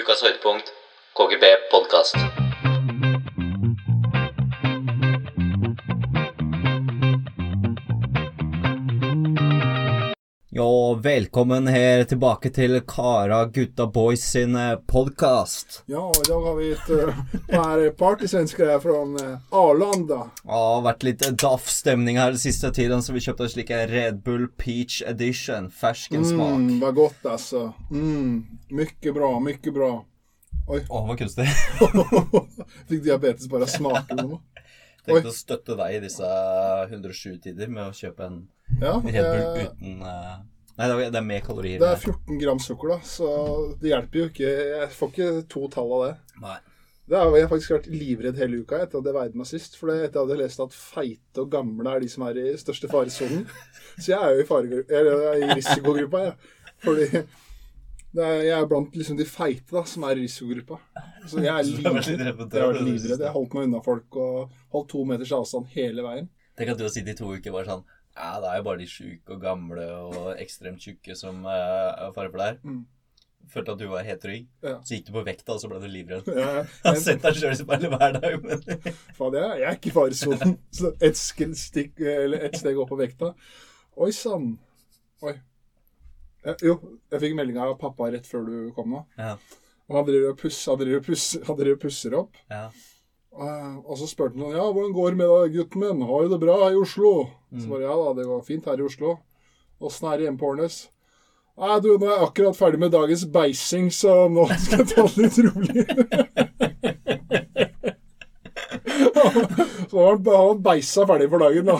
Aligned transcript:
Ukas 0.00 0.22
høydepunkt 0.24 0.70
KGB 1.18 1.44
podkast. 1.70 2.16
Ja, 10.50 10.94
velkommen 11.02 11.66
her 11.66 12.04
tilbake 12.04 12.48
til 12.50 12.80
Kara 12.88 13.44
Gutta 13.44 13.86
Boys 13.86 14.24
sin 14.24 14.56
podkast. 14.86 15.82
Ja, 15.86 16.06
idag 16.24 16.46
har 16.46 16.56
vi 16.56 16.70
et 16.72 16.90
uh, 16.90 17.20
par 17.50 17.84
partysvensker 17.98 18.66
fra 18.66 18.80
från 18.80 19.14
uh, 19.20 19.38
Arlanda. 19.50 20.22
Ja, 20.44 20.54
det 20.54 20.62
har 20.78 20.86
vært 20.88 21.06
litt 21.10 21.26
daff 21.42 21.68
stemning 21.68 22.18
her 22.22 22.32
den 22.32 22.40
siste 22.40 22.72
tiden, 22.72 23.04
så 23.04 23.12
vi 23.12 23.20
kjøpte 23.26 23.50
oss 23.50 23.58
like 23.60 23.84
Red 23.92 24.24
Bull 24.24 24.48
Peach 24.56 25.02
Edition. 25.06 25.68
Fersken 25.70 26.24
smak. 26.24 26.56
Mm, 26.56 26.80
var 26.80 26.96
godt, 26.96 27.20
altså. 27.36 27.66
Mm, 27.90 28.59
mycket 28.70 29.14
bra, 29.14 29.32
mycket 29.40 29.74
bra. 29.74 29.90
Oi. 30.70 30.80
Å, 30.86 31.02
hva 31.06 31.16
kunstig. 31.18 31.46
Fikk 32.88 33.02
diabetes 33.04 33.48
bare 33.50 33.66
av 33.66 33.72
smaken. 33.72 34.36
Tenkte 35.06 35.32
å 35.32 35.34
støtte 35.34 35.76
deg 35.78 35.96
i 35.96 36.00
disse 36.04 36.30
107-tider 36.92 37.70
med 37.72 37.88
å 37.88 37.94
kjøpe 37.96 38.26
en 38.28 38.40
Ja, 38.82 38.98
Red 39.00 39.24
Bull 39.24 39.44
eh, 39.44 39.62
uten 39.70 40.02
eh, 40.04 40.34
Nei, 40.76 40.88
det 40.90 41.06
er- 41.08 41.24
med 41.26 41.42
kalorier. 41.44 41.80
det 41.80 41.88
er 41.88 42.02
14 42.04 42.38
gram 42.40 42.60
sukker, 42.62 42.92
da, 42.94 42.98
så 43.04 43.30
det 43.80 43.90
hjelper 43.90 44.20
jo 44.20 44.28
ikke. 44.30 44.52
Jeg 44.70 44.92
får 44.96 45.10
ikke 45.14 45.30
to 45.52 45.64
tall 45.72 45.94
av 45.96 46.04
det. 46.06 46.12
Nei. 46.44 46.58
Det 47.10 47.18
har 47.18 47.34
jeg 47.34 47.48
faktisk 47.50 47.72
vært 47.74 47.88
livredd 47.90 48.38
hele 48.38 48.60
uka 48.62 48.78
etter 48.84 49.00
at 49.00 49.08
jeg 49.10 49.16
veide 49.16 49.40
meg 49.40 49.48
sist. 49.50 49.74
For 49.80 49.90
etter 49.90 50.04
at 50.06 50.14
jeg 50.14 50.22
hadde 50.22 50.38
lest 50.38 50.62
at 50.62 50.76
feite 50.78 51.42
og 51.42 51.50
gamle 51.52 51.90
er 51.96 52.04
de 52.04 52.10
som 52.12 52.22
er 52.28 52.38
i 52.38 52.52
største 52.60 52.88
faresonen. 52.92 53.42
Så 54.02 54.12
jeg 54.12 54.20
er 54.20 54.36
jo 54.36 54.44
i, 54.44 54.46
fare, 54.46 54.84
er 54.86 55.10
i 55.42 55.48
risikogruppa, 55.58 56.22
jeg. 56.28 56.52
Fordi 56.84 57.08
det 57.10 57.24
er, 58.18 58.40
jeg 58.42 58.56
er 58.58 58.66
blant 58.66 58.96
liksom 58.98 59.16
de 59.20 59.24
feite 59.28 59.70
da, 59.70 59.84
som 59.86 60.02
er 60.08 60.18
i 60.18 60.24
risikogruppa. 60.24 60.80
Så 61.30 61.38
jeg 61.44 61.52
er 61.54 61.62
livredd. 61.68 62.10
Jeg 62.10 62.62
har. 62.64 63.22
Jeg 63.22 63.32
holdt 63.36 63.54
meg 63.54 63.68
unna 63.68 63.80
folk 63.86 64.16
og 64.18 64.54
holdt 64.74 64.88
to 64.90 65.04
meters 65.06 65.32
avstand 65.36 65.68
hele 65.76 66.02
veien. 66.02 66.26
Tenk 66.58 66.72
at 66.74 66.78
du 66.80 66.86
har 66.88 66.90
sittet 66.92 67.14
i 67.14 67.18
to 67.22 67.30
uker 67.30 67.54
bare 67.54 67.68
sånn 67.70 67.84
Ja, 68.18 68.32
det 68.42 68.48
er 68.50 68.56
jo 68.58 68.64
bare 68.66 68.80
de 68.82 68.86
sjuke 68.90 69.36
og 69.36 69.44
gamle 69.44 69.84
og 70.10 70.32
ekstremt 70.42 70.82
tjukke 70.82 71.14
som 71.16 71.44
uh, 71.46 71.52
er 72.08 72.10
fare 72.16 72.32
for 72.32 72.42
deg. 72.42 72.58
Mm. 72.66 72.80
Følte 73.50 73.72
at 73.72 73.80
du 73.80 73.86
var 73.90 74.04
helt 74.06 74.20
trygg. 74.22 74.48
Ja. 74.62 74.74
Så 74.84 74.94
gikk 74.98 75.06
du 75.08 75.12
på 75.14 75.22
vekta, 75.26 75.54
og 75.54 75.62
så 75.62 75.70
ble 75.70 75.78
du 75.82 75.86
livredd. 75.90 76.26
Jeg, 76.28 76.66
Jeg 76.84 76.90
har 76.90 76.98
sett 77.02 77.22
deg 77.24 77.38
sjøl 77.38 77.54
i 77.54 77.58
speilet 77.62 77.94
hver 77.94 78.18
dag, 78.18 78.36
men 78.44 78.60
faen, 79.18 79.38
jeg, 79.38 79.54
jeg 79.62 79.68
er 79.70 79.78
ikke 79.78 79.90
i 79.90 79.94
faresonen. 79.96 80.52
Så 80.74 80.90
sk- 80.90 81.06
ett 82.50 82.58
steg 82.60 82.82
opp 82.82 82.90
på 82.92 82.98
vekta. 83.00 83.32
Oi 84.00 84.10
sann. 84.14 84.52
Oi. 85.26 85.34
Eh, 86.44 86.54
Jo, 86.64 86.78
jeg 87.12 87.20
fikk 87.24 87.34
melding 87.36 87.58
av 87.60 87.74
pappa 87.80 88.10
rett 88.12 88.26
før 88.28 88.46
du 88.46 88.54
kom 88.76 88.94
nå. 88.94 89.02
Ja. 89.18 89.34
Og 89.90 89.96
han 89.98 90.06
driver 90.06 90.30
og 90.32 90.38
pusser, 90.40 91.00
pusser, 91.04 91.76
pusser 91.82 92.16
opp. 92.20 92.36
ja. 92.50 92.68
Eh, 93.30 93.74
Og 93.86 93.94
så 93.98 94.08
spurte 94.10 94.38
han 94.40 94.56
ja, 94.56 94.64
hvordan 94.72 94.92
går 94.94 95.10
det 95.10 95.18
med 95.20 95.28
deg, 95.30 95.52
gutten 95.58 95.80
min? 95.84 96.06
Har 96.06 96.24
du 96.24 96.28
det 96.32 96.40
bra 96.42 96.56
i 96.70 96.74
Oslo? 96.78 97.12
Mm. 97.52 97.60
Så 97.60 97.68
bare 97.70 97.84
ja 97.86 97.94
da, 97.98 98.14
det 98.18 98.26
går 98.26 98.42
fint 98.46 98.64
her 98.66 98.80
i 98.80 98.86
Oslo. 98.88 99.18
Åssen 99.80 100.08
er 100.10 100.16
det 100.18 100.24
hjemme 100.26 100.40
på 100.40 100.50
Årnes? 100.50 100.80
Nei, 101.60 101.76
du, 101.84 101.90
nå 101.98 102.06
er 102.08 102.14
jeg 102.16 102.26
akkurat 102.26 102.56
ferdig 102.56 102.80
med 102.80 102.92
dagens 102.94 103.24
beising, 103.32 103.90
så 103.92 104.28
nå 104.32 104.46
skal 104.56 104.80
jeg 104.80 104.88
ta 104.94 105.02
det 105.06 105.18
litt 105.20 105.38
rolig. 105.46 105.84
så 109.90 109.98
har 109.98 110.16
han, 110.16 110.26
han 110.26 110.62
beisa 110.62 111.06
ferdig 111.06 111.30
for 111.30 111.38
dagen, 111.44 111.66
da. 111.70 111.76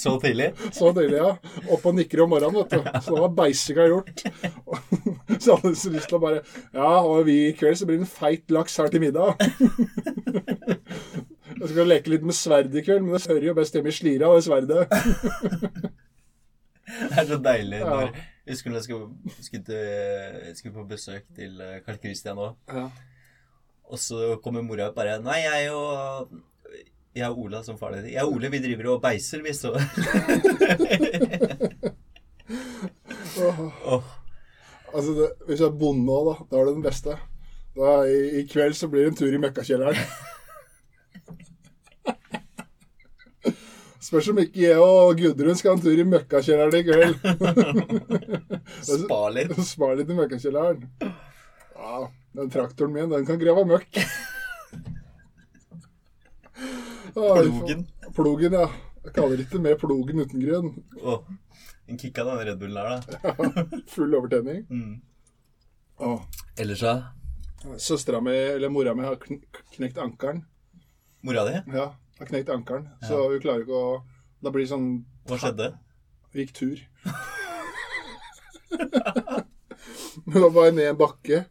Så 0.00 0.14
tidlig? 0.22 0.48
Så 0.72 0.90
tidlig, 0.96 1.18
ja. 1.20 1.34
Opp 1.74 1.84
og 1.90 1.96
nikker 1.98 2.22
om 2.24 2.32
morgenen, 2.32 2.56
vet 2.62 2.72
du. 2.72 3.00
Så 3.04 3.14
da 3.16 3.24
var 3.26 3.34
beisinga 3.42 3.86
gjort. 3.90 4.22
Så 5.42 5.56
hadde 5.56 5.70
jeg 5.74 5.80
så 5.82 5.92
lyst 5.94 6.08
til 6.10 6.18
å 6.18 6.22
bare 6.22 6.40
Ja, 6.74 6.90
og 7.04 7.22
vi 7.28 7.36
i 7.48 7.52
kveld 7.56 7.78
så 7.80 7.86
blir 7.88 8.00
det 8.00 8.06
en 8.06 8.10
feit 8.12 8.50
laks 8.52 8.76
her 8.80 8.90
til 8.92 9.04
middag. 9.04 9.36
Jeg 11.60 11.68
skal 11.74 11.88
leke 11.90 12.08
litt 12.12 12.22
med 12.24 12.36
sverd 12.36 12.72
i 12.76 12.82
kveld, 12.84 13.04
men 13.04 13.16
det 13.18 13.26
hører 13.28 13.46
jo 13.50 13.54
best 13.58 13.74
hjemme 13.76 13.90
i 13.92 13.96
Slira, 13.96 14.30
det 14.32 14.44
sverdet. 14.46 14.84
Det 16.90 17.18
er 17.20 17.26
så 17.28 17.36
deilig 17.38 17.80
når 17.84 18.08
husker 18.50 18.72
når 18.72 18.80
jeg 18.80 18.86
skulle, 18.88 19.34
skulle, 19.46 19.82
skulle 20.58 20.74
på 20.74 20.84
besøk 20.90 21.26
til 21.36 21.60
Karl 21.86 22.00
Kristian 22.02 22.02
Christian 22.02 22.40
òg, 22.42 22.56
Ja. 22.74 22.88
og 23.86 24.00
så 24.02 24.32
kommer 24.42 24.64
mora 24.66 24.88
og 24.90 24.96
bare 24.96 25.20
Nei, 25.22 25.36
jeg 25.44 25.70
og 25.70 26.32
jeg 27.16 27.30
og 27.30 27.38
Ola 27.46 27.62
som 27.66 27.78
far. 27.78 27.96
Jeg 28.06 28.22
og 28.24 28.36
Ole, 28.36 28.50
vi 28.52 28.62
driver 28.62 28.94
og 28.94 29.02
beiser, 29.02 29.42
vi, 29.42 29.54
så 29.56 29.74
oh. 33.40 33.60
Åh, 33.94 34.16
Altså, 34.90 35.12
det, 35.14 35.28
hvis 35.46 35.60
jeg 35.60 35.68
er 35.68 35.78
bonde 35.78 36.10
òg, 36.12 36.26
da, 36.26 36.34
da 36.50 36.58
er 36.58 36.64
det 36.66 36.74
den 36.74 36.82
beste. 36.82 37.14
Da, 37.78 37.92
i, 38.10 38.40
I 38.40 38.42
kveld 38.50 38.74
så 38.74 38.88
blir 38.90 39.06
det 39.06 39.12
en 39.12 39.18
tur 39.20 39.34
i 39.34 39.38
møkkakjelleren. 39.38 40.00
Spørs 44.00 44.30
om 44.32 44.40
ikke 44.42 44.64
jeg 44.64 44.80
og 44.82 45.14
Gudrun 45.20 45.58
skal 45.58 45.70
ha 45.70 45.76
en 45.78 45.84
tur 45.84 46.00
i 46.02 46.08
møkkakjelleren 46.08 46.74
i 46.74 46.82
kveld. 46.88 47.14
Spa 48.88 49.20
litt. 49.36 49.54
Spar 49.70 49.94
litt 50.00 50.10
i 50.10 50.18
møkkakjelleren. 50.18 50.82
Ja, 51.76 52.02
den 52.40 52.50
traktoren 52.50 52.96
min, 52.96 53.12
den 53.12 53.28
kan 53.28 53.38
grave 53.38 53.62
møkk. 53.70 54.02
Plogen. 57.14 57.86
Plogen, 58.16 58.52
ja. 58.52 58.66
Jeg 59.04 59.14
kaller 59.16 59.40
ikke 59.40 59.60
mer 59.64 59.76
plogen 59.80 60.20
uten 60.20 60.42
grunn. 60.42 60.70
Åh, 61.00 61.22
en 61.88 61.98
kick 61.98 62.18
av 62.20 62.26
den 62.30 62.42
Red 62.46 62.58
Bullen 62.60 62.76
der, 62.76 63.00
da. 63.00 63.44
Full 63.94 64.14
overtenning. 64.18 64.66
Mm. 64.68 65.00
Åh. 66.04 66.20
Ellers, 66.60 66.80
da? 66.84 66.94
Søstera 67.80 68.20
mi, 68.24 68.32
eller 68.34 68.68
mora 68.72 68.94
mi, 68.96 69.04
har 69.04 69.16
kn 69.20 69.40
knekt 69.76 69.98
ankelen. 70.00 70.42
Mora 71.24 71.44
di? 71.48 71.58
Ja, 71.76 71.90
har 72.20 72.26
knekt 72.30 72.48
ankelen. 72.52 72.88
Så 73.04 73.16
Ja. 73.16 73.28
hun 73.32 73.40
klarer 73.44 73.64
ikke 73.66 73.76
å 73.76 74.02
Da 74.40 74.48
blir 74.50 74.64
det 74.64 74.70
sånn 74.72 75.04
Hva 75.28 75.36
skjedde? 75.36 75.66
Vi 76.32 76.44
gikk 76.46 76.54
tur. 76.56 76.78
Hun 80.24 80.42
var 80.42 80.50
bare 80.54 80.70
ned 80.72 80.88
en 80.92 80.96
bakke. 80.96 81.44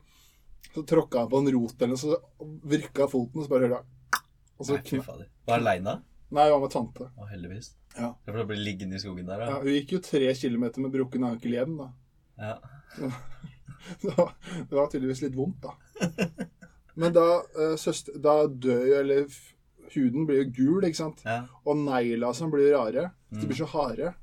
Så 0.74 0.84
tråkka 0.90 1.20
han 1.24 1.30
på 1.30 1.38
en 1.42 1.52
rot 1.54 1.82
eller 1.82 1.94
noe, 1.94 1.98
så 1.98 2.18
vrikka 2.70 3.08
foten, 3.10 3.42
og 3.42 3.46
så 3.46 3.50
bare 3.52 3.68
hørte 3.68 3.80
jeg 3.82 3.86
Og 4.60 4.66
så 4.68 4.76
Nei, 4.78 4.84
fy 4.86 5.00
fader. 5.02 5.28
Var 5.48 5.62
aleine? 5.62 5.94
Nei, 6.36 6.44
jeg 6.46 6.52
var 6.54 6.60
med 6.62 6.72
tante. 6.74 7.08
Å, 7.18 7.28
heldigvis. 7.32 7.72
Ja. 7.98 8.12
Det 8.26 8.34
bli 8.52 8.58
liggende 8.60 9.00
i 9.00 9.02
skogen 9.02 9.26
der, 9.26 9.40
Ja, 9.42 9.46
da. 9.56 9.60
hun 9.64 9.72
gikk 9.74 9.94
jo 9.96 10.00
tre 10.06 10.34
kilometer 10.38 10.84
med 10.84 10.92
brukken 10.94 11.24
ankel 11.26 11.56
hjem, 11.58 11.78
da. 11.80 11.88
Ja. 12.38 12.58
Det 14.04 14.76
var 14.76 14.90
tydeligvis 14.92 15.22
litt 15.24 15.36
vondt, 15.38 15.64
da. 15.64 15.74
Men 17.00 17.14
da, 17.16 17.24
eh, 17.58 17.76
søster, 17.80 18.18
da 18.20 18.44
dør 18.48 18.84
jo 18.90 18.98
Eller 19.00 19.26
huden 19.94 20.26
blir 20.28 20.44
jo 20.44 20.50
gul, 20.54 20.84
ikke 20.86 21.00
sant? 21.00 21.22
ja. 21.26 21.40
Og 21.66 21.78
negla 21.82 22.34
som 22.38 22.52
blir 22.52 22.74
rare. 22.76 23.08
De 23.32 23.38
Mm. 23.40 23.48
blir 23.48 23.58
så 23.58 23.66
harde. 23.72 24.14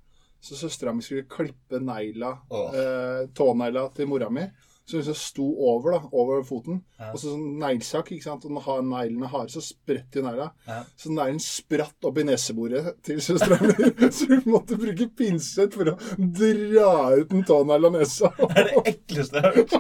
Så 0.41 0.54
søstera 0.54 0.92
mi 0.94 1.02
skulle 1.02 1.25
klippe 1.26 1.80
negla, 1.82 2.36
oh. 2.50 2.70
eh, 2.75 3.26
tånegla 3.34 3.88
til 3.94 4.06
mora 4.06 4.28
mi. 4.30 4.44
Så 4.86 5.00
liksom 5.00 5.14
sto 5.19 5.44
over 5.66 5.97
da, 5.97 5.98
over 6.14 6.44
foten. 6.47 6.76
Ja. 7.00 7.08
Og 7.10 7.19
så 7.19 7.32
sånn 7.32 7.56
neglesakk, 7.58 8.12
ikke 8.14 8.28
sant. 8.28 8.44
Og 8.47 8.52
når 8.54 8.84
neglene 8.86 9.26
er 9.26 9.32
harde, 9.32 9.50
så 9.56 9.62
spretter 9.64 10.20
jo 10.20 10.26
negla. 10.28 10.47
Ja. 10.69 10.76
Så 10.94 11.10
neglen 11.10 11.41
spratt 11.42 12.06
opp 12.06 12.20
i 12.22 12.26
neseboret 12.28 12.92
til 13.06 13.19
søstera 13.25 13.58
mi. 13.64 13.91
så 14.16 14.28
hun 14.30 14.46
måtte 14.52 14.78
bruke 14.78 15.08
pinsett 15.19 15.75
for 15.75 15.91
å 15.91 15.96
dra 16.19 16.92
ut 17.19 17.34
en 17.34 17.42
tånegl 17.48 17.88
av 17.91 17.98
nesa. 17.98 18.30
Det 18.46 18.62
er 18.62 18.69
det 18.70 18.82
ekleste 18.92 19.42
jeg 19.42 19.48
har 19.48 19.56
hørt. 19.58 19.72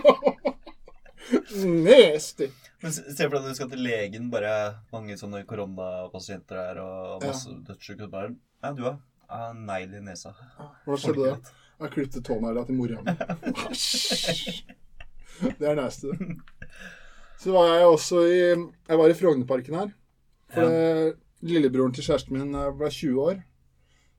Nasty. 1.54 2.48
Men 2.82 2.92
se 2.96 3.14
for 3.14 3.36
deg 3.36 3.44
at 3.44 3.46
du 3.46 3.58
skal 3.58 3.70
til 3.70 3.82
legen, 3.86 4.26
bare 4.30 4.52
mange 4.94 5.14
sånne 5.18 5.44
koronapasienter 5.48 6.58
her, 6.60 6.80
og 6.82 7.22
masse 7.24 7.54
dødssyke 7.66 8.10
barn. 8.10 8.34
Ja, 8.62 8.74
du 8.74 8.82
har 8.88 8.98
ja, 9.30 9.52
negl 9.54 9.94
i 10.00 10.02
nesa. 10.06 10.34
Hva 10.84 10.98
skjedde 10.98 11.30
da? 11.30 11.54
Jeg 11.84 11.94
klippet 11.94 12.26
tånegla 12.26 12.66
til 12.66 12.78
mora 12.78 13.02
mi. 13.06 13.14
Det 15.60 15.68
er 15.68 15.78
nasty. 15.78 16.12
Så 17.40 17.52
var 17.52 17.68
jeg 17.74 17.86
også 17.86 18.22
i 18.26 18.38
Jeg 18.38 18.98
var 19.00 19.12
i 19.12 19.18
Frognerparken 19.18 19.78
her. 19.80 19.92
For 20.54 20.72
ja. 20.72 21.12
lillebroren 21.46 21.94
til 21.94 22.06
kjæresten 22.06 22.36
min 22.38 22.54
eh, 22.54 22.72
ble 22.78 22.90
20 22.90 23.22
år. 23.22 23.40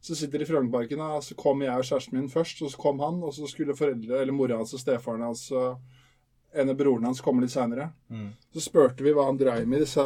Så 0.03 0.15
sitter 0.15 0.39
de 0.39 0.45
i 0.45 0.49
Frognerparken, 0.49 1.01
og 1.01 1.23
så 1.25 1.35
kom 1.39 1.63
jeg 1.65 1.73
og 1.73 1.87
kjæresten 1.87 2.19
min 2.19 2.29
først. 2.29 2.61
Og 2.61 2.71
så 2.71 2.81
kom 2.81 2.99
han, 3.03 3.21
og 3.23 3.33
så 3.33 3.47
skulle 3.49 3.75
foreldre, 3.77 4.21
eller 4.21 4.35
mora 4.35 4.59
hans 4.59 4.75
og 4.77 4.83
stefaren 4.83 5.25
hans 5.25 5.47
og 5.51 5.79
en 6.53 6.69
av 6.69 6.75
broren 6.75 7.03
hans 7.05 7.19
komme 7.21 7.43
litt 7.43 7.51
seinere. 7.51 7.89
Mm. 8.09 8.29
Så 8.55 8.63
spurte 8.63 9.03
vi 9.05 9.11
hva 9.13 9.27
han 9.27 9.37
dreiv 9.39 9.67
med 9.67 9.81
i 9.81 9.83
disse 9.83 10.03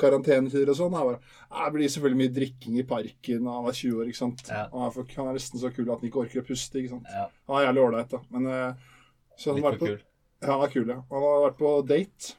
karantenetider 0.00 0.72
og 0.72 0.78
sånn. 0.78 0.92
Bare, 0.94 1.20
Det 1.50 1.70
blir 1.74 1.92
selvfølgelig 1.92 2.20
mye 2.22 2.34
drikking 2.40 2.76
i 2.78 2.86
parken, 2.86 3.46
og 3.46 3.54
han 3.54 3.64
var 3.66 3.78
20 3.78 4.02
år, 4.02 4.10
ikke 4.10 4.20
sant. 4.20 4.44
Ja. 4.50 4.66
Han, 4.72 4.84
er 4.90 5.16
han 5.16 5.30
er 5.30 5.38
nesten 5.38 5.62
så 5.62 5.72
kul 5.74 5.88
at 5.88 6.02
han 6.02 6.10
ikke 6.10 6.22
orker 6.26 6.42
å 6.42 6.46
puste, 6.46 6.82
ikke 6.82 6.94
sant. 6.96 7.08
Ja, 7.10 7.26
Han 7.48 7.58
er 7.58 7.66
jævlig 7.68 7.84
ålreit, 7.86 8.12
da. 8.12 8.22
Men 8.34 8.52
eh, 8.52 8.92
så 9.36 9.54
han 9.54 9.64
har 9.64 9.80
på, 9.80 9.90
kul. 9.90 9.98
Ja, 10.46 10.54
han 10.54 10.64
er 10.64 10.72
kul, 10.72 10.88
ja. 10.94 11.00
Han 11.10 11.24
har 11.26 11.44
vært 11.48 11.60
på 11.60 11.70
date, 11.90 12.34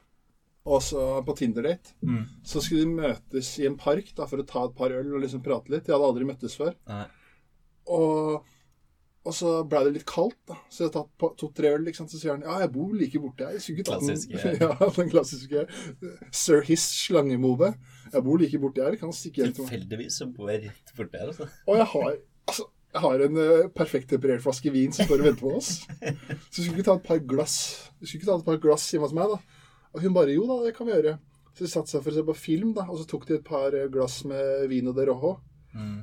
også 0.68 1.06
på 1.24 1.34
Tinder-date. 1.38 1.94
Mm. 2.04 2.22
Så 2.44 2.60
skulle 2.64 2.84
de 2.84 2.98
møtes 2.98 3.54
i 3.60 3.66
en 3.68 3.78
park 3.80 4.10
da, 4.16 4.26
for 4.28 4.40
å 4.42 4.46
ta 4.48 4.66
et 4.68 4.76
par 4.76 4.92
øl 4.92 5.14
og 5.14 5.22
liksom 5.24 5.44
prate 5.44 5.72
litt. 5.72 5.86
De 5.86 5.94
hadde 5.94 6.08
aldri 6.10 6.28
møttes 6.28 6.56
før. 6.58 6.74
Og, 7.88 8.54
Og 9.28 9.34
så 9.36 9.50
ble 9.68 9.80
det 9.84 9.92
litt 9.98 10.06
kaldt, 10.08 10.38
da. 10.48 10.54
Så 10.72 10.84
jeg 10.86 10.90
har 10.90 11.04
tatt 11.04 11.36
to-tre 11.40 11.72
øl. 11.76 11.88
Ikke 11.90 12.00
sant? 12.00 12.12
Så 12.12 12.20
sier 12.20 12.32
han 12.32 12.44
ja, 12.46 12.54
jeg 12.62 12.70
bor 12.72 12.92
like 12.96 13.20
borte. 13.20 13.48
Jeg 13.56 13.60
skulle 13.64 13.84
den, 13.84 13.98
Klassiske. 13.98 14.52
ja, 14.62 14.90
den 14.96 15.10
klassiske 15.12 15.64
Sir 16.32 16.62
His 16.64 16.84
slangemove. 17.02 17.74
Jeg 18.12 18.24
bor 18.24 18.40
like 18.40 18.60
borte 18.62 18.84
her. 18.86 18.96
Kan 19.00 19.12
stikke 19.12 19.42
hjem 19.42 19.52
til 19.52 19.66
meg. 19.66 19.72
Tilfeldigvis 19.74 20.20
så 20.22 20.28
bor 20.32 20.52
jeg 20.52 20.68
rett 20.68 20.94
borte 20.96 21.20
her, 21.20 21.32
altså. 21.34 21.48
Og 21.68 21.80
jeg 21.80 21.88
har, 21.92 22.16
altså, 22.48 22.68
har 23.02 23.22
en 23.24 23.40
eh, 23.42 23.70
perfekt 23.74 24.10
temperert 24.12 24.44
flaske 24.44 24.72
vin 24.74 24.92
som 24.94 25.08
står 25.08 25.22
og 25.22 25.28
venter 25.28 25.44
på 25.44 25.54
oss. 25.58 25.70
Så 26.50 26.60
vi 26.60 26.66
skulle 26.66 26.78
ikke 26.78 26.88
ta 26.90 26.98
et 26.98 27.08
par 27.08 27.22
glass 27.30 27.56
Vi 27.98 28.06
skulle 28.08 28.22
ikke 28.22 28.30
ta 28.30 28.36
et 28.38 28.48
par 28.50 28.60
glass 28.62 28.86
hjemme 28.92 29.08
hos 29.08 29.16
meg, 29.16 29.32
da. 29.32 29.64
Og 29.94 30.04
hun 30.04 30.14
bare 30.14 30.34
jo 30.36 30.46
da, 30.48 30.60
det 30.66 30.74
kan 30.76 30.88
vi 30.88 30.94
gjøre. 30.94 31.16
Så 31.54 31.64
de 31.64 31.70
satte 31.72 31.90
seg 31.90 32.04
for 32.04 32.12
å 32.12 32.18
se 32.18 32.26
på 32.28 32.36
film, 32.38 32.74
da. 32.76 32.84
Og 32.86 33.00
så 33.00 33.08
tok 33.10 33.26
de 33.28 33.38
et 33.38 33.46
par 33.46 33.74
eh, 33.74 33.88
glass 33.92 34.20
med 34.28 34.68
vin 34.70 34.90
og 34.90 34.98
de 34.98 35.08
rojo. 35.08 35.32
Mm. 35.74 35.98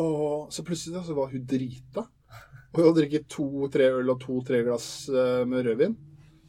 Og 0.00 0.52
så 0.54 0.64
plutselig 0.66 0.96
da, 0.96 1.04
så 1.04 1.16
var 1.18 1.32
hun 1.32 1.46
drita. 1.48 2.06
Og 2.70 2.84
hun 2.86 2.94
drikket 2.96 3.26
to-tre 3.32 3.90
øl 3.98 4.12
og 4.14 4.22
to-tre 4.22 4.62
glass 4.66 5.08
eh, 5.10 5.42
med 5.48 5.66
rødvin. 5.66 5.98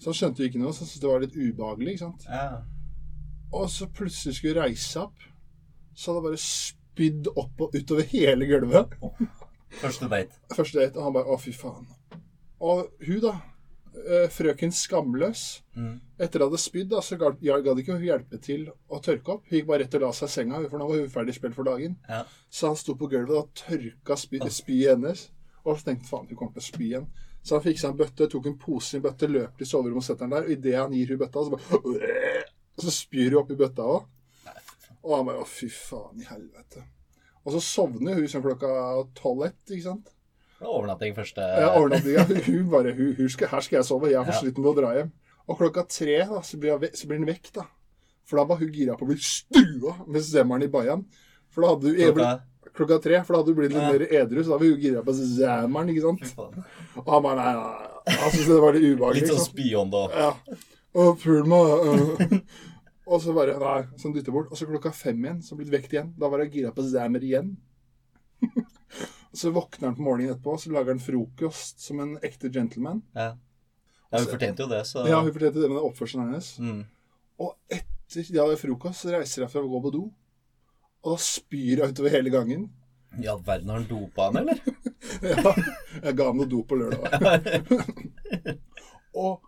Så 0.01 0.11
han 0.11 0.17
skjønte 0.17 0.41
jo 0.41 0.49
ikke 0.49 0.61
noe, 0.61 0.73
så 0.73 0.85
han 0.85 0.91
syntes 0.91 1.03
det 1.03 1.09
var 1.11 1.25
litt 1.25 1.37
ubehagelig. 1.37 1.95
ikke 1.95 2.05
sant? 2.05 2.27
Ja. 2.29 2.61
Og 3.51 3.67
så 3.69 3.87
plutselig 3.91 4.37
skulle 4.37 4.55
hun 4.55 4.63
reise 4.69 5.03
opp. 5.03 5.25
Så 5.93 6.11
hadde 6.11 6.21
hun 6.21 6.29
bare 6.29 6.43
spydd 6.45 7.31
opp 7.35 7.65
og 7.65 7.75
utover 7.75 8.07
hele 8.13 8.47
gulvet. 8.49 8.95
Første 9.79 10.09
date. 10.11 10.35
Første 10.55 10.79
date, 10.79 10.97
og 10.97 11.03
han 11.03 11.13
bare 11.13 11.25
'Å, 11.31 11.39
fy 11.39 11.51
faen'. 11.51 11.87
Og 12.61 12.91
hun, 13.07 13.19
da. 13.21 13.41
eh, 14.07 14.27
Frøken 14.29 14.71
Skamløs. 14.71 15.61
Mm. 15.75 15.99
Etter 16.19 16.39
hun 16.39 16.49
hadde 16.49 16.59
spydd, 16.61 16.89
da, 16.89 16.99
så 17.01 17.17
ga- 17.17 17.31
det 17.31 17.83
ikke 17.83 17.93
hun 17.97 18.01
hjelpe 18.05 18.41
til 18.41 18.69
å 18.89 19.01
tørke 19.01 19.29
opp. 19.29 19.43
Hun 19.49 19.59
gikk 19.59 19.67
bare 19.67 19.79
rett 19.83 19.95
og 19.95 20.01
la 20.01 20.11
seg 20.11 20.27
i 20.27 20.31
senga, 20.31 20.69
for 20.69 20.77
nå 20.79 20.87
var 20.87 20.97
hun 20.99 21.09
ferdig 21.09 21.33
spilt 21.35 21.55
for 21.55 21.63
dagen. 21.63 21.97
Ja. 22.09 22.23
Så 22.49 22.67
han 22.67 22.75
sto 22.75 22.93
på 22.95 23.09
gulvet 23.09 23.35
og 23.37 23.49
tørka 23.53 24.15
spy, 24.17 24.39
hennes. 24.87 25.29
Og 25.65 25.77
så 25.77 25.83
tenkte 25.85 26.07
faen, 26.09 26.27
hun 26.27 26.37
kommer 26.37 26.53
til 26.53 26.61
å 26.61 26.71
spy 26.73 26.85
igjen. 26.91 27.07
Så 27.43 27.55
han 27.55 27.63
fiksa 27.63 27.89
en 27.89 27.97
bøtte, 27.97 28.29
tok 28.29 28.45
en 28.45 28.57
pose 28.57 28.93
i 28.93 28.97
en 28.97 29.03
bøtte, 29.03 29.27
løp 29.27 29.57
til 29.57 29.67
soverommet 29.67 29.97
og 29.97 30.03
setter 30.03 30.27
den 30.27 30.29
der. 30.29 30.43
Og 30.43 30.49
idet 30.51 30.75
han 30.77 30.91
gir 30.93 31.07
hun 31.07 31.17
bøtta, 31.17 31.43
så 31.43 31.49
bare 31.49 32.43
Så 32.79 32.91
spyr 32.91 33.29
hun 33.31 33.39
oppi 33.43 33.55
bøtta 33.55 33.81
òg. 33.83 34.05
Og 35.03 35.17
han 35.17 35.25
bare 35.25 35.41
Å, 35.41 35.45
fy 35.47 35.67
faen 35.69 36.21
i 36.21 36.23
helvete. 36.23 36.83
Og 37.45 37.53
så 37.55 37.61
sovner 37.65 38.13
hun 38.19 38.27
sånn 38.29 38.43
klokka 38.45 38.69
tolv-ett, 39.17 39.57
ikke 39.69 39.83
sant. 39.87 40.11
Overnatting 40.61 41.15
første 41.17 41.41
Ja, 41.41 41.71
overnattinga. 41.79 42.25
Hun 42.45 42.67
bare 42.69 42.91
hun, 42.93 43.15
hun 43.17 43.29
skal, 43.33 43.47
'Her 43.49 43.61
skal 43.65 43.77
jeg 43.79 43.85
sove. 43.87 44.11
Jeg 44.11 44.19
er 44.19 44.25
for 44.27 44.31
Ja. 44.35 44.39
sliten 44.43 44.61
med 44.61 44.71
å 44.71 44.77
dra 44.77 44.91
hjem'. 44.93 45.11
Og 45.49 45.57
klokka 45.57 45.87
tre 45.89 46.19
da, 46.29 46.41
så 46.45 46.59
blir, 46.61 46.77
hun 46.77 46.93
så 46.93 47.07
blir 47.09 47.17
den 47.17 47.25
vekk, 47.25 47.51
da. 47.53 47.63
For 48.29 48.37
da 48.37 48.43
var 48.45 48.57
hun 48.61 48.69
gira 48.71 48.93
på 48.95 49.03
å 49.03 49.09
bli 49.09 49.17
stua 49.17 49.95
med 50.07 50.21
zemmeren 50.21 50.63
i 50.63 50.67
bajan. 50.71 51.05
For 51.49 51.61
da 51.65 51.73
hadde 51.73 51.89
hun 51.89 52.13
Klokka 52.13 52.41
klokka 52.77 53.01
tre, 53.03 53.23
for 53.25 53.33
da 53.33 53.39
hadde 53.41 53.47
hun 53.51 53.55
blitt 53.57 53.73
litt 53.73 53.81
Ja. 53.81 53.91
mer 53.91 54.05
edru, 54.21 54.43
så 54.45 54.49
da 54.53 54.57
var 54.61 54.67
hun 54.69 54.79
gira 54.79 55.01
på 55.03 55.11
zemmeren, 55.17 55.89
ikke 55.89 56.05
sant. 56.05 56.37
Og 56.95 57.09
han 57.09 57.23
bare 57.23 57.35
nei, 57.35 57.53
nei, 57.53 57.87
nei. 58.05 58.15
Han 58.21 58.31
syntes 58.31 58.47
det 58.47 58.61
var 58.61 58.73
litt 58.77 58.85
ubehagelig. 58.85 59.21
Litt 59.21 59.31
sånn 59.33 59.49
spyånd 59.49 59.93
og 59.93 60.11
Ja. 60.15 60.31
Å, 60.93 61.17
pul 61.19 61.43
meg. 61.43 61.65
øh. 61.89 62.41
Og 63.09 63.21
så 63.23 63.33
bare 63.35 63.57
Nei, 63.59 63.79
så 63.97 64.07
han 64.07 64.15
dytter 64.15 64.35
bort. 64.35 64.51
Og 64.51 64.59
så 64.59 64.67
klokka 64.69 64.91
fem 64.95 65.19
igjen, 65.25 65.41
så 65.45 65.57
blitt 65.59 65.71
vekt 65.73 65.93
igjen. 65.95 66.11
Da 66.19 66.29
var 66.31 66.43
jeg 66.43 66.53
gira 66.57 66.73
på 66.75 66.85
zammer 66.85 67.23
igjen. 67.25 67.55
Og 68.41 69.37
så 69.41 69.51
våkner 69.55 69.89
han 69.89 69.97
på 69.97 70.05
morgenen 70.05 70.35
etterpå, 70.35 70.57
så 70.61 70.73
lager 70.73 70.93
han 70.95 71.03
frokost 71.03 71.81
som 71.83 72.01
en 72.03 72.17
ekte 72.25 72.51
gentleman. 72.53 73.01
Ja. 73.17 73.31
ja, 74.11 74.19
hun 74.19 74.29
fortjente 74.29 74.65
jo 74.65 74.69
det, 74.71 74.83
så 74.89 75.05
Ja, 75.09 75.21
hun 75.21 75.33
fortjente 75.33 75.63
det 75.63 75.71
med 75.71 75.81
oppførselen 75.81 76.29
hennes. 76.29 76.53
mm. 76.59 76.81
Og 77.41 77.55
etter 77.73 78.27
de 78.27 78.37
hadde 78.37 78.59
frokost, 78.59 79.01
så 79.01 79.15
reiser 79.15 79.45
hun 79.47 79.53
fra 79.53 79.63
å 79.65 79.71
gå 79.71 79.81
på 79.87 79.93
do. 79.95 80.03
Og 81.01 81.15
da 81.15 81.23
spyr 81.25 81.81
hun 81.81 81.93
utover 81.95 82.13
hele 82.13 82.33
gangen. 82.33 82.67
I 83.17 83.27
all 83.27 83.41
verden, 83.43 83.71
har 83.71 83.81
han 83.81 83.87
dopa 83.89 84.29
han, 84.29 84.43
eller? 84.43 84.61
Ja, 85.21 85.51
jeg 86.05 86.13
ga 86.15 86.27
ham 86.29 86.37
noe 86.39 86.47
do 86.47 86.61
på 86.63 86.77
lørdag. 86.77 87.65
og, 89.23 89.41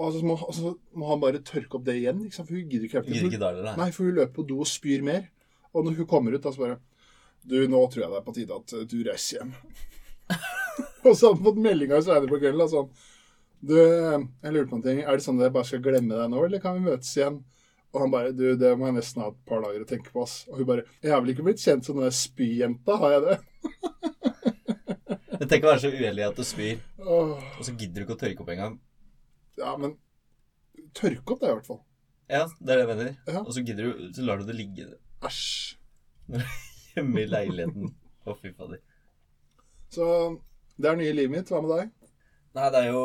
og, 0.00 0.08
så 0.14 0.24
må, 0.24 0.36
og 0.40 0.54
så 0.56 0.72
må 0.96 1.08
han 1.10 1.20
bare 1.20 1.42
tørke 1.44 1.76
opp 1.76 1.84
det 1.84 1.98
igjen, 2.00 2.24
sant? 2.32 2.48
for 2.48 2.56
hun 2.56 2.68
gidder 2.70 2.88
ikke 2.88 2.98
hjelpe 3.00 3.12
Gidder 3.12 3.28
ikke 3.28 3.42
da, 3.42 3.50
eller? 3.52 3.78
Nei, 3.80 3.90
for 3.92 4.08
hun 4.08 4.16
løper 4.16 4.34
på 4.38 4.46
do 4.48 4.58
og 4.64 4.68
spyr 4.70 5.04
mer. 5.04 5.26
Og 5.72 5.84
når 5.84 5.98
hun 6.00 6.08
kommer 6.08 6.34
ut, 6.34 6.42
da 6.44 6.52
så 6.52 6.64
bare 6.64 6.80
Du, 7.42 7.56
nå 7.68 7.80
tror 7.90 8.04
jeg 8.04 8.12
det 8.12 8.18
er 8.20 8.26
på 8.26 8.34
tide 8.36 8.56
at 8.56 8.72
eh, 8.78 8.84
du 8.88 8.98
reiser 9.04 9.40
hjem. 9.40 9.54
og 11.08 11.16
så 11.16 11.26
har 11.26 11.34
han 11.34 11.44
fått 11.44 11.64
meldinga 11.64 11.98
senere 12.04 12.30
på 12.30 12.38
kvelden. 12.40 12.68
sånn 12.70 12.92
Du, 13.60 13.74
jeg 13.76 14.54
lurer 14.54 14.68
på 14.70 14.78
en 14.78 14.84
ting. 14.86 15.00
Er 15.02 15.18
det 15.18 15.26
sånn 15.26 15.40
at 15.40 15.48
jeg 15.48 15.56
bare 15.56 15.68
skal 15.68 15.82
glemme 15.84 16.20
deg 16.20 16.30
nå, 16.32 16.44
eller 16.46 16.62
kan 16.62 16.78
vi 16.78 16.86
møtes 16.86 17.10
igjen? 17.18 17.42
Og 17.92 18.04
han 18.04 18.14
bare 18.14 18.32
Du, 18.36 18.46
det 18.56 18.72
må 18.78 18.88
jeg 18.88 18.96
nesten 19.00 19.24
ha 19.24 19.32
et 19.32 19.42
par 19.48 19.60
dager 19.66 19.84
å 19.84 19.90
tenke 19.90 20.14
på, 20.14 20.24
ass. 20.24 20.46
Og 20.48 20.62
hun 20.62 20.70
bare 20.70 20.86
Jeg 21.02 21.12
har 21.12 21.20
vel 21.20 21.34
ikke 21.34 21.48
blitt 21.50 21.60
kjent 21.60 21.84
som 21.84 21.98
den 21.98 22.08
der 22.08 22.16
spyjenta, 22.16 22.96
har 23.02 23.18
jeg 23.18 23.26
det? 23.26 23.40
Men 25.42 25.50
tenk 25.50 25.66
å 25.66 25.72
være 25.72 25.82
så 25.82 25.90
uheldig 25.90 26.24
at 26.28 26.38
du 26.38 26.46
spyr, 26.46 26.82
og 27.02 27.62
så 27.66 27.72
gidder 27.74 27.98
du 27.98 28.04
ikke 28.04 28.14
å 28.14 28.20
tørke 28.20 28.44
opp 28.44 28.50
engang. 28.54 28.76
Ja, 29.62 29.72
men 29.80 29.96
Tørke 30.96 31.34
opp, 31.34 31.40
det, 31.40 31.48
i 31.48 31.56
hvert 31.56 31.68
fall. 31.68 31.80
Ja, 32.32 32.44
det 32.60 32.72
er 32.72 32.78
det 32.80 32.82
jeg 32.84 32.90
mener. 32.90 33.10
Ja. 33.28 33.40
Og 33.42 33.52
så 33.54 33.62
gidder 33.64 33.88
du, 33.88 34.06
så 34.16 34.24
lar 34.26 34.40
du 34.40 34.46
det 34.48 34.56
ligge 34.56 34.86
Æsj. 35.24 35.76
hjemme 36.94 37.22
i 37.22 37.28
leiligheten. 37.28 37.92
Å, 38.24 38.34
fy 38.38 38.52
fader. 38.56 38.80
Så 39.92 40.06
det 40.80 40.88
er 40.90 40.98
nye 41.00 41.12
livet 41.16 41.34
mitt. 41.34 41.52
Hva 41.52 41.60
med 41.64 41.72
deg? 41.76 41.92
Nei, 42.56 42.68
det 42.72 42.80
er 42.82 42.88
jo 42.92 43.04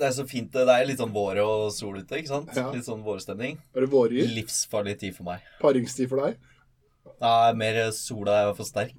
Det 0.00 0.06
er 0.08 0.14
så 0.16 0.24
fint. 0.28 0.52
Det 0.52 0.64
er 0.72 0.86
litt 0.88 1.00
sånn 1.00 1.12
vår 1.12 1.42
og 1.44 1.66
sol 1.76 1.98
ute, 2.00 2.20
ikke 2.20 2.32
sant? 2.32 2.52
Ja. 2.56 2.70
Litt 2.72 2.86
sånn 2.88 3.02
vårstemning. 3.04 3.58
Er 3.76 3.84
det 3.84 3.90
vårgyr? 3.92 4.30
Livsfarlig 4.32 4.96
tid 5.02 5.16
for 5.16 5.28
meg. 5.28 5.44
Paringstid 5.60 6.08
for 6.12 6.24
deg? 6.24 6.38
Nei, 7.20 7.50
mer 7.60 7.80
sola 7.96 8.38
er 8.46 8.54
for 8.56 8.68
sterk. 8.68 8.96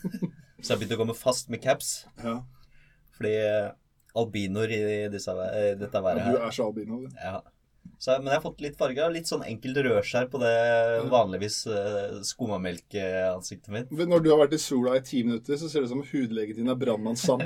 Så 0.64 0.74
jeg 0.74 0.80
begynte 0.80 0.96
å 0.98 1.00
komme 1.00 1.16
fast 1.16 1.48
med 1.52 1.62
caps. 1.64 1.94
Ja. 2.20 2.38
Fordi 3.16 3.32
albinoer 4.14 4.70
i 4.70 5.08
disse, 5.12 5.30
eh, 5.30 5.74
dette 5.78 6.02
været 6.02 6.24
Du 6.30 6.38
er 6.38 6.54
så 6.54 6.68
albino, 6.68 7.00
du. 7.02 7.08
ja. 7.18 7.40
så, 7.98 8.14
Men 8.18 8.30
jeg 8.30 8.38
har 8.38 8.44
fått 8.44 8.60
litt 8.62 8.76
farge. 8.78 9.08
Litt 9.12 9.30
sånn 9.30 9.42
enkelt 9.46 9.80
rødskjær 9.86 10.28
på 10.32 10.40
det 10.42 10.52
vanligvis 11.10 11.56
uh, 11.66 12.20
skummamelkansiktet 12.26 13.72
mitt. 13.74 13.90
Men 13.90 14.12
Når 14.12 14.24
du 14.24 14.30
har 14.32 14.38
vært 14.44 14.54
i 14.54 14.60
sola 14.62 14.96
i 14.98 15.02
ti 15.06 15.24
minutter, 15.26 15.58
så 15.58 15.70
ser 15.70 15.82
det 15.82 15.90
ut 15.90 15.94
som 15.96 16.04
hudlegen 16.12 16.60
din 16.60 16.70
er 16.70 16.78
Som 17.24 17.42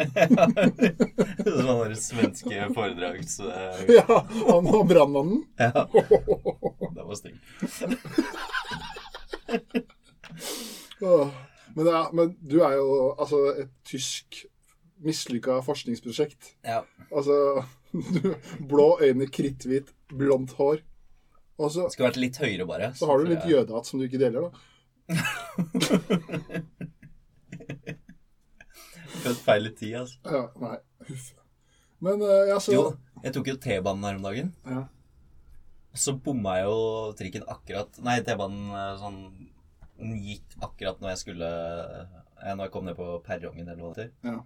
Sånne 1.48 1.96
svenske 1.96 2.68
foredrags... 2.76 3.40
eh, 3.40 3.82
ja, 3.98 4.20
han 4.50 4.68
var 4.68 4.84
brannmannen. 4.92 5.42
ja, 5.58 5.88
det 6.98 7.08
var 7.08 7.14
stygg. 7.16 7.40
Men, 11.78 11.90
men 12.12 12.32
du 12.42 12.60
er 12.66 12.74
jo 12.76 13.12
altså 13.14 13.44
et 13.62 13.70
tysk 13.86 14.44
mislykka 15.04 15.60
forskningsprosjekt. 15.66 16.54
Ja. 16.66 16.82
Altså 17.12 17.64
Blå 18.68 18.88
øyne, 19.00 19.26
kritthvit, 19.32 19.92
blondt 20.12 20.52
hår. 20.58 20.82
Og 21.58 21.72
så, 21.74 21.88
Skulle 21.90 22.10
vært 22.10 22.20
litt 22.22 22.36
høyere, 22.38 22.66
bare. 22.68 22.92
så 22.94 23.06
har 23.10 23.18
du 23.18 23.24
litt 23.30 23.42
jeg. 23.46 23.56
jødehatt 23.56 23.86
som 23.88 23.98
du 23.98 24.04
ikke 24.06 24.20
deler, 24.20 24.40
da. 24.46 24.50
Født 29.18 29.40
feil 29.42 29.66
i 29.70 29.72
tid, 29.76 29.94
altså. 30.02 30.18
Ja, 30.28 30.42
nei, 30.62 30.76
huff. 31.08 31.26
Men 32.04 32.22
eh, 32.22 32.44
ja, 32.52 32.58
så 32.62 32.74
Jo, 32.76 32.82
jeg 33.24 33.34
tok 33.34 33.48
jo 33.50 33.56
T-banen 33.58 34.04
her 34.06 34.18
om 34.20 34.26
dagen. 34.28 34.52
Ja. 34.68 34.84
Og 35.94 35.98
så 35.98 36.14
bomma 36.22 36.58
jeg 36.60 36.68
jo 36.68 36.78
trikken 37.18 37.46
akkurat 37.50 37.96
Nei, 38.06 38.18
T-banen 38.22 38.68
eh, 38.76 38.90
sånn 39.00 39.16
Den 39.98 40.12
gikk 40.22 40.54
akkurat 40.62 41.00
når 41.02 41.14
jeg 41.14 41.20
skulle 41.22 41.48
eh, 41.48 42.52
Når 42.52 42.66
jeg 42.68 42.72
kom 42.76 42.84
ned 42.86 42.98
på 43.00 43.06
perrongen, 43.26 43.64
eller 43.66 43.82
hva 43.82 43.90
det 43.96 44.04
heter. 44.04 44.12
Ja. 44.28 44.36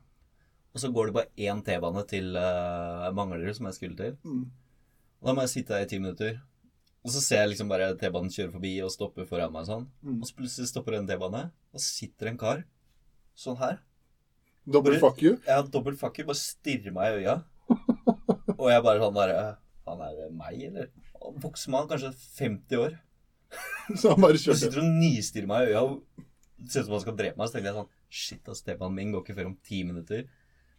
Og 0.73 0.81
så 0.81 0.89
går 0.93 1.09
det 1.09 1.17
bare 1.17 1.49
én 1.49 1.61
T-bane 1.65 2.03
til 2.09 2.33
uh, 2.39 3.11
Manglerud, 3.17 3.53
som 3.57 3.69
jeg 3.69 3.77
skulle 3.77 3.99
til. 3.99 4.17
Mm. 4.25 4.47
Og 5.21 5.29
da 5.29 5.35
må 5.37 5.45
jeg 5.45 5.53
sitte 5.53 5.75
der 5.75 5.85
i 5.85 5.91
ti 5.91 6.01
minutter. 6.01 6.41
Og 7.03 7.11
så 7.13 7.21
ser 7.21 7.43
jeg 7.43 7.53
liksom 7.53 7.71
bare 7.71 7.93
T-banen 7.99 8.33
kjøre 8.33 8.55
forbi 8.55 8.73
og 8.85 8.93
stoppe 8.95 9.27
foran 9.29 9.53
meg 9.55 9.67
sånn. 9.69 9.89
Mm. 10.01 10.21
Og 10.21 10.29
så 10.29 10.37
plutselig 10.39 10.71
stopper 10.71 10.97
en 10.99 11.09
T-bane, 11.09 11.49
og 11.75 11.83
sitter 11.83 12.31
en 12.31 12.41
kar 12.41 12.65
sånn 13.39 13.59
her. 13.61 13.81
Dobbel 14.73 14.99
fuck 15.03 15.23
you. 15.23 15.37
Ja, 15.49 15.61
dobbel 15.67 15.97
fuck 15.99 16.21
you. 16.21 16.27
bare 16.29 16.39
stirrer 16.39 16.95
meg 16.95 17.17
i 17.17 17.25
øya. 17.25 17.41
Og 18.61 18.69
jeg 18.71 18.83
bare 18.85 19.01
sånn 19.01 19.15
bare 19.17 19.39
Han 19.89 20.03
er 20.07 20.29
meg, 20.37 20.61
eller? 20.69 20.91
Voksen 21.43 21.75
mann, 21.75 21.89
kanskje 21.91 22.13
50 22.39 22.79
år. 22.79 22.95
Så 23.99 24.13
han 24.13 24.23
bare 24.23 24.39
kjører. 24.39 24.55
Og 24.55 24.61
sitter 24.61 24.83
og 24.85 24.93
nistirrer 25.01 25.51
meg 25.51 25.67
i 25.67 25.73
øya 25.73 25.83
og 25.89 26.69
ser 26.71 26.85
ut 26.85 26.87
som 26.87 26.95
han 26.95 27.03
skal 27.03 27.19
drepe 27.19 27.41
meg. 27.41 27.51
Så 27.51 27.57
tenker 27.57 27.73
jeg 27.73 27.81
sånn 27.81 27.91
Shit, 28.13 28.49
ass, 28.53 28.63
T-banen 28.63 28.95
min 28.95 29.13
går 29.15 29.25
ikke 29.25 29.37
før 29.41 29.51
om 29.51 29.59
ti 29.67 29.83
minutter. 29.89 30.27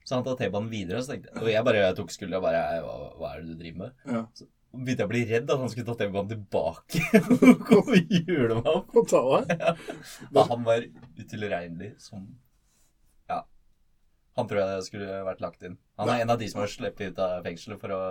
Så 0.04 0.16
han 0.18 0.24
tar 0.26 0.36
T-banen 0.40 0.70
videre, 0.70 1.00
så 1.04 1.14
tenkte 1.14 1.32
jeg 1.32 1.42
Og 1.44 1.50
jeg 1.54 1.64
bare 1.66 1.82
jeg 1.86 1.96
tok 1.96 2.12
skuldra 2.12 2.38
og 2.42 2.44
bare 2.44 2.64
hva, 2.84 2.96
hva 3.22 3.30
er 3.34 3.42
det 3.42 3.54
du 3.54 3.56
driver 3.64 3.78
med? 3.86 3.92
Ja. 4.06 4.24
Så 4.36 4.48
begynte 4.74 5.04
jeg 5.04 5.08
å 5.08 5.12
bli 5.14 5.22
redd 5.30 5.52
at 5.54 5.60
han 5.62 5.70
skulle 5.70 5.86
ta 5.86 5.96
T-banen 6.02 6.32
tilbake 6.34 7.02
og 7.54 7.66
komme 7.68 7.98
og 8.00 8.16
hjule 8.18 8.58
meg 8.60 8.72
opp. 8.74 8.96
Og 9.00 9.08
ta 9.12 9.22
deg. 9.48 9.84
Da 10.36 10.44
han 10.50 10.64
var 10.68 10.88
utilregnelig 11.20 11.94
som 12.04 12.26
Ja. 13.32 13.44
Han 14.36 14.48
tror 14.50 14.64
jeg 14.64 14.88
skulle 14.90 15.20
vært 15.28 15.44
lagt 15.46 15.64
inn. 15.68 15.78
Han 16.02 16.10
er 16.10 16.24
en 16.24 16.34
av 16.34 16.40
de 16.42 16.48
som 16.50 16.64
har 16.64 16.72
sluppet 16.74 17.14
ut 17.14 17.20
av 17.24 17.44
fengselet 17.46 17.80
for 17.80 17.94
å 17.94 18.02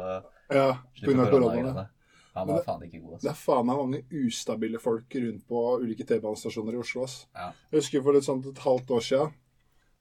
Ja, 0.54 0.68
slippe 0.96 1.26
koronagreiene. 1.28 1.88
Han 2.32 2.46
var 2.49 2.62
det- 2.62 2.64
faen 2.64 2.82
ikke 2.87 3.00
god, 3.02 3.20
Det 3.20 3.28
altså. 3.28 3.30
er 3.34 3.40
faen 3.44 3.66
meg 3.68 3.76
mange 3.76 3.99
ustabile 4.22 4.78
folk 4.80 5.14
rundt 5.20 5.42
på 5.50 5.62
ulike 5.82 6.06
T-banestasjoner 6.08 6.72
i 6.78 6.80
Oslo. 6.80 7.02
ass. 7.04 7.26
Ja. 7.37 7.50
Jeg 7.70 7.80
husker 7.82 8.02
for 8.06 8.12
litt 8.16 8.25
sånn 8.25 8.40
et 8.49 8.62
halvt 8.64 8.88
år 8.96 9.02
siden 9.04 9.34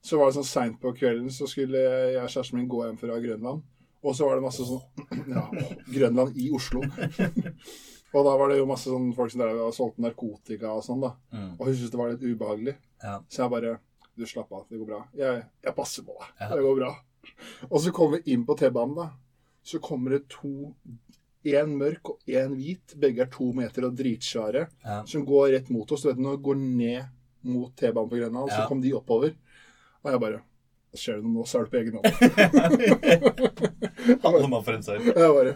Så 0.02 0.18
var 0.18 0.30
det 0.30 0.34
sånn 0.40 0.48
seint 0.48 0.80
på 0.82 0.90
kvelden, 0.98 1.28
så 1.30 1.46
skulle 1.46 1.78
jeg 1.78 2.16
og 2.18 2.30
kjæresten 2.32 2.58
min 2.58 2.68
gå 2.70 2.80
hjem 2.86 2.96
fra 2.98 3.18
Grønland. 3.22 3.62
Og 4.02 4.16
så 4.18 4.26
var 4.26 4.34
det 4.34 4.42
masse 4.42 4.64
sånn 4.66 4.82
Ja, 5.36 5.44
Grønland 5.94 6.34
i 6.42 6.48
Oslo. 6.54 6.82
og 8.14 8.26
da 8.26 8.32
var 8.40 8.50
det 8.50 8.58
jo 8.58 8.66
masse 8.68 8.90
sånn 8.90 9.12
folk 9.14 9.30
som 9.30 9.44
drev 9.44 9.60
og 9.68 9.76
solgte 9.76 10.02
narkotika 10.02 10.72
og 10.74 10.82
sånn, 10.86 11.04
da. 11.04 11.12
Mm. 11.30 11.52
Og 11.54 11.62
hun 11.68 11.76
syntes 11.76 11.92
det 11.94 12.00
var 12.02 12.10
litt 12.16 12.26
ubehagelig. 12.26 12.74
Ja. 13.04 13.16
Så 13.30 13.44
jeg 13.44 13.54
bare 13.54 13.78
Du, 14.12 14.26
slapp 14.28 14.50
av. 14.52 14.66
Det 14.68 14.76
går 14.76 14.88
bra. 14.90 14.98
Jeg, 15.16 15.38
jeg 15.64 15.72
passer 15.78 16.04
på 16.04 16.12
deg. 16.18 16.32
Ja. 16.42 16.48
Det 16.52 16.64
går 16.66 16.74
bra. 16.82 16.90
Og 17.70 17.78
så 17.80 17.92
kommer 17.96 18.18
vi 18.20 18.34
inn 18.34 18.42
på 18.44 18.56
T-banen, 18.60 18.98
da. 18.98 19.06
Så 19.64 19.78
kommer 19.80 20.18
det 20.18 20.26
to 20.34 20.74
Én 21.48 21.72
mørk 21.74 22.10
og 22.12 22.28
én 22.30 22.52
hvit. 22.54 22.92
Begge 23.02 23.24
er 23.24 23.30
to 23.32 23.48
meter 23.56 23.86
og 23.88 23.96
dritsvære. 23.98 24.66
Ja. 24.84 24.98
Som 25.08 25.24
går 25.26 25.48
rett 25.56 25.70
mot 25.74 25.90
oss. 25.90 26.04
Du 26.04 26.10
vet 26.10 26.20
når 26.22 26.36
du 26.36 26.44
går 26.50 26.60
ned 26.60 27.08
mot 27.48 27.72
T-banen 27.74 28.10
på 28.12 28.18
Grønland, 28.20 28.50
Ja. 28.52 28.60
så 28.60 28.68
kom 28.68 28.82
de 28.84 28.92
oppover. 28.94 29.32
Og 30.04 30.10
jeg 30.14 30.20
bare 30.26 30.40
Skjer 30.92 31.16
det 31.16 31.24
noe 31.24 31.32
nå, 31.38 31.44
så 31.48 31.56
er 31.56 31.62
det 31.64 31.72
på 31.72 31.78
egen 31.80 31.94
hånd. 31.96 32.06
Alle 34.28 34.48
mann 34.52 34.64
for 34.66 34.76
en 34.76 34.82
sørg. 34.84 35.06
Jeg 35.08 35.14
bare 35.16 35.54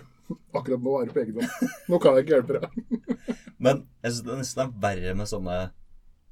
Akkurat 0.57 0.81
nå 0.83 0.95
er 0.97 1.05
det 1.11 1.15
på 1.15 1.21
egen 1.23 1.37
hånd. 1.43 1.75
Nå 1.93 1.99
kan 2.01 2.17
jeg 2.17 2.25
ikke 2.25 2.39
hjelpe 2.39 2.57
deg. 2.57 2.71
Men 3.67 3.83
jeg 4.01 4.15
synes 4.15 4.25
det 4.27 4.39
nesten 4.41 4.63
er 4.65 4.73
verre 4.87 5.13
med 5.19 5.29
sånne 5.31 5.59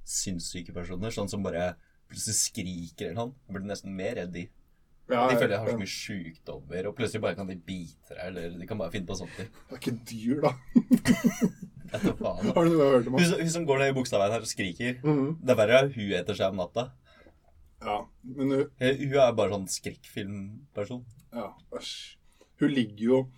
sinnssyke 0.09 0.73
personer. 0.76 1.12
Sånn 1.14 1.28
som 1.30 1.44
bare 1.44 1.75
plutselig 2.09 2.38
skriker 2.40 3.11
eller 3.11 3.18
noe. 3.21 3.35
Jeg 3.44 3.59
blir 3.59 3.68
nesten 3.68 3.92
mer 3.99 4.16
redd 4.23 4.33
de. 4.35 4.47
Ja, 5.12 5.26
De 5.28 5.37
føler 5.37 5.52
jeg 5.52 5.61
har 5.61 5.68
så 5.68 5.76
mye 5.83 5.92
sykdommer, 5.92 6.87
og 6.88 6.94
plutselig 6.97 7.21
bare 7.21 7.37
kan 7.37 7.49
de 7.50 7.59
bite 7.61 8.09
deg, 8.16 8.23
eller 8.25 8.54
de 8.56 8.66
kan 8.71 8.78
bare 8.80 8.88
finne 8.94 9.04
på 9.11 9.18
sånt. 9.18 9.35
de. 9.37 9.44
Det 9.68 9.76
er 9.76 9.80
ikke 9.83 9.99
dyr, 10.09 10.38
da. 10.47 10.52
Faen. 11.92 12.40
da. 12.49 12.54
Har 12.56 12.64
du 12.64 12.73
noe 12.73 12.87
hørt 12.94 13.11
om 13.12 13.18
Hun, 13.21 13.35
hun 13.42 13.50
som 13.52 13.66
går 13.68 13.83
ned 13.85 13.92
i 13.92 13.97
Bogstadveien 14.00 14.33
her 14.33 14.47
og 14.47 14.49
skriker. 14.49 14.97
Mhm. 15.04 15.26
Det 15.44 15.52
er 15.52 15.61
verre 15.61 15.83
hun 15.92 16.14
etter 16.23 16.40
seg 16.40 16.54
om 16.56 16.62
natta. 16.64 16.87
Ja, 17.84 17.98
men 18.24 18.50
hun, 18.50 18.70
Eh, 18.80 18.96
Hun 18.96 19.12
er 19.20 19.32
bare 19.36 19.50
sånn 19.52 19.68
skrekkfilmperson. 19.68 21.04
ja, 21.34 21.50
æsj. 21.72 22.16
Hun 22.60 22.70
ligger 22.70 23.04
jo 23.04 23.28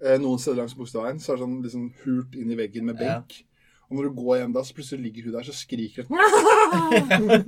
eh, 0.00 0.18
noen 0.20 0.38
steder 0.38 0.56
langs 0.62 0.74
Bogstadveien, 0.76 1.18
så 1.18 1.32
er 1.32 1.36
det 1.36 1.42
sånn 1.46 1.62
liksom 1.64 1.92
hult 2.04 2.34
inn 2.36 2.50
i 2.52 2.56
veggen 2.58 2.84
med 2.84 3.00
Ja. 3.00 3.18
benk. 3.20 3.42
Og 3.88 3.96
når 3.96 4.02
du 4.08 4.14
går 4.20 4.36
hjem 4.40 4.52
da, 4.52 4.60
så 4.66 4.74
plutselig 4.74 5.02
ligger 5.06 5.22
hun 5.24 5.32
der, 5.32 5.42
så 5.46 5.52
skriker 5.54 6.04
hun. 6.08 6.18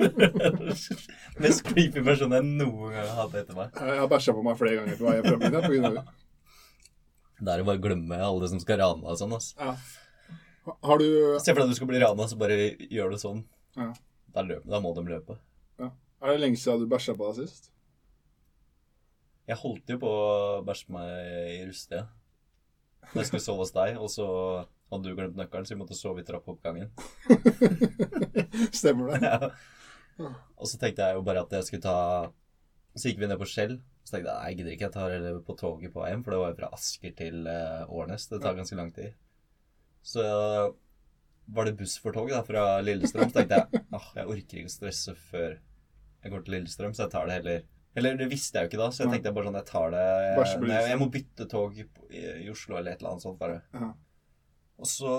Mest 1.43 1.65
creepy 1.67 2.03
person 2.05 2.33
jeg 2.37 2.45
noen 2.47 2.93
gang 2.95 3.07
har 3.09 3.17
hatt 3.25 3.35
etter 3.41 3.57
meg. 3.59 3.69
Jeg 3.75 3.99
har 4.03 4.11
bæsja 4.11 4.35
på 4.37 4.45
meg 4.47 4.59
flere 4.61 4.77
ganger 4.81 4.97
på 5.01 5.07
vei 5.09 5.15
hjem 5.19 5.27
fra 5.27 5.39
byen. 5.43 5.57
av 5.59 5.65
henne. 5.69 6.03
Det 7.39 7.51
er 7.55 7.63
å 7.63 7.69
bare 7.69 7.83
glemme 7.83 8.17
alle 8.23 8.47
som 8.51 8.61
skal 8.63 8.81
rane 8.83 9.05
og 9.07 9.19
sånn. 9.21 9.35
altså. 9.35 9.53
Ja. 9.59 9.73
Har 10.85 10.97
du 11.01 11.07
Se 11.41 11.53
for 11.55 11.61
deg 11.63 11.67
at 11.69 11.73
du 11.75 11.79
skal 11.79 11.91
bli 11.91 12.01
rana, 12.03 12.25
så 12.31 12.37
bare 12.39 12.57
gjør 12.87 13.09
det 13.15 13.21
sånn. 13.23 13.41
Ja. 13.79 13.91
Da, 14.35 14.41
løp, 14.47 14.65
da 14.69 14.77
må 14.85 14.91
de 14.97 15.03
løpe. 15.11 15.35
Er 16.19 16.33
det 16.33 16.41
lenge 16.43 16.59
siden 16.59 16.83
du 16.83 16.91
bæsja 16.91 17.15
på 17.15 17.29
deg 17.31 17.45
sist? 17.45 17.69
Jeg 19.49 19.57
holdt 19.61 19.93
jo 19.93 19.99
på 20.03 20.09
å 20.11 20.63
bæsje 20.67 20.93
meg 20.93 21.13
i 21.55 21.61
rustet. 21.69 22.09
Da 23.09 23.21
jeg 23.23 23.29
skulle 23.31 23.45
sove 23.45 23.63
hos 23.63 23.73
deg, 23.73 23.97
og 23.97 24.11
så 24.13 24.27
hadde 24.91 25.05
du 25.07 25.15
glemt 25.17 25.39
nøkkelen, 25.39 25.69
så 25.69 25.77
vi 25.77 25.81
måtte 25.81 25.97
sove 25.97 26.25
i 26.25 26.27
trappeoppgangen. 26.27 26.91
Stemmer 28.81 29.15
det? 29.15 29.31
Ja. 30.19 30.33
Og 30.59 30.67
så 30.67 30.81
tenkte 30.81 31.07
jeg 31.07 31.17
jo 31.17 31.23
bare 31.25 31.45
at 31.47 31.53
jeg 31.55 31.67
skulle 31.69 31.85
ta 31.85 31.99
Så 32.99 33.07
gikk 33.07 33.21
vi 33.23 33.29
ned 33.31 33.39
på 33.39 33.47
Skjell. 33.47 33.77
Så 34.03 34.17
tenkte 34.17 34.33
jeg 34.33 34.35
nei, 34.35 34.51
jeg 34.51 34.59
gidder 34.59 34.75
ikke, 34.75 34.87
jeg 34.89 34.95
tar 34.97 35.15
heller 35.15 35.39
på 35.47 35.57
toget 35.61 35.95
på 35.95 36.03
vei 36.03 36.11
hjem, 36.11 36.25
for 36.27 36.35
det 36.35 36.41
var 36.43 36.51
jo 36.51 36.59
fra 36.59 36.71
Asker 36.75 37.15
til 37.21 37.49
eh, 37.53 37.95
Årnes. 37.95 38.27
Det 38.33 38.41
tar 38.43 38.59
ganske 38.59 38.79
lang 38.81 38.91
tid. 38.97 39.15
Så 40.03 40.25
var 41.55 41.69
det 41.69 41.77
buss 41.79 41.95
for 42.03 42.17
tog 42.17 42.33
da, 42.33 42.43
fra 42.45 42.67
Lillestrøm. 42.83 43.31
Så 43.31 43.39
tenkte 43.39 43.63
jeg 43.63 43.85
ah, 43.95 44.11
jeg 44.19 44.33
orker 44.35 44.63
ikke 44.63 44.73
å 44.73 44.75
stresse 44.75 45.15
før 45.31 45.57
jeg 46.29 46.35
går 46.37 46.45
til 46.47 46.55
Lillestrøm, 46.59 46.95
så 46.95 47.07
jeg 47.07 47.13
tar 47.17 47.27
det 47.27 47.39
heller 47.41 47.67
Eller 47.99 48.17
det 48.21 48.29
visste 48.31 48.59
jeg 48.61 48.69
jo 48.69 48.71
ikke 48.71 48.83
da, 48.85 48.91
så 48.95 49.03
jeg 49.05 49.11
tenkte 49.17 49.33
bare 49.35 49.49
sånn 49.49 49.59
Jeg 49.59 49.67
tar 49.73 49.91
det 49.97 50.05
Lillestrøm. 50.39 50.89
Jeg 50.93 50.99
må 51.01 51.11
bytte 51.17 51.49
tog 51.51 51.79
i, 51.81 51.87
i 52.45 52.51
Oslo 52.53 52.77
eller 52.79 52.93
et 52.95 53.01
eller 53.03 53.11
annet 53.17 53.25
sånt, 53.27 53.39
bare. 53.41 53.63
Ja. 53.75 53.89
Og 54.79 54.87
så 54.87 55.15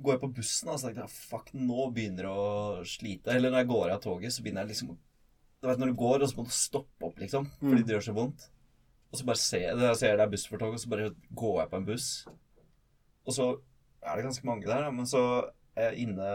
går 0.00 0.14
jeg 0.16 0.22
på 0.22 0.30
bussen 0.38 0.70
og 0.72 0.80
tenker 0.80 1.02
jeg, 1.04 1.12
fuck, 1.28 1.50
nå 1.54 1.90
begynner 1.94 2.24
det 2.26 2.32
å 2.32 2.84
slite. 2.88 3.34
Eller 3.36 3.52
når 3.52 3.62
jeg 3.64 3.70
går 3.70 3.92
av 3.94 4.00
toget, 4.04 4.32
så 4.32 4.42
begynner 4.44 4.64
jeg 4.64 4.72
liksom 4.74 4.94
Du 5.60 5.68
vet 5.68 5.76
når 5.82 5.90
du 5.92 5.96
går, 6.00 6.22
og 6.24 6.30
så 6.30 6.38
må 6.38 6.44
du 6.48 6.54
stoppe 6.56 7.04
opp, 7.04 7.18
liksom. 7.20 7.44
Fordi 7.60 7.82
Mm. 7.82 7.86
det 7.86 7.92
gjør 7.94 8.06
så 8.06 8.14
vondt. 8.16 8.46
Og 9.12 9.18
så 9.18 9.24
bare 9.28 9.36
ser 9.36 9.60
jeg, 9.66 9.76
jeg 9.78 9.96
ser 10.00 10.16
det 10.16 10.24
er 10.24 10.30
buss 10.32 10.46
for 10.48 10.56
tog, 10.62 10.72
og 10.72 10.80
så 10.80 10.88
bare 10.88 11.10
går 11.36 11.58
jeg 11.60 11.70
på 11.70 11.76
en 11.76 11.84
buss. 11.84 12.06
Og 13.26 13.34
så 13.36 13.48
er 14.00 14.16
det 14.16 14.24
ganske 14.24 14.46
mange 14.48 14.64
der, 14.64 14.90
men 14.90 15.04
så 15.04 15.50
er 15.78 15.96
inne 15.98 16.30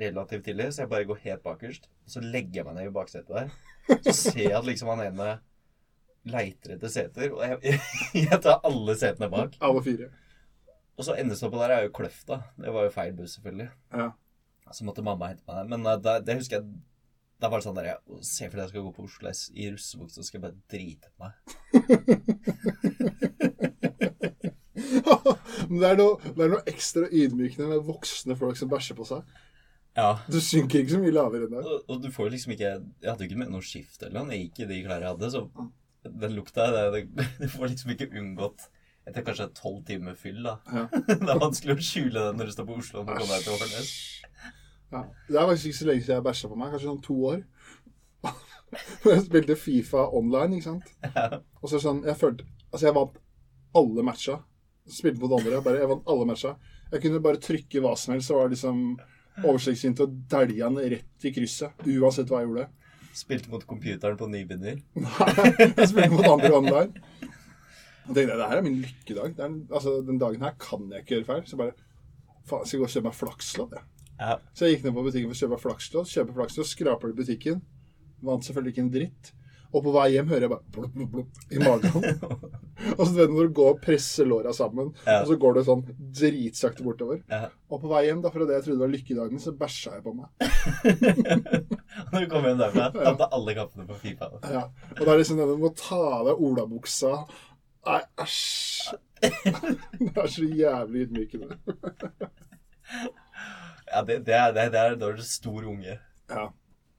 relativt 0.00 0.44
tidlig, 0.48 0.72
så 0.74 0.84
jeg 0.84 0.90
bare 0.90 1.06
går 1.08 1.22
helt 1.24 1.42
bakerst. 1.44 1.88
Så 2.10 2.22
legger 2.24 2.60
jeg 2.60 2.68
meg 2.68 2.78
ned 2.78 2.88
i 2.90 2.94
baksetet 2.94 3.34
der. 3.34 4.00
Så 4.06 4.14
ser 4.18 4.42
jeg 4.48 4.56
at 4.58 4.66
liksom 4.66 4.90
han 4.92 5.04
ene 5.06 5.28
leiter 6.24 6.76
etter 6.76 6.92
seter, 6.92 7.32
og 7.36 7.42
jeg, 7.44 7.78
jeg 8.26 8.40
tar 8.44 8.64
alle 8.64 8.96
setene 8.98 9.28
bak. 9.32 9.56
Alle 9.64 9.82
fire. 9.84 10.10
Og 10.94 11.06
så 11.06 11.16
endestoppet 11.18 11.60
der 11.64 11.74
er 11.74 11.86
jo 11.86 11.94
Kløfta. 11.94 12.40
Det 12.60 12.72
var 12.74 12.86
jo 12.86 12.94
feil 12.94 13.14
buss, 13.16 13.34
selvfølgelig. 13.36 13.70
Ja. 13.92 14.10
Så 14.72 14.86
måtte 14.86 15.04
mamma 15.04 15.32
hente 15.32 15.44
meg 15.46 15.56
der. 15.58 15.70
Men 15.70 15.86
uh, 15.86 15.96
da, 16.00 16.18
det 16.24 16.38
husker 16.38 16.60
jeg 16.60 16.64
Da 17.42 17.50
var 17.50 17.60
det 17.60 17.66
sånn 17.66 17.76
der 17.76 17.88
jeg 17.90 18.20
Se 18.24 18.46
for 18.46 18.56
deg 18.56 18.62
jeg 18.64 18.72
skal 18.72 18.84
gå 18.86 18.92
på 18.96 19.04
Oslo 19.04 19.28
S 19.28 19.42
i 19.52 19.66
russebukse, 19.74 20.16
så 20.16 20.24
skal 20.24 20.38
jeg 20.38 20.44
bare 20.46 20.60
drite 20.70 21.10
på 21.12 21.18
meg. 21.26 21.32
Men 25.70 25.80
det 25.80 25.88
er, 25.90 25.98
noe, 26.00 26.18
det 26.26 26.44
er 26.46 26.52
noe 26.52 26.66
ekstra 26.70 27.08
ydmykende 27.10 27.70
med 27.70 27.88
voksne 27.88 28.36
folk 28.38 28.58
som 28.60 28.70
bæsjer 28.72 28.98
på 28.98 29.06
seg. 29.08 29.40
Ja. 29.94 30.08
Du 30.26 30.40
synker 30.42 30.80
ikke 30.82 30.96
så 30.96 31.00
mye 31.02 31.14
lavere 31.14 31.46
enn 31.46 31.54
det. 31.54 31.62
Og, 31.62 31.82
og 31.88 32.00
du 32.02 32.08
får 32.10 32.32
liksom 32.32 32.54
ikke 32.56 32.66
Jeg 32.66 33.06
hadde 33.06 33.22
jo 33.22 33.28
ikke 33.30 33.42
med 33.44 33.52
noe 33.54 33.62
skift 33.62 34.02
eller 34.02 34.24
noe. 34.24 34.34
Jeg 34.34 34.48
gikk 34.48 34.64
i 34.64 34.70
de 34.72 34.80
klærne 34.86 35.06
jeg 35.06 35.14
hadde, 35.14 35.30
så 35.30 35.44
den 36.04 36.34
lukta 36.36 36.66
det, 36.74 37.04
det, 37.14 37.28
Du 37.38 37.46
får 37.52 37.70
liksom 37.72 37.94
ikke 37.94 38.10
unngått 38.12 38.66
etter 39.04 39.24
kanskje 39.24 39.50
tolv 39.52 39.82
timer 39.84 40.14
fyll, 40.16 40.40
da. 40.46 40.54
Ja. 40.72 40.86
Det 41.08 41.28
er 41.28 41.40
vanskelig 41.40 41.74
å 41.76 41.84
skjule 41.84 42.22
den 42.24 42.38
når 42.40 42.48
du 42.48 42.54
står 42.54 42.68
på 42.70 42.78
Oslo 42.80 43.02
og 43.02 43.10
kommer 43.10 43.34
deg 43.34 43.44
til 43.44 43.56
Årnes. 43.58 43.90
Ja. 44.94 45.02
Det 45.28 45.36
er 45.36 45.48
faktisk 45.50 45.68
ikke 45.68 45.78
så 45.78 45.88
lenge 45.90 46.04
siden 46.06 46.16
jeg 46.16 46.24
bæsja 46.24 46.48
på 46.48 46.56
meg. 46.60 46.72
Kanskje 46.72 46.88
sånn 46.88 47.02
to 47.04 47.16
år. 47.28 47.42
jeg 49.10 49.24
spilte 49.26 49.58
Fifa 49.60 50.06
online, 50.08 50.56
ikke 50.56 50.70
sant. 50.70 50.94
Ja. 51.04 51.42
Og 51.60 51.70
så 51.70 51.82
sånn 51.82 52.00
Jeg 52.08 52.16
følte 52.20 52.48
Altså, 52.70 52.88
jeg 52.88 52.96
vant 52.96 53.20
alle 53.78 54.02
matcha. 54.08 54.40
Spilte 54.90 55.20
mot 55.22 55.32
andre. 55.38 55.60
Bare, 55.64 55.80
jeg 55.80 55.90
vant 55.90 56.08
alle 56.12 56.28
matcha. 56.28 56.54
Jeg 56.92 57.02
kunne 57.02 57.22
bare 57.24 57.40
trykke 57.42 57.82
hva 57.82 57.94
som 57.98 58.14
helst, 58.14 58.28
så 58.28 58.38
var 58.38 58.48
det 58.48 58.56
liksom 58.58 58.80
oversiktsfint 59.42 60.02
og 60.04 60.18
dælja 60.30 60.68
den 60.70 60.92
rett 60.94 61.26
i 61.26 61.32
krysset. 61.34 61.86
Uansett 61.88 62.30
hva 62.30 62.42
jeg 62.42 62.50
gjorde. 62.50 62.66
Spilte 63.14 63.50
mot 63.52 63.64
computeren 63.66 64.18
på 64.18 64.28
nybegynner. 64.30 64.82
jeg 65.78 65.88
spilte 65.90 66.12
mot 66.12 66.28
andre 66.28 66.52
online. 66.58 67.06
Og 68.04 68.12
tenkte 68.12 68.28
jeg, 68.28 68.38
det 68.38 68.50
her 68.50 68.60
er 68.60 68.66
min 68.66 68.80
lykkedag. 68.82 69.34
Det 69.38 69.46
er, 69.46 69.56
altså, 69.72 69.96
den 70.04 70.20
dagen 70.20 70.44
her 70.44 70.56
kan 70.60 70.84
jeg 70.92 71.04
ikke 71.04 71.16
gjøre 71.16 71.28
feil. 71.30 71.44
Så 71.48 71.60
bare 71.60 71.76
Faen, 72.44 72.66
skal 72.68 72.76
jeg 72.76 72.82
gå 72.82 72.84
og 72.84 72.92
kjøpe 72.92 73.08
meg 73.08 73.14
flakslodd, 73.16 73.70
jeg. 73.72 73.86
Ja. 74.18 74.34
Så 74.52 74.66
jeg 74.66 74.74
gikk 74.74 74.82
ned 74.84 74.92
på 74.98 75.04
butikken 75.06 75.30
for 75.30 75.36
å 75.36 75.40
kjøpe 75.40 75.60
flakslodd. 75.62 76.10
Kjøper 76.10 76.36
flakslodd, 76.36 76.68
skraper 76.68 77.08
det 77.08 77.14
i 77.14 77.20
butikken. 77.22 77.62
Vant 78.24 78.44
selvfølgelig 78.44 78.74
ikke 78.74 78.84
en 78.84 78.92
dritt. 78.92 79.30
Og 79.72 79.82
på 79.86 79.94
vei 79.96 80.04
hjem 80.12 80.28
hører 80.30 80.46
jeg 80.46 80.52
bare 80.52 80.74
plopp, 80.76 80.92
plopp, 80.92 81.16
plopp 81.16 81.56
i 81.56 81.62
magen. 81.64 82.60
og 82.98 83.02
så 83.06 83.12
du 83.14 83.32
når 83.34 83.48
du 83.48 83.54
går 83.58 83.70
og 83.74 83.80
presser 83.84 84.26
låra 84.28 84.52
sammen, 84.56 84.92
Ja. 85.06 85.20
og 85.22 85.28
så 85.30 85.36
går 85.40 85.58
det 85.58 85.64
sånn 85.68 85.84
dritsakte 86.20 86.84
bortover. 86.86 87.20
Ja. 87.30 87.48
Og 87.70 87.80
på 87.82 87.90
vei 87.90 88.04
hjem, 88.08 88.20
da, 88.24 88.32
fra 88.34 88.46
det 88.48 88.58
jeg 88.58 88.66
trodde 88.68 88.82
var 88.84 88.92
lykkedagen, 88.94 89.40
så 89.42 89.54
bæsja 89.58 89.96
jeg 89.98 90.04
på 90.06 90.14
meg. 90.18 90.28
Når 92.12 92.24
du 92.24 92.28
kom 92.32 92.46
hjem 92.48 92.60
derfra, 92.60 92.90
tapte 92.94 93.30
alle 93.38 93.56
kampene 93.58 93.88
på 93.90 93.98
Fifa. 94.02 94.30
Ja. 94.50 94.64
Og 94.98 95.02
da 95.04 95.10
er 95.14 95.20
liksom 95.22 95.40
denne 95.40 95.56
du 95.56 95.62
må 95.64 95.72
ta 95.78 96.00
av 96.20 96.30
deg 96.30 96.44
olabuksa 96.48 97.16
Nei, 97.84 97.98
æsj. 98.24 98.94
det 99.24 100.14
er 100.22 100.30
så 100.32 100.46
jævlig 100.48 101.02
ydmykende. 101.04 101.58
Ja, 103.92 104.00
det, 104.08 104.22
det, 104.24 104.34
er, 104.34 104.54
det, 104.56 104.64
det 104.72 104.80
er 104.80 104.96
da 104.96 105.10
er 105.10 105.18
du 105.18 105.24
stor 105.28 105.66
unge. 105.68 105.98
Ja. 106.32 106.46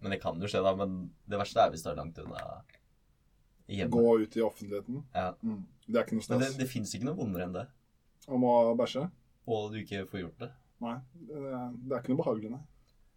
Men 0.05 0.13
det 0.13 0.20
kan 0.22 0.38
jo 0.38 0.50
skje, 0.50 0.62
da. 0.62 0.75
Men 0.77 0.94
det 1.25 1.39
verste 1.41 1.63
er 1.63 1.74
hvis 1.74 1.82
du 1.82 1.89
er 1.89 1.98
langt 1.98 2.20
unna 2.22 2.38
hjemme. 3.67 3.91
Gå 3.95 4.19
ut 4.22 4.38
i 4.38 4.43
offentligheten. 4.45 5.01
Ja. 5.15 5.31
Mm. 5.41 5.63
Det 5.86 6.00
er 6.00 6.05
ikke 6.07 6.17
noe 6.17 6.29
Men 6.29 6.39
det, 6.41 6.51
stas. 6.51 6.60
det 6.62 6.69
fins 6.72 6.93
ikke 6.98 7.07
noe 7.10 7.17
vondere 7.19 7.48
enn 7.48 7.55
det. 7.55 7.65
Om 8.27 8.45
å 8.50 8.53
bæsje? 8.77 9.07
Og 9.45 9.67
du 9.74 9.79
ikke 9.81 10.05
får 10.10 10.24
gjort 10.24 10.39
det. 10.45 10.51
Nei. 10.86 10.95
Det 11.29 11.41
er, 11.41 11.67
det 11.74 11.93
er 11.93 12.01
ikke 12.01 12.13
noe 12.15 12.22
behagelig, 12.24 12.51
nei. 12.55 12.63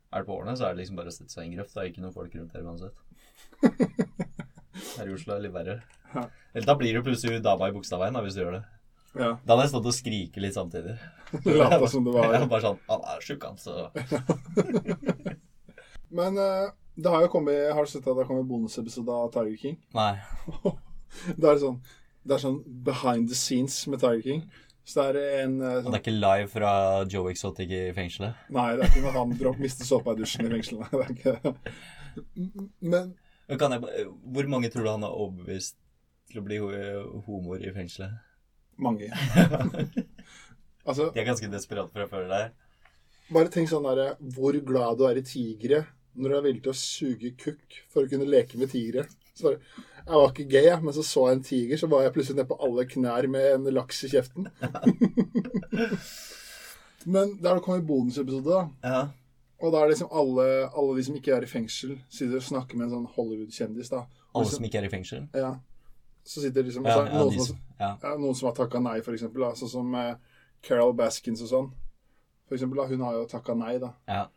Er 0.09 0.23
det 0.25 0.29
på 0.29 0.37
årene, 0.39 0.57
så 0.57 0.69
er 0.69 0.75
det 0.75 0.83
liksom 0.83 0.97
bare 0.97 1.13
å 1.13 1.15
sette 1.15 1.33
seg 1.33 1.45
i 1.45 1.49
en 1.51 1.55
grøft. 1.59 1.75
Det 1.75 1.83
er 1.83 1.91
ikke 1.91 2.05
noen 2.05 2.17
folk 2.17 2.35
rundt 2.39 2.57
her 2.57 2.65
uansett. 2.65 2.97
Her 4.99 5.09
i 5.11 5.15
Oslo 5.15 5.35
er 5.35 5.41
det 5.41 5.49
litt 5.49 5.55
verre. 5.57 5.75
Ja. 6.15 6.23
Eller 6.55 6.67
da 6.69 6.75
blir 6.79 6.95
du 6.95 7.03
plutselig 7.03 7.41
dama 7.43 7.67
i 7.69 7.75
Bogstadveien 7.75 8.15
da, 8.15 8.23
hvis 8.23 8.37
du 8.39 8.45
gjør 8.45 8.55
det. 8.61 8.65
Ja. 9.19 9.31
Da 9.43 9.55
hadde 9.57 9.65
jeg 9.65 9.73
stått 9.73 9.89
og 9.91 9.97
skriket 9.97 10.43
litt 10.45 10.55
samtidig. 10.55 10.95
Lata 11.59 11.89
som 11.91 12.05
det 12.07 12.13
var 12.15 12.31
Ja, 12.37 12.45
bare 12.47 12.63
sånn 12.63 12.79
Han 12.89 13.03
er 13.11 13.25
sjuk, 13.25 13.45
han, 13.45 13.59
så 13.59 13.89
Men 16.15 16.39
eh, 16.41 16.69
det 16.99 17.11
har 17.15 17.23
jo 17.25 17.29
kommet 17.33 17.73
Har 17.73 17.85
du 17.87 17.91
sett 17.91 18.03
at 18.03 18.11
det 18.11 18.23
har 18.25 18.29
kommet 18.29 18.49
bonusepisode 18.51 19.15
av 19.15 19.29
Tiger 19.35 19.57
King? 19.61 19.77
Nei. 19.95 20.13
Det 21.41 21.47
er 21.49 21.61
sånn 21.63 21.77
Det 22.27 22.35
er 22.37 22.43
sånn 22.43 22.59
behind 22.85 23.31
the 23.31 23.37
scenes 23.39 23.77
med 23.89 24.03
Tiger 24.03 24.21
King. 24.25 24.43
Så 24.89 25.05
det 25.15 25.23
er 25.23 25.45
en 25.45 25.55
eh, 25.61 25.75
Og 25.79 25.83
sånn, 25.87 25.93
det 25.95 25.99
er 25.99 26.03
ikke 26.05 26.17
live 26.17 26.49
fra 26.53 26.73
Joe 27.13 27.31
Exotic 27.33 27.73
i 27.77 27.83
fengselet? 27.97 28.37
Nei, 28.57 28.67
det 28.77 28.85
er 28.87 28.93
ikke 28.93 29.05
når 29.07 29.17
han 29.19 29.35
dropp, 29.41 29.59
mister 29.63 29.89
såpa 29.89 30.15
i 30.17 30.21
dusjen 30.23 30.49
i 30.49 30.53
fengselet. 30.57 30.89
Det 30.93 31.05
er 31.05 31.13
ikke 31.15 31.55
Men 32.81 33.15
jeg, 33.49 34.07
hvor 34.35 34.49
mange 34.53 34.71
tror 34.73 34.85
du 34.85 34.91
han 34.91 35.05
har 35.07 35.15
overbevist 35.17 35.77
til 36.29 36.41
å 36.41 36.45
bli 36.45 36.59
ho- 36.61 37.21
homoer 37.29 37.63
i 37.69 37.73
fengselet? 37.77 38.17
mange. 38.79 39.09
Altså, 40.89 41.11
De 41.13 41.21
er 41.21 41.27
ganske 41.29 41.49
desperate 41.53 41.93
for 41.93 42.05
å 42.05 42.09
føle 42.09 42.37
her. 42.43 42.53
bare 43.35 43.51
tenk 43.53 43.69
sånn 43.69 43.85
derre 43.85 44.15
Hvor 44.37 44.57
glad 44.65 44.97
du 45.01 45.05
er 45.09 45.19
i 45.21 45.25
tigre 45.27 45.83
når 46.19 46.33
du 46.33 46.37
er 46.37 46.47
villig 46.49 46.63
til 46.65 46.75
å 46.75 46.79
suge 46.79 47.33
kukk 47.39 47.79
for 47.93 48.05
å 48.05 48.11
kunne 48.11 48.29
leke 48.29 48.59
med 48.61 48.73
tigre. 48.73 49.07
Så 49.39 49.49
bare, 49.49 49.61
jeg 50.09 50.17
var 50.17 50.33
ikke 50.33 50.49
gay, 50.51 50.69
men 50.83 50.95
så 50.97 51.05
så 51.07 51.29
jeg 51.29 51.37
en 51.37 51.45
tiger, 51.47 51.79
så 51.79 51.89
var 51.91 52.03
jeg 52.03 52.15
plutselig 52.17 52.41
nede 52.41 52.51
på 52.51 52.59
alle 52.65 52.87
knær 52.91 53.29
med 53.31 53.47
en 53.53 53.69
laks 53.77 54.01
i 54.07 54.11
kjeften. 54.11 54.49
men 57.15 57.37
der 57.39 57.49
kom 57.49 57.61
det 57.61 57.65
kommet 57.67 57.87
bonusepisode, 57.87 58.51
da. 58.51 58.63
Ja. 58.89 59.03
Og 59.59 59.73
da 59.75 59.81
er 59.81 59.89
det 59.89 59.97
liksom 59.97 60.13
alle, 60.15 60.45
alle 60.71 60.97
de 60.97 61.05
som 61.07 61.17
ikke 61.19 61.35
er 61.35 61.47
i 61.47 61.51
fengsel, 61.51 61.97
sitter 62.15 62.39
og 62.39 62.47
snakker 62.47 62.79
med 62.79 62.89
en 62.89 62.95
sånn 62.97 63.09
Hollywood-kjendis, 63.17 63.91
da. 63.91 64.05
Og 64.07 64.41
Alle 64.41 64.45
liksom- 64.45 64.57
som 64.57 64.69
ikke 64.69 64.79
er 64.79 64.87
i 64.87 64.93
fengsel? 64.93 65.25
Ja. 65.35 65.57
Så 66.25 66.43
sitter 66.43 66.63
liksom 66.63 66.87
Ja, 66.87 66.95
så 66.95 67.07
ja, 67.07 67.19
noen, 67.19 67.33
de 67.33 67.39
som, 67.39 67.47
som, 67.47 67.59
ja, 67.81 68.17
noen 68.19 68.35
som 68.37 68.49
har 68.49 68.55
takka 68.55 68.81
nei, 68.81 69.01
for 69.01 69.13
eksempel. 69.13 69.41
Da. 69.41 69.55
Sånn 69.57 69.71
som 69.71 69.95
eh, 69.95 70.15
Carol 70.63 70.95
Baskins 70.95 71.43
og 71.43 71.49
sånn. 71.49 71.73
For 72.47 72.55
eksempel, 72.55 72.77
da. 72.77 72.87
Hun 72.87 73.01
har 73.01 73.13
jo 73.15 73.27
takka 73.27 73.57
nei, 73.57 73.79
da. 73.79 73.95
ja. 74.07 74.29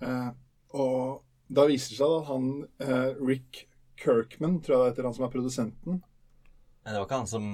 Eh, 0.00 0.30
og 0.76 1.20
da 1.50 1.66
viser 1.66 1.94
det 1.94 1.98
seg 1.98 2.16
at 2.20 2.28
han 2.30 2.50
eh, 2.84 3.12
Rick 3.18 3.64
Kirkman, 4.00 4.60
tror 4.64 4.76
jeg 4.76 4.82
det 4.82 4.90
heter, 4.92 5.08
han 5.08 5.16
som 5.16 5.26
er 5.26 5.32
produsenten 5.32 5.96
Men 6.00 6.92
det 6.92 7.00
var 7.00 7.08
ikke 7.08 7.18
han 7.18 7.30
som 7.30 7.46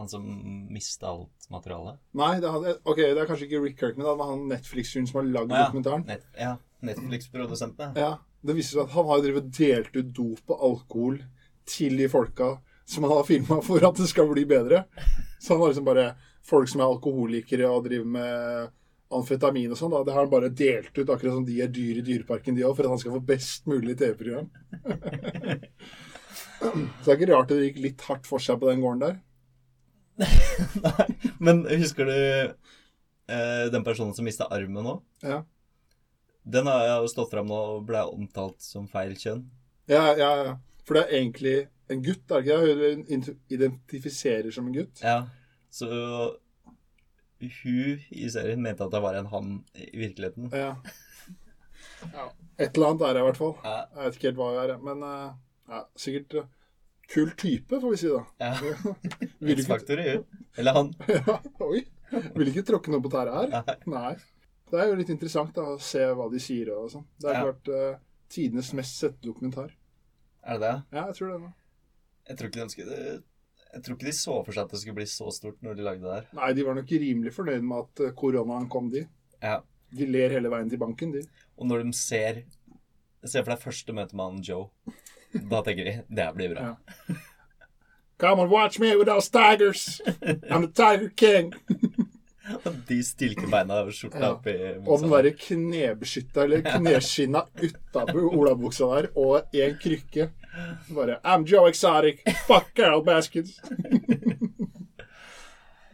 Han 0.00 0.08
som 0.10 0.24
mista 0.72 1.10
alt 1.10 1.50
materialet? 1.52 1.98
Nei, 2.18 2.32
det, 2.42 2.50
hadde, 2.54 2.76
ok, 2.84 3.02
det 3.02 3.20
er 3.22 3.28
kanskje 3.28 3.48
ikke 3.48 3.60
Rick 3.64 3.78
Kirkman, 3.80 4.06
det 4.06 4.16
var 4.20 4.32
han 4.32 4.46
Netflix-fyren 4.50 5.08
som 5.10 5.20
har 5.20 5.28
lagd 5.32 5.52
ja. 5.54 5.64
dokumentaren. 5.66 6.04
Net, 6.06 6.26
ja. 6.38 6.54
Netflix-produsentene. 6.86 7.98
Ja, 7.98 8.12
Det 8.46 8.54
viser 8.54 8.76
seg 8.76 8.84
at 8.84 8.94
han 8.94 9.08
har 9.08 9.22
drevet 9.24 9.48
delt 9.56 9.96
ut 9.96 10.12
dop 10.14 10.52
og 10.54 10.64
alkohol 10.68 11.18
til 11.68 11.98
de 11.98 12.06
folka 12.12 12.52
som 12.88 13.04
han 13.04 13.16
har 13.16 13.26
filma 13.26 13.58
for 13.64 13.84
at 13.84 13.98
det 13.98 14.06
skal 14.08 14.30
bli 14.30 14.46
bedre. 14.48 14.84
Så 15.42 15.54
han 15.54 15.64
har 15.64 15.72
liksom 15.72 15.88
bare 15.88 16.06
folk 16.46 16.70
som 16.70 16.80
er 16.80 16.88
alkoholikere 16.88 17.68
og 17.68 17.84
driver 17.88 18.12
med 18.14 18.70
amfetamin 19.14 19.72
og 19.72 19.78
sånn. 19.80 19.94
Det 20.04 20.14
har 20.14 20.24
han 20.24 20.32
bare 20.32 20.50
delt 20.52 20.92
ut, 20.92 21.08
akkurat 21.08 21.34
som 21.38 21.46
de 21.46 21.58
er 21.64 21.70
dyr 21.72 22.00
i 22.00 22.04
Dyreparken, 22.04 22.56
de 22.58 22.66
òg, 22.66 22.74
for 22.76 22.86
at 22.86 22.94
han 22.94 23.02
skal 23.02 23.14
få 23.16 23.22
best 23.30 23.68
mulig 23.70 23.96
TV-program. 24.00 24.50
Så 26.58 27.04
det 27.06 27.12
er 27.12 27.16
ikke 27.16 27.30
rart 27.30 27.52
det 27.52 27.60
gikk 27.62 27.76
litt 27.84 28.04
hardt 28.08 28.26
for 28.26 28.42
seg 28.42 28.58
på 28.60 28.68
den 28.68 28.82
gården 28.82 29.04
der. 29.04 29.18
Nei, 30.82 31.06
men 31.38 31.62
husker 31.70 32.08
du 32.10 32.16
eh, 32.18 33.66
den 33.70 33.84
personen 33.86 34.16
som 34.16 34.26
mista 34.26 34.48
armen 34.50 34.82
nå? 34.82 34.96
Ja, 35.22 35.44
Den 36.42 36.66
har 36.66 36.86
jo 36.88 37.10
stått 37.12 37.30
fram 37.30 37.46
nå 37.46 37.58
og 37.76 37.84
ble 37.86 38.02
omtalt 38.10 38.58
som 38.64 38.88
feil 38.90 39.14
kjønn. 39.18 39.44
ja, 39.90 40.08
ja. 40.18 40.32
ja. 40.48 40.56
For 40.88 40.96
det 40.96 41.02
er 41.04 41.18
egentlig 41.18 41.56
en 41.92 42.00
gutt, 42.00 42.30
er 42.32 42.40
det 42.40 42.48
ikke 42.48 42.78
det? 42.80 42.92
Hun 42.96 43.40
identifiserer 43.52 44.54
som 44.54 44.70
en 44.70 44.76
gutt. 44.78 45.02
Ja, 45.04 45.18
så 45.68 45.88
hun 47.40 48.00
i 48.10 48.28
serien 48.32 48.62
mente 48.62 48.84
at 48.84 48.92
det 48.92 49.00
var 49.04 49.14
en 49.18 49.28
han 49.30 49.50
i 49.78 49.90
virkeligheten. 50.00 50.48
Ja. 50.52 50.72
ja. 52.16 52.28
Et 52.58 52.72
eller 52.76 52.90
annet 52.92 53.04
er 53.06 53.14
det 53.14 53.20
i 53.22 53.26
hvert 53.28 53.40
fall. 53.40 53.54
Ja. 53.64 53.76
Jeg 53.94 54.04
vet 54.08 54.18
ikke 54.18 54.30
helt 54.30 54.40
hva 54.40 54.48
det 54.56 54.64
er, 54.64 54.72
men 54.88 55.04
eh, 55.06 55.28
ja, 55.68 55.82
sikkert 55.98 56.38
eh, 56.42 56.48
kul 57.12 57.30
type, 57.40 57.80
får 57.84 57.94
vi 57.94 58.00
si 58.02 58.10
da. 58.10 58.24
ja. 58.42 58.96
X-faktor 59.58 60.02
i 60.02 60.08
hun. 60.16 60.26
Eller 60.58 60.76
han. 60.80 60.90
ja, 61.18 61.38
oi. 61.64 61.84
Vil 62.34 62.50
ikke 62.50 62.66
tråkke 62.68 62.92
noe 62.92 63.04
på 63.04 63.12
tæra 63.12 63.38
her. 63.42 63.54
Nei. 63.54 63.78
Nei. 63.92 64.12
Det 64.68 64.80
er 64.82 64.90
jo 64.90 64.98
litt 64.98 65.08
interessant 65.12 65.54
da, 65.56 65.64
å 65.64 65.78
se 65.80 66.02
hva 66.12 66.26
de 66.32 66.40
sier 66.42 66.68
og 66.74 66.90
sånn. 66.92 67.06
Det 67.22 67.32
Ja. 67.32 67.44
vært 67.46 67.70
uh, 67.72 68.00
tidenes 68.28 68.68
mest 68.76 68.98
sette 69.00 69.22
dokumentar. 69.24 69.70
Er 70.44 70.58
det 70.60 70.66
det? 70.66 70.74
Ja, 70.98 71.06
jeg 71.08 71.16
tror 71.16 71.30
det. 71.32 71.38
nå. 71.46 71.52
Jeg 72.28 72.36
tror 72.36 72.50
ikke 72.50 72.60
de 72.66 72.74
skulle 72.74 72.98
Jeg 73.74 73.84
tror 73.84 73.96
ikke 73.98 74.08
de 74.08 74.14
så 74.16 74.36
for 74.46 74.54
seg 74.56 74.64
at 74.64 74.72
det 74.72 74.80
skulle 74.80 74.96
bli 74.96 75.08
så 75.10 75.32
stort 75.34 75.58
når 75.64 75.76
de 75.76 75.84
lagde 75.84 76.04
det 76.06 76.14
her. 76.14 76.28
Nei, 76.38 76.52
de 76.56 76.64
var 76.64 76.78
nok 76.78 76.94
rimelig 77.02 77.34
fornøyd 77.36 77.66
med 77.68 77.84
at 77.84 78.04
eh, 78.06 78.14
koronaen 78.16 78.68
kom, 78.72 78.88
de. 78.94 79.04
Ja. 79.44 79.58
De 79.98 80.08
ler 80.08 80.32
hele 80.36 80.50
veien 80.52 80.70
til 80.72 80.80
banken, 80.80 81.12
de. 81.12 81.24
Og 81.58 81.68
når 81.68 81.84
de 81.84 81.92
ser 81.96 82.44
Se 83.26 83.40
for 83.42 83.50
deg 83.50 83.58
første 83.64 83.92
møte 83.92 84.14
med 84.16 84.28
han 84.30 84.44
Joe. 84.46 84.68
Da 85.50 85.58
tenker 85.66 85.84
de 85.84 85.94
det 86.16 86.26
blir 86.36 86.54
bra. 86.54 86.70
Ja. 86.70 87.16
Come 88.18 88.42
and 88.42 88.50
watch 88.50 88.78
me 88.80 88.94
with 88.96 89.06
those 89.06 89.28
tigers. 89.28 90.00
I'm 90.48 90.62
the 90.62 90.72
Tiger 90.72 91.10
King. 91.10 91.52
Og 92.68 92.76
de 92.88 92.98
stilker 93.04 93.48
beina 93.52 93.80
og 93.84 93.90
skjorta 93.92 94.20
Ja. 94.22 94.30
oppi 94.34 94.52
i 94.56 94.70
Og 94.80 95.02
den 95.02 95.10
derre 95.12 95.32
knebeskytta, 95.36 96.44
eller 96.46 96.62
kneskinna 96.64 97.42
utapå 97.60 98.24
olabuksa 98.32 98.88
der, 98.94 99.10
og 99.20 99.54
en 99.54 99.76
krykke. 99.82 100.30
Bare 100.90 101.18
I'm 101.24 101.44
Joe 101.46 101.68
Exotic. 101.70 102.22
Fuck 102.46 102.72
Carol 102.74 103.04
Baskins. 103.06 103.58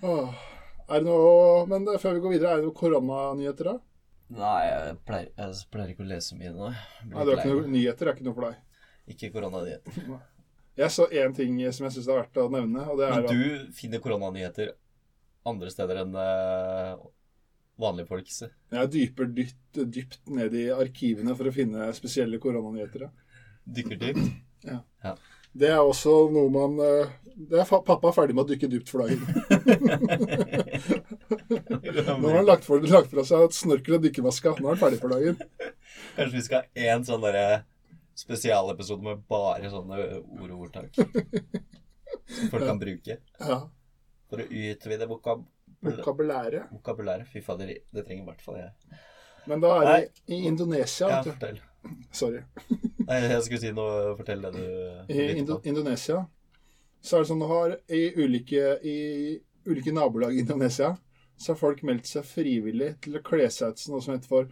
Åh, 0.05 0.35
er 0.88 1.01
det 1.01 1.07
noe 1.09 1.64
Men 1.71 1.87
før 2.01 2.17
vi 2.19 2.23
går 2.25 2.35
videre, 2.37 2.51
er 2.53 2.61
det 2.62 2.67
noen 2.69 2.77
koronanyheter, 2.77 3.71
da? 3.73 3.77
Nei, 4.35 4.61
jeg 4.67 4.95
pleier, 5.07 5.29
jeg 5.38 5.67
pleier 5.73 5.90
ikke 5.93 6.05
å 6.05 6.09
lese 6.09 6.37
mye 6.38 6.53
nå. 6.55 6.71
Nei, 7.11 7.25
det 7.25 7.35
er 7.35 7.40
ikke 7.43 7.51
noe 7.53 7.73
nyheter 7.75 8.09
er 8.11 8.17
ikke 8.17 8.27
noe 8.27 8.37
for 8.38 8.47
deg. 8.49 8.62
Ikke 9.14 9.31
koronanyheter. 9.35 10.14
Jeg 10.81 10.90
så 10.90 11.05
én 11.12 11.35
ting 11.37 11.59
som 11.77 11.85
jeg 11.87 11.95
syns 11.99 12.09
er 12.11 12.19
verdt 12.23 12.40
å 12.43 12.49
nevne, 12.51 12.83
og 12.90 12.99
det 12.99 13.07
er 13.07 13.12
Men 13.14 13.29
at 13.29 13.35
du 13.37 13.75
finner 13.77 14.01
koronanyheter 14.03 14.73
andre 15.49 15.71
steder 15.73 16.03
enn 16.05 16.15
eh, 16.21 16.95
vanlige 17.81 18.09
folks. 18.09 18.43
jeg 18.73 18.91
dyper 18.93 19.27
dypt, 19.37 19.81
dypt 19.97 20.21
ned 20.31 20.55
i 20.57 20.69
arkivene 20.75 21.35
for 21.37 21.49
å 21.51 21.55
finne 21.55 21.93
spesielle 21.97 22.39
koronanyheter. 22.43 23.01
ja. 23.09 23.13
Dykker 23.65 23.99
dypt. 24.07 24.27
Ja. 24.65 24.79
Det 25.53 25.69
er 25.69 25.85
også 25.85 26.33
noe 26.33 26.49
man 26.49 26.79
eh, 26.81 27.05
det 27.37 27.59
er 27.61 27.69
Pappa 27.69 28.01
er 28.09 28.15
ferdig 28.17 28.33
med 28.33 28.47
å 28.47 28.49
dykke 28.49 28.65
dypt 28.73 28.89
for 28.89 29.05
dagen. 29.05 29.21
Nå 32.23 32.31
har 32.31 32.39
han 32.39 32.49
lagt, 32.49 32.65
for, 32.65 32.81
lagt 32.89 33.11
fra 33.13 33.21
seg 33.27 33.45
et 33.45 33.53
snorkel 33.59 33.99
og 33.99 34.05
dykkermaske. 34.07 34.55
Nå 34.57 34.65
er 34.71 34.73
han 34.73 34.81
ferdig 34.81 35.03
for 35.03 35.13
dagen. 35.13 35.37
Kanskje 36.17 36.39
vi 36.39 36.45
skal 36.47 36.63
ha 36.63 36.67
én 36.95 37.05
sånn 37.07 37.23
derre 37.25 37.47
spesialepisode 38.19 39.05
med 39.05 39.23
bare 39.31 39.71
sånne 39.73 40.01
ord 40.23 40.51
og 40.55 40.61
ordtak. 40.69 40.91
Som 40.95 42.51
folk 42.55 42.65
kan 42.65 42.81
bruke. 42.81 43.19
Ja. 43.43 43.59
For 44.35 44.44
å 44.44 44.62
utvide 44.75 45.09
vokab 45.11 45.44
Vokabulæret. 45.85 46.70
vokabulæret. 46.73 47.29
Fy 47.29 47.42
fader, 47.44 47.66
det 47.92 48.05
trenger 48.07 48.23
i 48.23 48.27
hvert 48.31 48.40
fall 48.44 48.57
jeg. 48.57 48.99
Men 49.47 49.61
da 49.61 49.73
er 49.77 49.88
det 49.90 50.23
i 50.33 50.38
Indonesia 50.49 51.09
Ja, 51.11 51.23
fortell. 51.27 51.59
Sorry. 52.16 52.40
Nei, 53.09 53.18
jeg 53.29 53.42
skulle 53.44 53.61
si 53.61 53.73
noe. 53.77 54.14
Fortell 54.16 54.40
det 54.47 54.53
du 54.55 55.12
I 55.12 55.27
Indo. 55.37 55.59
Indonesia 55.68 56.23
så 57.05 57.18
er 57.18 57.25
det 57.25 57.29
sånn 57.29 57.42
du 57.42 57.49
har 57.51 57.75
i 57.92 58.01
ulike, 58.16 58.79
i 58.81 58.94
ulike 59.68 59.92
nabolag 59.92 60.33
i 60.33 60.40
Indonesia 60.40 60.94
så 61.37 61.53
har 61.53 61.59
folk 61.61 61.83
meldt 61.85 62.09
seg 62.09 62.25
frivillig 62.25 62.94
til 63.05 63.18
å 63.18 63.23
kle 63.27 63.51
seg 63.53 63.75
ut 63.75 63.83
som 63.83 63.92
noe 63.92 64.05
som 64.07 64.14
heter 64.14 64.31
for 64.31 64.49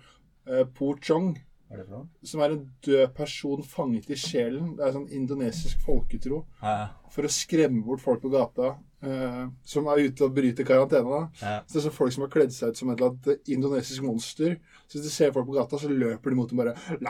eh, 0.51 0.67
po 0.77 0.91
chong. 1.01 1.31
Hva 1.71 1.79
er 1.79 1.81
det 1.81 1.87
for 1.87 1.95
noe? 2.03 2.09
Som 2.29 2.43
er 2.45 2.53
en 2.59 2.67
død 2.85 3.15
person 3.17 3.63
fanget 3.65 4.11
i 4.13 4.19
sjelen. 4.21 4.75
Det 4.77 4.85
er 4.85 4.93
sånn 4.99 5.09
indonesisk 5.17 5.81
folketro. 5.87 6.43
Ja, 6.61 6.91
For 7.15 7.25
å 7.25 7.33
skremme 7.33 7.81
bort 7.87 8.05
folk 8.05 8.21
på 8.27 8.35
gata 8.35 8.75
eh, 9.03 9.43
som 9.75 9.89
er 9.91 10.05
ute 10.07 10.27
og 10.27 10.35
bryter 10.37 10.67
karantene. 10.69 11.03
da. 11.09 11.21
ja. 11.43 11.57
Så 11.67 11.77
det 11.77 11.81
er 11.83 11.87
så 11.89 11.95
folk 11.95 12.15
som 12.15 12.27
har 12.27 12.33
kledd 12.33 12.55
seg 12.55 12.73
ut 12.73 12.81
som 12.81 12.93
et 12.93 13.01
eller 13.01 13.13
annet 13.13 13.53
indonesisk 13.57 14.07
monster. 14.07 14.57
Så 14.87 14.99
hvis 14.99 15.09
du 15.09 15.13
ser 15.15 15.35
folk 15.35 15.49
på 15.49 15.59
gata, 15.59 15.81
så 15.81 15.91
løper 15.91 16.33
de 16.33 16.39
mot 16.39 16.51
dem 16.51 16.63
bare 16.63 16.77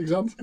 Ikke 0.00 0.14
sant? 0.14 0.34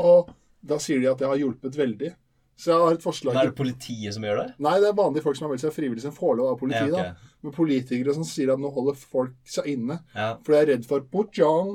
Og 0.00 0.34
da 0.64 0.78
sier 0.80 1.00
de 1.02 1.10
at 1.10 1.20
det 1.20 1.28
har 1.28 1.40
hjulpet 1.40 1.76
veldig. 1.78 2.14
Så 2.54 2.70
jeg 2.70 2.84
har 2.84 2.94
et 2.94 3.02
forslag 3.02 3.36
er 3.36 3.48
det 3.50 3.58
politiet 3.58 4.14
som 4.14 4.24
gjør 4.24 4.38
det? 4.38 4.50
Nei, 4.62 4.76
det 4.82 4.86
er 4.92 4.98
vanlige 4.98 5.24
folk 5.24 5.36
som 5.36 5.48
har 5.48 5.54
meldt 5.54 5.64
seg 5.64 5.74
frivillig 5.74 6.04
som 6.04 6.14
får 6.14 6.36
lov 6.38 6.52
av 6.52 6.60
politiet. 6.60 6.92
Ja, 6.92 7.00
okay. 7.00 7.16
da. 7.16 7.32
Men 7.44 7.56
politikere 7.56 8.14
som 8.16 8.26
sier 8.28 8.52
at 8.54 8.62
nå 8.62 8.70
holder 8.72 9.00
folk 9.00 9.34
seg 9.56 9.66
inne. 9.74 9.98
Ja, 10.14 10.36
For 10.44 10.54
de 10.54 10.60
er 10.60 10.70
redd 10.70 10.86
for 10.88 11.04
Pujang. 11.10 11.74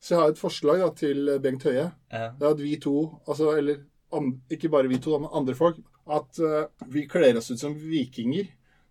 Så 0.00 0.14
jeg 0.14 0.22
har 0.22 0.32
et 0.32 0.40
forslag 0.40 0.82
da, 0.82 0.90
til 0.96 1.30
Bengt 1.44 1.64
Høie. 1.68 1.86
ja. 2.10 2.26
Det 2.36 2.46
er 2.46 2.56
at 2.56 2.60
vi 2.60 2.74
to, 2.80 2.96
altså, 3.28 3.52
eller 3.60 3.84
ikke 4.50 4.70
bare 4.72 4.90
vi 4.90 4.98
to, 5.02 5.16
men 5.22 5.30
andre 5.36 5.54
folk, 5.58 5.78
at 6.10 6.40
eh, 6.42 6.64
vi 6.90 7.06
kler 7.10 7.38
oss 7.38 7.50
ut 7.52 7.60
som 7.62 7.76
vikinger. 7.76 8.48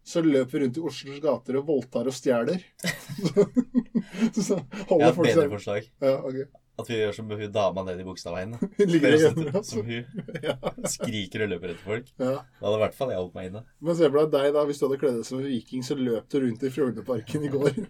Så 0.10 0.24
løper 0.26 0.56
vi 0.56 0.62
rundt 0.64 0.78
i 0.80 0.82
Oslos 0.90 1.20
gater 1.22 1.58
og 1.60 1.68
voldtar 1.68 2.08
og 2.10 2.16
stjeler. 2.16 2.64
så 4.34 4.56
Jeg 4.58 4.88
holder 4.90 5.06
har 5.06 5.12
et 5.12 5.20
seg 5.20 5.28
bedre 5.28 5.52
forslag. 5.52 5.92
ja, 6.02 6.16
okay. 6.24 6.48
At 6.80 6.88
vi 6.88 6.96
gjør 6.96 7.12
som 7.18 7.28
hun 7.28 7.52
dama 7.52 7.84
nede 7.84 8.00
i 8.00 8.06
Bogstadveien. 8.08 8.54
Ut 8.56 8.70
altså. 8.80 9.64
som 9.68 9.84
hun. 9.84 10.06
Ja, 10.48 10.56
Skriker 10.88 11.44
og 11.44 11.52
løper 11.52 11.74
etter 11.74 11.84
folk. 11.84 12.08
ja. 12.16 12.38
Da 12.40 12.64
hadde 12.66 12.78
i 12.78 12.84
hvert 12.86 12.96
fall 12.96 13.12
jeg 13.12 13.20
holdt 13.20 13.36
meg 13.36 13.50
inne. 13.50 13.64
Men 13.84 13.98
se 14.00 14.08
for 14.08 14.22
deg 14.22 14.32
deg, 14.38 14.54
da. 14.56 14.64
Hvis 14.70 14.80
du 14.80 14.86
hadde 14.88 15.00
kledd 15.02 15.18
deg 15.20 15.28
som 15.28 15.42
en 15.42 15.50
viking, 15.52 15.84
så 15.84 15.98
løp 16.00 16.30
du 16.32 16.40
rundt 16.46 16.64
i 16.64 16.72
Frognerparken 16.72 17.46
i 17.46 17.52
går. 17.52 17.82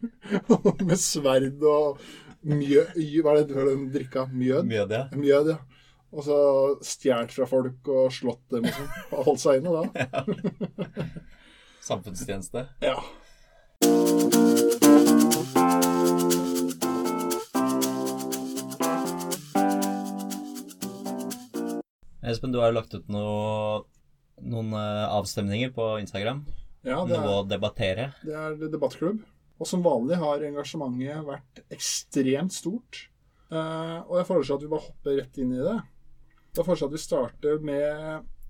Med 0.81 0.97
sverd 0.99 1.61
og 1.69 2.01
mjød 2.49 2.97
Hva 3.21 3.35
er 3.35 3.43
det 3.43 3.47
du 3.51 3.59
den 3.69 3.85
drikka? 3.93 4.25
Mjød? 4.33 4.65
Mjød, 4.73 4.95
ja. 4.97 5.03
Mjød, 5.13 5.53
ja. 5.53 5.59
Og 6.09 6.25
så 6.25 6.37
stjålet 6.81 7.33
fra 7.35 7.45
folk 7.49 7.89
og 7.93 8.13
slått 8.13 8.45
dem 8.53 8.65
og 8.65 8.73
sånn. 8.73 8.93
Holdt 9.27 9.43
seg 9.43 9.59
inne 9.61 9.73
da. 9.75 10.07
Samfunnstjeneste. 11.89 12.65
Ja. 12.81 12.97
Espen, 22.29 22.51
du 22.53 22.59
har 22.61 22.69
jo 22.69 22.77
lagt 22.77 22.93
ut 22.93 23.07
noe, 23.09 23.83
noen 24.41 24.73
eh, 24.77 25.05
avstemninger 25.13 25.71
på 25.73 25.91
Instagram. 26.01 26.43
Ja, 26.85 27.03
det 27.05 27.15
er, 27.17 27.23
noe 27.23 27.37
å 27.43 27.45
debattere. 27.47 28.09
Det 28.25 28.33
er 28.33 28.57
debattklubb. 28.69 29.21
Og 29.59 29.67
som 29.67 29.83
vanlig 29.83 30.19
har 30.21 30.43
engasjementet 30.47 31.25
vært 31.27 31.63
ekstremt 31.73 32.55
stort. 32.55 33.05
Eh, 33.49 33.97
og 34.05 34.19
jeg 34.19 34.27
foreslår 34.29 34.59
at 34.59 34.65
vi 34.65 34.73
bare 34.73 34.85
hopper 34.85 35.17
rett 35.19 35.41
inn 35.41 35.55
i 35.57 35.63
det. 35.63 35.77
Da 36.55 36.65
foreslår 36.65 36.87
jeg 36.87 36.91
at 36.91 36.97
vi 36.97 37.03
starter 37.03 37.63
med 37.65 37.87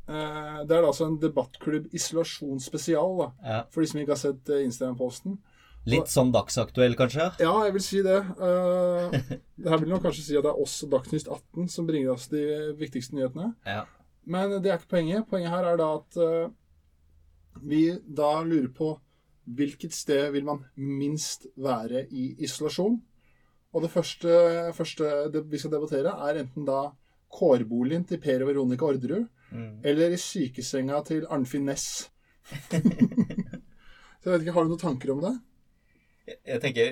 eh, 0.10 0.60
Det 0.66 0.76
er 0.76 0.82
da 0.82 0.90
altså 0.90 1.10
en 1.10 1.20
debattklubb 1.22 1.90
isolasjonsspesial, 1.96 3.16
da. 3.20 3.30
Ja. 3.44 3.62
For 3.74 3.84
de 3.84 3.92
som 3.92 4.02
ikke 4.02 4.16
har 4.16 4.22
sett 4.22 4.52
eh, 4.54 4.66
Instagram-posten. 4.68 5.40
Litt 5.90 6.12
sånn 6.12 6.34
dagsaktuell, 6.36 6.96
kanskje? 7.00 7.30
Ja, 7.42 7.54
jeg 7.66 7.74
vil 7.78 7.84
si 7.84 8.02
det. 8.06 8.20
Uh, 8.38 9.14
det 9.62 9.72
her 9.72 9.82
vil 9.82 9.94
nok 9.94 10.04
kanskje 10.06 10.26
si 10.26 10.38
at 10.38 10.46
det 10.46 10.52
er 10.52 10.64
også 10.64 10.90
Dagsnytt 10.92 11.30
18 11.32 11.70
som 11.72 11.88
bringer 11.88 12.14
oss 12.14 12.28
de 12.32 12.44
viktigste 12.78 13.16
nyhetene. 13.16 13.54
Ja. 13.66 13.86
Men 14.30 14.58
det 14.60 14.70
er 14.70 14.82
ikke 14.82 14.98
poenget. 14.98 15.28
Poenget 15.32 15.54
her 15.56 15.70
er 15.70 15.80
da 15.80 15.88
at 16.02 16.20
uh, 16.20 16.52
vi 17.64 17.86
da 18.06 18.34
lurer 18.44 18.70
på 18.76 18.92
hvilket 19.50 19.96
sted 19.96 20.30
vil 20.36 20.46
man 20.46 20.66
minst 20.76 21.48
være 21.58 22.06
i 22.12 22.36
isolasjon. 22.46 23.00
Og 23.74 23.86
det 23.86 23.92
første, 23.94 24.30
første 24.74 25.10
det 25.34 25.44
vi 25.50 25.62
skal 25.62 25.74
debattere, 25.74 26.14
er 26.28 26.42
enten 26.44 26.68
da 26.68 26.90
kårboligen 27.34 28.06
til 28.10 28.20
Per 28.24 28.42
og 28.46 28.52
Veronica 28.54 28.86
Orderud, 28.90 29.28
Mm. 29.50 29.80
eller 29.84 30.12
i 30.14 30.18
sykesenga 30.22 31.00
til 31.08 31.24
Arnfinn 31.26 31.66
Næss. 31.66 31.86
Så 34.22 34.30
jeg 34.30 34.34
vet 34.34 34.44
ikke, 34.44 34.54
Har 34.54 34.68
du 34.68 34.70
noen 34.76 34.82
tanker 34.82 35.12
om 35.16 35.22
det? 35.24 35.32
Jeg, 36.30 36.38
jeg 36.54 36.62
tenker 36.62 36.92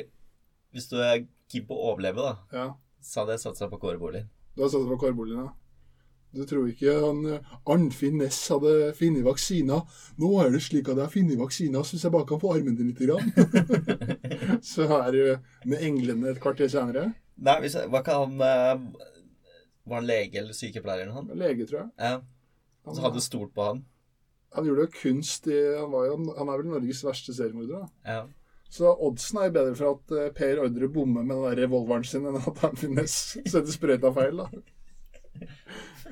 Hvis 0.74 0.88
du 0.90 0.96
er 1.04 1.26
keen 1.52 1.68
på 1.70 1.78
å 1.78 1.92
overleve, 1.94 2.24
da, 2.26 2.34
Ja, 2.58 2.66
så 3.04 3.22
hadde 3.22 3.36
jeg 3.38 3.44
satsa 3.46 3.68
på 3.72 3.78
kårboligen. 3.80 4.26
Du 4.58 4.64
har 4.66 4.72
satsa 4.74 4.90
på 4.90 4.98
kårboligen, 5.06 5.46
ja. 5.46 5.54
Du 6.36 6.42
tror 6.50 6.66
ikke 6.68 6.92
han 7.00 7.22
eh, 7.38 7.54
Arnfinn 7.72 8.18
Næss 8.20 8.40
hadde 8.52 8.74
funnet 8.98 9.24
vaksina? 9.26 9.78
Nå 10.20 10.32
er 10.44 10.50
det 10.52 10.64
slik 10.66 10.90
at 10.92 10.98
jeg 11.00 11.06
har 11.06 11.14
funnet 11.14 11.40
vaksina, 11.40 11.84
så 11.88 11.96
hvis 11.96 12.04
jeg 12.10 12.16
bare 12.18 12.28
kan 12.34 12.42
få 12.42 12.52
armen 12.58 12.76
din 12.76 12.90
litt 12.90 13.00
grann. 13.06 13.30
Så 14.74 14.90
er 14.98 15.12
du 15.16 15.22
med 15.72 15.86
englene 15.88 16.34
et 16.34 16.42
kvarter 16.44 16.68
senere. 16.74 17.12
Nei, 17.38 17.56
hvis 17.64 17.78
Var 17.80 18.02
ikke 18.04 18.18
han 18.18 18.42
eh, 18.44 18.84
Var 19.88 20.02
han 20.02 20.08
lege 20.08 20.42
eller 20.42 20.56
sykepleier 20.58 21.06
eller 21.06 21.16
noe? 21.16 21.38
Lege, 21.40 21.68
tror 21.70 21.80
jeg. 21.86 21.92
Ja. 22.00 22.18
Så 22.88 23.04
hadde 23.04 23.20
du 23.20 23.24
stolt 23.24 23.54
på 23.56 23.68
han. 23.68 23.86
Han 24.56 24.68
gjorde 24.68 24.86
jo 24.86 24.94
kunst 24.96 25.48
i 25.52 25.58
Han, 25.76 25.92
var 25.92 26.06
jo, 26.08 26.18
han 26.38 26.50
er 26.50 26.62
vel 26.62 26.70
Norges 26.72 27.04
verste 27.06 27.36
seriemorder. 27.36 27.84
da. 27.84 28.14
Ja. 28.14 28.22
Så 28.72 28.92
oddsen 28.92 29.40
er 29.40 29.48
jo 29.48 29.56
bedre 29.56 29.76
for 29.80 29.96
at 29.96 30.16
eh, 30.16 30.32
Per 30.36 30.62
Ordre 30.64 30.90
bommer 30.92 31.24
med 31.24 31.38
den 31.38 31.46
der 31.46 31.62
revolveren 31.64 32.04
sin, 32.08 32.26
enn 32.28 32.40
at 32.40 32.64
han 32.66 32.76
finnes 32.80 33.16
setter 33.38 33.72
sprøyta 33.72 34.12
feil. 34.16 34.42
da. 34.44 34.48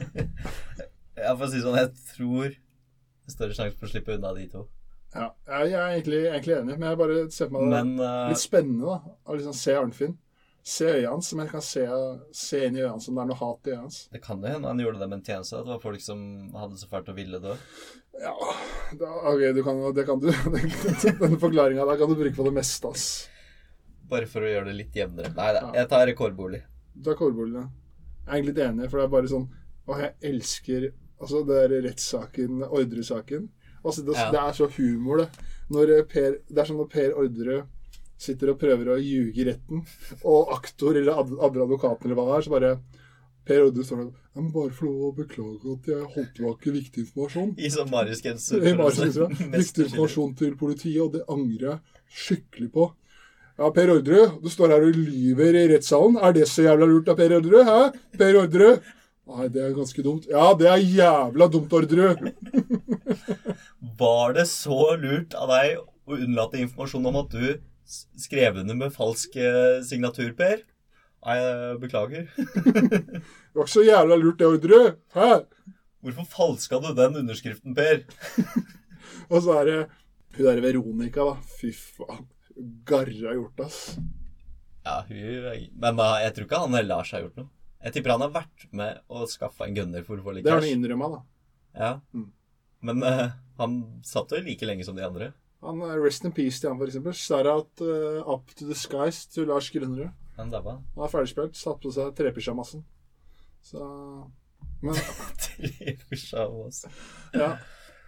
ja, 1.25 1.33
for 1.33 1.47
å 1.47 1.51
si 1.51 1.63
sånn, 1.63 1.79
jeg 1.81 1.91
tror 2.13 2.55
det 2.55 3.31
er 3.31 3.35
større 3.35 3.57
sjanse 3.57 3.79
for 3.79 3.89
å 3.89 3.91
slippe 3.91 4.15
unna 4.15 4.31
de 4.37 4.47
to. 4.53 4.65
Ja, 5.15 5.29
jeg 5.47 5.71
er 5.73 5.93
egentlig, 5.95 6.21
egentlig 6.27 6.55
enig, 6.57 6.75
men 6.77 6.89
jeg 6.89 6.99
bare 6.99 7.19
ser 7.31 7.47
for 7.49 7.55
meg 7.55 7.71
det. 7.71 7.81
Men 7.81 8.03
uh, 8.03 8.29
litt 8.31 8.41
spennende 8.43 8.89
da, 8.91 9.15
å 9.23 9.37
liksom 9.37 9.55
se 9.55 9.75
Arnfinn. 9.79 10.17
Se 10.65 10.87
øynene 10.89 11.11
hans, 11.11 11.27
som 11.29 11.39
jeg 11.43 11.49
kan 11.51 11.61
se, 11.61 11.83
se 12.33 12.59
inn 12.65 12.77
i 12.79 12.81
øynene 12.81 13.03
som 13.03 13.13
det 13.17 13.21
er 13.21 13.27
noe 13.29 13.37
hat 13.37 13.67
i 13.67 13.73
øynene 13.75 13.83
hans. 13.85 13.99
det 14.13 14.21
kan 14.23 14.41
jo 14.41 14.49
hende 14.49 14.71
han 14.71 14.79
gjorde 14.81 15.01
det 15.03 15.09
med 15.11 15.19
en 15.19 15.25
tjeneste. 15.27 15.59
At 15.59 15.67
det 15.67 15.73
var 15.75 15.83
folk 15.83 16.01
som 16.01 16.23
hadde 16.57 16.79
så 16.81 16.89
fælt 16.89 17.11
å 17.13 17.15
ville 17.17 17.41
dø. 17.43 17.53
Ja, 18.17 18.33
da, 18.97 19.11
ok, 19.29 19.43
du 19.53 19.61
kan, 19.67 19.81
det 19.93 20.05
kan 20.07 20.23
du. 20.23 20.29
Den 21.21 21.37
forklaringa 21.41 21.85
der 21.85 21.99
kan 22.01 22.09
du 22.09 22.15
bruke 22.17 22.35
på 22.39 22.47
det 22.47 22.55
meste, 22.57 22.89
ass. 22.89 23.05
Bare 24.09 24.25
for 24.29 24.45
å 24.45 24.49
gjøre 24.49 24.71
det 24.71 24.77
litt 24.79 24.97
jevnere. 24.97 25.33
Nei 25.37 25.51
da, 25.53 25.67
jeg 25.75 25.89
tar 25.91 26.07
rekordbolig. 26.09 26.63
Du 26.95 27.03
tar 27.05 27.13
rekordbolig, 27.17 27.59
ja. 27.59 27.67
Jeg 28.25 28.31
er 28.31 28.35
egentlig 28.39 28.55
litt 28.55 28.63
enig, 28.65 28.89
for 28.89 28.97
det 28.97 29.05
er 29.05 29.13
bare 29.13 29.29
sånn 29.29 29.43
Å, 29.85 29.97
jeg 30.01 30.13
elsker 30.31 30.85
Altså, 31.21 31.43
det 31.45 31.57
er 31.61 31.73
rettssaken, 31.85 32.63
Orderud-saken. 32.65 33.43
Altså, 33.85 34.01
det, 34.07 34.15
Ja. 34.17 34.31
det 34.33 34.39
er 34.41 34.55
så 34.57 34.65
humor, 34.79 35.21
det. 35.21 35.45
Når 35.71 35.91
eh, 35.99 36.03
per, 36.09 36.39
det 36.49 36.59
er 36.63 36.67
sånn 36.67 36.81
når 36.81 36.89
Per 36.91 37.13
Orderud 37.21 37.69
sitter 38.17 38.53
og 38.53 38.59
prøver 38.61 38.93
å 38.93 38.99
ljuge 39.01 39.41
i 39.43 39.47
retten, 39.49 39.81
og 40.23 40.53
aktor 40.55 40.95
eller 40.95 41.19
andre 41.19 41.65
advokaten 41.65 42.07
eller 42.07 42.19
hva 42.19 42.27
det 42.29 42.37
er, 42.37 42.45
så 42.45 42.53
bare 42.55 42.75
Per 43.45 43.61
Odde 43.67 43.83
står 43.85 43.99
der 43.99 44.07
Jeg 44.35 44.41
må 44.43 44.49
bare 44.55 44.73
få 44.73 44.87
lov 44.87 45.01
å 45.05 45.15
beklage 45.19 45.73
at 45.75 45.89
jeg 45.91 46.07
holdt 46.15 46.31
tilbake 46.37 46.71
viktig 46.73 47.03
informasjon. 47.03 47.51
I 47.61 47.69
sånn 47.69 47.91
Marius 47.91 48.23
Genser. 48.25 48.63
Det 48.63 48.73
var 48.79 48.95
så, 48.95 49.27
Viktig 49.29 49.85
informasjon 49.85 50.33
til 50.39 50.55
politiet, 50.57 51.01
og 51.03 51.11
det 51.13 51.21
angrer 51.29 51.67
jeg 51.67 52.23
skikkelig 52.23 52.71
på. 52.73 52.87
Ja, 53.55 53.69
Per 53.71 53.93
Orderud, 53.93 54.41
du 54.43 54.49
står 54.51 54.73
her 54.73 54.83
og 54.83 54.97
lyver 54.97 55.55
i 55.55 55.67
rettssalen. 55.71 56.17
Er 56.19 56.33
det 56.35 56.49
så 56.51 56.65
jævla 56.65 56.89
lurt 56.89 57.11
av 57.13 57.19
Per 57.21 57.37
Orderud? 57.37 57.69
Hæ? 57.69 57.77
Per 58.19 58.39
Orderud? 58.41 58.89
Nei, 59.25 59.47
det 59.53 59.61
er 59.63 59.77
ganske 59.77 60.03
dumt. 60.05 60.25
Ja, 60.29 60.49
det 60.57 60.67
er 60.69 60.81
jævla 60.81 61.47
dumt, 61.53 61.71
Orderud. 61.73 62.25
Var 64.01 64.35
det 64.35 64.49
så 64.51 64.81
lurt 64.99 65.37
av 65.37 65.53
deg 65.53 65.77
å 65.79 66.17
unnlate 66.17 66.59
informasjon 66.65 67.07
om 67.13 67.21
at 67.21 67.31
du 67.31 67.47
s- 67.85 68.05
med 68.79 68.93
falsk 68.95 69.35
eh, 69.37 69.81
signatur, 69.85 70.31
Per? 70.37 70.63
Nei, 71.25 71.35
jeg 71.41 71.77
beklager. 71.81 72.27
Det 72.35 73.57
var 73.57 73.63
ikke 73.65 73.73
så 73.77 73.85
jævla 73.87 74.17
lurt, 74.21 74.37
det, 74.41 74.45
Ordre. 74.51 74.79
Hæ? 75.15 75.29
Hvorfor 76.05 76.27
falska 76.29 76.77
du 76.83 76.91
den 76.97 77.15
underskriften, 77.23 77.73
Per? 77.77 78.03
Og 79.31 79.39
så 79.41 79.55
er 79.61 79.65
det 79.71 79.77
hun 80.35 80.45
der 80.45 80.61
Veronica, 80.61 81.23
da. 81.31 81.35
Fy 81.61 81.71
faen. 81.73 82.27
Garra 82.87 83.33
gjort, 83.35 83.63
ass. 83.65 83.79
Ja, 84.85 84.99
hun 85.07 85.17
Men 85.81 85.97
da, 85.97 86.09
jeg 86.23 86.35
tror 86.35 86.45
ikke 86.49 86.59
han 86.61 86.75
Lars 86.87 87.11
har 87.15 87.23
gjort 87.25 87.39
noe. 87.41 87.49
Jeg 87.85 87.93
tipper 87.95 88.13
han 88.15 88.23
har 88.25 88.31
vært 88.35 88.67
med 88.73 88.99
og 89.13 89.25
skaffa 89.29 89.65
en 89.67 89.75
gunner 89.77 90.05
for 90.05 90.17
å 90.19 90.23
få 90.25 90.33
litt 90.35 90.45
Det 90.45 90.51
har 90.53 90.61
han 90.61 90.65
cash. 90.67 90.77
innrømma, 90.77 91.09
da. 91.15 91.19
Ja. 91.79 91.89
Mm. 92.13 92.29
Men 92.85 93.01
uh, 93.05 93.27
han 93.59 93.75
satt 94.05 94.31
jo 94.33 94.39
like 94.45 94.65
lenge 94.69 94.85
som 94.87 94.97
de 94.97 95.03
andre. 95.05 95.31
Han, 95.65 95.81
eh, 95.81 95.95
Rest 96.03 96.25
in 96.25 96.33
peace 96.35 96.61
til 96.61 96.71
han, 96.71 96.81
eksempel. 96.81 97.13
Shout-out 97.13 97.81
uh, 97.81 98.21
up 98.33 98.51
to 98.55 98.67
the 98.67 98.77
skies 98.77 99.25
til 99.27 99.47
Lars 99.51 99.69
Grønnerud. 99.73 100.11
Han 100.37 100.51
dabba. 100.51 100.79
Han 100.95 101.05
er 101.05 101.11
ferdigspilt, 101.11 101.55
satt 101.57 101.79
på 101.83 101.93
seg 101.95 102.11
trepysjamasen. 102.17 102.83
Så 103.65 103.85
Men 104.83 104.99
Trepysjamasen. 105.45 106.91
Ja. 107.33 107.55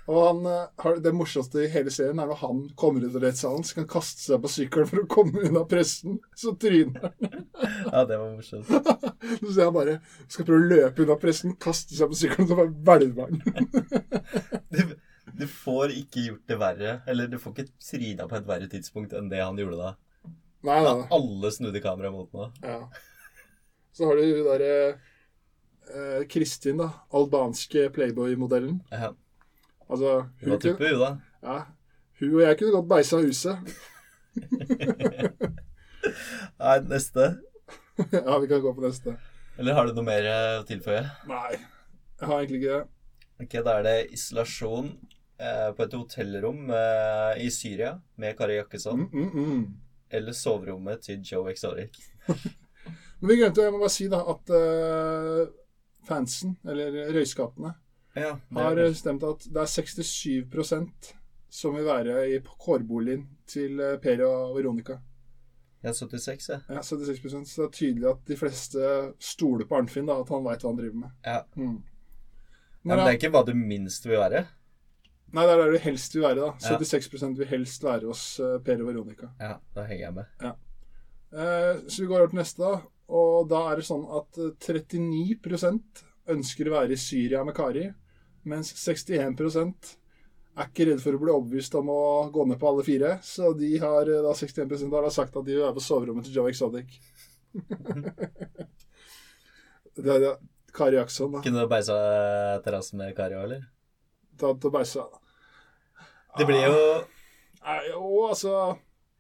Og 0.08 0.22
han, 0.24 0.46
eh, 0.46 1.00
det 1.04 1.12
morsomste 1.12 1.66
i 1.66 1.72
hele 1.72 1.92
serien 1.92 2.20
er 2.24 2.30
når 2.30 2.40
han 2.40 2.62
kommer 2.80 3.04
ut 3.04 3.16
av 3.16 3.26
rettssalen, 3.26 3.64
så 3.68 3.76
kan 3.76 3.84
han 3.84 3.92
kaste 3.92 4.24
seg 4.24 4.40
på 4.44 4.52
sykkelen 4.54 4.88
for 4.88 5.04
å 5.04 5.10
komme 5.12 5.44
unna 5.50 5.66
pressen. 5.68 6.22
Så 6.36 6.56
tryner 6.60 7.10
han. 7.10 7.44
Ja, 7.92 8.04
det 8.06 8.20
var 8.20 8.36
morsomt. 8.36 8.68
Så 9.42 9.52
ser 9.52 9.66
han 9.66 9.74
bare 9.76 9.98
skal 10.30 10.46
prøve 10.48 10.62
å 10.62 10.70
løpe 10.70 11.04
unna 11.04 11.16
pressen, 11.20 11.56
kaste 11.60 11.98
seg 11.98 12.12
på 12.12 12.20
sykkelen, 12.20 12.48
så 12.48 12.56
bare 12.56 12.72
hvelver 12.88 13.28
han. 13.28 13.42
Du, 15.38 15.46
får 15.48 15.92
ikke 15.94 16.24
gjort 16.28 16.48
det 16.50 16.58
verre. 16.60 16.92
Eller 17.08 17.28
du 17.32 17.38
får 17.42 17.54
ikke 17.54 17.68
tryna 17.84 18.28
på 18.30 18.36
et 18.40 18.48
verre 18.50 18.68
tidspunkt 18.72 19.14
enn 19.18 19.30
det 19.32 19.42
han 19.44 19.58
gjorde 19.60 19.78
da. 19.82 19.92
Nei, 20.66 20.80
Da 20.84 20.94
nei, 20.94 20.96
nei. 21.04 21.08
alle 21.18 21.52
snudde 21.54 21.82
kameraet 21.84 22.14
mot 22.16 22.34
nå. 22.34 22.48
Ja. 22.66 22.80
Så 23.94 24.06
har 24.10 24.18
du 24.18 24.24
hun 24.26 24.44
derre 24.50 24.72
eh, 25.94 26.24
Kristin, 26.30 26.78
da. 26.82 26.90
Albanske 27.14 27.90
Playboy-modellen. 27.96 28.82
Ja, 28.92 29.14
Altså, 29.88 30.18
hun 30.42 30.50
var 30.52 30.58
kunne- 30.60 30.76
tuppe, 30.76 30.90
hun, 30.92 31.00
da. 31.00 31.12
Ja, 31.48 31.60
hun 32.20 32.34
og 32.36 32.42
jeg 32.44 32.58
kunne 32.60 32.74
godt 32.76 32.90
beisa 32.92 33.22
huset. 33.24 33.58
Nei, 36.60 36.78
neste. 36.90 37.28
ja, 38.12 38.38
vi 38.40 38.48
kan 38.52 38.62
gå 38.62 38.74
på 38.78 38.84
neste. 38.84 39.16
Eller 39.58 39.74
har 39.78 39.88
du 39.90 39.94
noe 39.98 40.06
mer 40.06 40.28
eh, 40.30 40.60
å 40.62 40.66
tilføye? 40.68 41.04
Nei, 41.30 41.56
jeg 41.58 42.28
har 42.30 42.42
egentlig 42.42 42.60
ikke 42.62 42.76
det. 42.76 42.84
Ok, 43.46 43.56
Da 43.66 43.78
er 43.80 43.84
det 43.88 43.96
isolasjon 44.18 44.92
på 45.78 45.84
et 45.86 45.94
hotellrom 45.94 46.72
eh, 46.74 47.44
i 47.46 47.52
Syria 47.54 47.94
med 48.16 48.38
Kari 48.38 48.58
Jakkesson. 48.58 49.06
Mm, 49.12 49.28
mm, 49.28 49.52
mm. 49.52 49.66
Eller 50.10 50.34
soverommet 50.34 51.04
til 51.04 51.22
Joe 51.22 51.52
Exotic. 51.52 52.00
Men 53.20 53.30
vi 53.30 53.36
glemte, 53.40 53.64
jeg 53.66 53.74
må 53.74 53.82
bare 53.82 53.94
si 53.94 54.08
da, 54.12 54.20
at 54.30 54.52
uh, 54.54 55.48
fansen, 56.08 56.56
eller 56.68 57.14
røyskapene, 57.16 57.74
Ja, 58.18 58.32
har 58.58 58.80
eh, 58.82 58.94
stemt 58.98 59.26
at 59.26 59.44
det 59.54 59.62
er 59.62 59.70
67% 59.70 61.12
som 61.54 61.76
vil 61.78 61.86
være 61.86 62.16
i 62.32 62.40
kårboligen 62.42 63.28
til 63.50 63.82
eh, 63.84 63.98
Per 64.02 64.24
og 64.26 64.56
Veronica. 64.56 64.98
ja 65.84 65.94
76, 65.94 66.50
ja. 66.50 66.60
Ja, 66.70 66.82
76 66.82 67.22
Så 67.46 67.62
det 67.62 67.68
er 67.68 67.76
tydelig 67.78 68.10
at 68.10 68.24
de 68.26 68.38
fleste 68.38 68.88
stoler 69.20 69.66
på 69.70 69.78
Arnfinn, 69.78 70.10
da, 70.10 70.18
at 70.22 70.30
han 70.34 70.46
veit 70.46 70.66
hva 70.66 70.72
han 70.72 70.80
driver 70.82 71.02
med. 71.04 71.14
ja. 71.26 71.44
Mm. 71.56 71.78
ja 72.88 72.96
men 72.96 73.04
det 73.04 73.12
er 73.12 73.20
ikke 73.20 73.34
hva 73.36 73.44
du 73.46 73.54
minst 73.54 74.06
vil 74.06 74.18
være. 74.22 74.46
Nei, 75.38 75.44
det 75.46 75.54
er 75.54 75.60
der 75.62 75.76
du 75.76 75.84
helst 75.84 76.16
vil 76.18 76.26
være, 76.26 76.48
da. 76.48 76.54
76 76.66 77.12
ja. 77.14 77.28
vil 77.38 77.52
helst 77.52 77.84
være 77.86 78.10
hos 78.10 78.24
uh, 78.42 78.56
Per 78.66 78.82
og 78.82 78.90
Veronica. 78.90 79.30
Ja, 79.38 79.60
da 79.78 79.86
henger 79.86 80.08
jeg 80.08 80.16
med. 80.18 80.56
Eh, 81.32 81.88
så 81.88 82.02
vi 82.02 82.08
går 82.08 82.20
over 82.20 82.32
til 82.32 82.40
neste, 82.40 82.64
da. 82.64 82.82
Og 83.18 83.48
da 83.52 83.62
er 83.70 83.80
det 83.80 83.88
sånn 83.88 84.06
at 84.20 84.40
eh, 84.42 84.54
39% 84.58 86.04
ønsker 86.34 86.68
å 86.68 86.76
være 86.76 86.96
i 86.96 87.00
Syria 87.00 87.44
med 87.48 87.56
Kari, 87.56 87.86
mens 88.48 88.74
61 88.80 89.40
er 90.58 90.66
ikke 90.66 90.88
redd 90.90 91.04
for 91.04 91.14
å 91.14 91.22
bli 91.22 91.34
overbevist 91.34 91.76
om 91.78 91.92
å 91.94 92.02
gå 92.34 92.48
ned 92.48 92.60
på 92.60 92.70
alle 92.72 92.86
fire. 92.88 93.12
Så 93.24 93.54
de 93.60 93.74
har 93.84 94.10
eh, 94.10 94.24
da 94.26 94.34
61 94.34 94.88
har 94.96 95.08
da 95.08 95.14
sagt 95.14 95.36
at 95.36 95.46
de 95.48 95.56
vil 95.56 95.66
være 95.66 95.78
på 95.78 95.88
soverommet 95.88 96.28
til 96.28 96.40
Joe 96.40 96.52
Exotic. 96.52 96.98
det, 99.98 100.10
er 100.16 100.20
det, 100.24 100.36
Kari 100.76 101.00
Jackson, 101.00 101.36
da. 101.36 101.44
Kunne 101.46 101.64
du 101.64 101.72
beisa 101.72 101.96
terrassen 102.66 103.04
med 103.04 103.16
Kari 103.18 103.36
òg, 103.38 103.48
eller? 103.50 103.68
Da, 104.38 104.54
da 104.54 104.72
beisa. 104.72 105.08
Det 106.38 106.46
blir 106.46 106.64
jo 106.68 106.80
Nei, 107.68 107.78
jo, 107.90 108.02
altså 108.28 108.78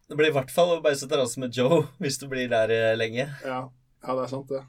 Det 0.07 0.15
blir 0.15 0.29
i 0.31 0.35
hvert 0.35 0.51
fall 0.53 0.77
å 0.77 0.81
beise 0.83 1.09
terrassen 1.09 1.43
med 1.43 1.55
Joe 1.57 1.81
hvis 2.03 2.19
du 2.21 2.27
blir 2.31 2.47
der 2.51 2.71
eh, 2.71 2.95
lenge. 2.97 3.27
Ja, 3.43 3.61
ja 4.05 4.17
det 4.17 4.23
er 4.23 4.31
sant, 4.31 4.51
det. 4.51 4.63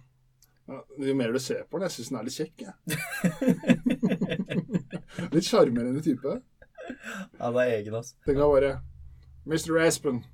Ja, 0.69 0.83
jo 1.01 1.15
mer 1.17 1.33
du 1.33 1.39
ser 1.41 1.63
på 1.65 1.79
den, 1.79 1.87
jeg 1.89 1.95
syns 1.97 2.11
den 2.11 2.19
er 2.19 2.27
litt 2.27 2.37
kjekk, 2.37 2.57
jeg. 2.67 2.73
litt 5.37 5.47
sjarmerende 5.47 6.03
type. 6.05 6.35
Han 7.39 7.57
er 7.63 7.77
egen, 7.79 7.97
altså. 7.97 8.19
Den 8.27 8.37
kan 8.37 8.53
bare 8.53 8.73
Mr. 9.49 9.79
Aspen, 9.81 10.25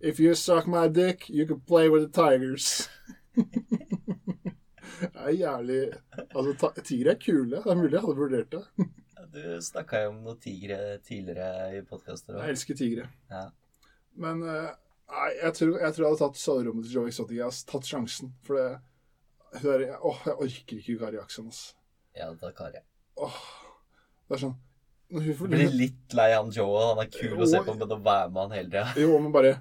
if 0.00 0.20
you 0.20 0.34
suck 0.34 0.66
my 0.66 0.88
dick, 0.88 1.28
you 1.28 1.46
can 1.46 1.60
play 1.60 1.90
with 1.90 2.06
the 2.06 2.08
tigers. 2.08 2.88
det 5.00 5.10
er 5.14 5.30
jævlig 5.36 5.82
Altså, 6.34 6.70
tigre 6.84 7.10
er 7.10 7.20
kule. 7.20 7.56
Det 7.56 7.70
er 7.70 7.74
mulig 7.76 7.92
jeg 7.92 8.06
hadde 8.06 8.16
vurdert 8.16 8.52
det. 8.54 8.64
Du 9.32 9.60
snakka 9.62 10.02
jo 10.04 10.10
om 10.10 10.22
noen 10.24 10.38
tigre 10.40 10.98
tidligere 11.04 11.78
i 11.78 11.82
podkaster 11.88 12.36
Jeg 12.40 12.54
elsker 12.56 12.74
tigre. 12.78 13.06
Ja. 13.30 13.46
Men 14.16 14.42
eh, 14.42 14.70
nei, 15.10 15.30
jeg 15.42 15.54
tror, 15.58 15.78
jeg 15.80 15.94
tror 15.94 16.04
jeg 16.04 16.10
hadde 16.12 16.22
tatt 16.24 16.40
soverommet 16.42 16.84
til 16.86 16.94
Joe 16.98 17.08
Exotic. 17.08 17.36
Jeg 17.38 17.44
har 17.48 17.62
tatt 17.72 17.88
sjansen. 17.88 18.32
For 18.46 18.58
det 18.58 18.68
hun 19.62 19.70
er, 19.70 19.98
Åh, 20.02 20.20
jeg 20.26 20.34
orker 20.48 20.78
ikke 20.80 20.98
Kari 20.98 21.16
Jackson, 21.20 21.48
ass. 21.48 21.74
Ja, 22.18 22.32
da 22.40 22.50
Kari. 22.54 22.80
Åh, 23.22 23.40
det 24.28 24.34
er 24.38 24.42
sånn 24.46 24.56
hun 25.14 25.22
Du 25.22 25.34
får- 25.38 25.50
blir 25.52 25.70
litt 25.70 26.14
lei 26.16 26.30
han 26.32 26.48
Joe, 26.50 26.80
han 26.88 26.98
er 27.04 27.10
kul 27.12 27.36
å 27.38 27.46
se 27.46 27.60
på, 27.62 27.74
men 27.78 27.92
å 27.92 27.98
være 28.02 28.30
med 28.32 28.40
han 28.42 28.54
hele 28.56 28.70
tida. 28.72 28.86
Jo, 28.98 29.18
men 29.22 29.30
bare 29.32 29.60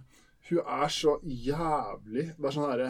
Hun 0.49 0.60
er 0.60 0.88
så 0.91 1.19
jævlig 1.23 2.26
Det 2.38 2.45
er 2.47 2.56
sånn 2.56 2.69
herre 2.71 2.88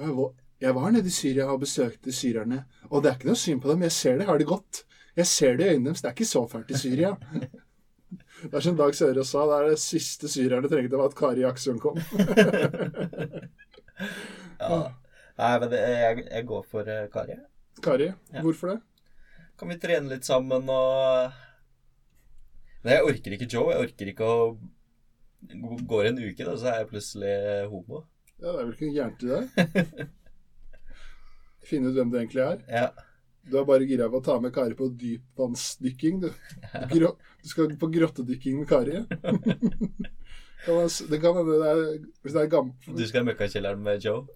«Jeg 0.00 0.14
var- 0.16 0.34
Jeg 0.60 0.74
var 0.74 0.90
nede 0.90 1.06
i 1.06 1.10
Syria 1.10 1.46
og 1.52 1.60
besøkte 1.62 2.12
syrerne, 2.12 2.64
og 2.90 3.02
det 3.02 3.10
er 3.10 3.14
ikke 3.16 3.28
noe 3.30 3.36
synd 3.40 3.62
på 3.62 3.68
dem. 3.70 3.80
Jeg 3.82 3.92
ser 3.92 4.18
det, 4.18 4.26
har 4.26 4.36
det 4.36 4.46
godt. 4.46 4.82
Jeg 5.16 5.26
ser 5.26 5.56
det 5.58 5.66
i 5.66 5.70
øynene 5.74 5.90
deres. 5.90 6.02
Det 6.02 6.08
er 6.10 6.14
ikke 6.16 6.28
så 6.30 6.42
fælt 6.48 6.70
i 6.70 6.78
Syria. 6.78 7.14
Det 8.42 8.54
er 8.54 8.60
som 8.64 8.76
Dag 8.78 8.94
Sørås 8.96 9.30
sa, 9.34 9.42
det 9.46 9.56
er 9.58 9.68
det 9.70 9.78
siste 9.82 10.28
syrerne 10.30 10.68
trengte, 10.70 10.96
var 10.98 11.10
at 11.10 11.16
Kari 11.18 11.40
Jackson 11.44 11.78
kom. 11.82 11.98
Ja. 14.60 14.78
Nei, 15.40 15.52
men 15.60 15.70
det, 15.72 15.78
jeg, 15.80 16.24
jeg 16.30 16.46
går 16.48 16.64
for 16.68 16.88
eh, 16.88 17.06
Kari. 17.12 17.36
Kari, 17.84 18.10
Ja. 18.32 18.42
hvorfor 18.44 18.74
det? 18.74 18.78
Kan 19.60 19.68
vi 19.72 19.76
trene 19.80 20.08
litt 20.12 20.24
sammen 20.28 20.68
og 20.72 21.32
Nei, 22.84 22.94
jeg 22.94 23.04
orker 23.08 23.36
ikke 23.36 23.48
Joe. 23.52 23.70
Jeg 23.74 23.86
orker 23.88 24.10
ikke 24.12 24.28
å 24.28 24.58
Går 25.88 26.10
en 26.10 26.18
uke, 26.20 26.44
da, 26.44 26.52
så 26.60 26.66
er 26.68 26.78
jeg 26.82 26.88
plutselig 26.90 27.34
homo. 27.72 28.02
Ja, 28.40 28.50
det 28.52 28.60
er 28.60 28.66
vel 28.66 28.74
ikke 28.74 28.90
gærent 28.92 29.22
i 29.24 29.30
det. 29.32 30.08
Finne 31.70 31.88
ut 31.88 31.96
hvem 31.96 32.10
det 32.12 32.20
egentlig 32.20 32.42
er. 32.44 32.58
Ja. 32.68 32.88
Du 33.50 33.58
er 33.58 33.66
bare 33.66 33.86
gira 33.88 34.06
på 34.10 34.20
å 34.20 34.24
ta 34.24 34.36
med 34.42 34.52
Kari 34.54 34.76
på 34.78 34.86
dypvannsdykking, 35.00 36.20
du. 36.22 36.30
Grå, 36.92 37.10
du 37.42 37.48
skal 37.50 37.72
på 37.80 37.90
grottedykking 37.90 38.62
med 38.62 38.68
Kari. 38.70 39.02
Det 40.60 41.16
kan 41.22 41.32
hende 41.38 41.54
det 41.56 41.68
er 41.70 41.78
Hvis 42.20 42.34
det 42.34 42.40
er 42.42 42.48
gammel 42.52 42.74
Du 42.92 43.00
skal 43.08 43.22
i 43.22 43.28
møkkakjelleren 43.30 43.80
med 43.80 44.04
Joe? 44.04 44.26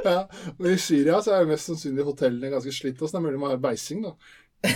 ja, 0.06 0.22
Men 0.56 0.72
i 0.72 0.78
Syria 0.80 1.20
så 1.20 1.34
er 1.36 1.44
jo 1.44 1.50
mest 1.50 1.68
sannsynlig 1.68 2.06
hotellene 2.08 2.48
ganske 2.54 2.72
slitt, 2.72 2.96
så 2.96 3.12
det 3.12 3.20
er 3.20 3.26
mulig 3.26 3.42
man 3.42 3.52
har 3.52 3.60
beising, 3.60 4.00
da. 4.08 4.12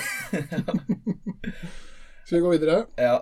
Skal 2.24 2.36
vi 2.36 2.44
gå 2.44 2.52
videre? 2.54 2.76
Ja. 3.00 3.16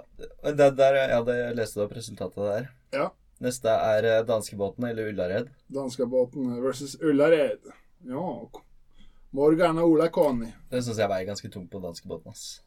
Det 0.51 0.69
der, 0.79 0.99
jeg 0.99 1.15
hadde 1.15 1.39
lest 1.59 1.79
opp 1.83 1.95
resultatet 1.95 2.43
der. 2.43 2.69
Ja. 2.95 3.07
Neste 3.43 3.73
er 3.75 4.07
eh, 4.07 4.25
danskebåten 4.27 4.85
eller 4.87 5.09
Ullared. 5.11 5.49
Danskebåten 5.67 6.63
versus 6.63 6.95
Ullared. 7.03 7.73
Ja. 8.07 8.27
Morgan 9.31 9.81
og 9.83 9.97
Ola 9.97 10.09
Conny. 10.15 10.53
Det 10.71 10.83
syns 10.85 11.01
jeg 11.03 11.11
veier 11.11 11.27
ganske 11.27 11.51
tungt 11.51 11.71
på 11.73 11.81
danskebåten. 11.83 12.31
ass. 12.31 12.61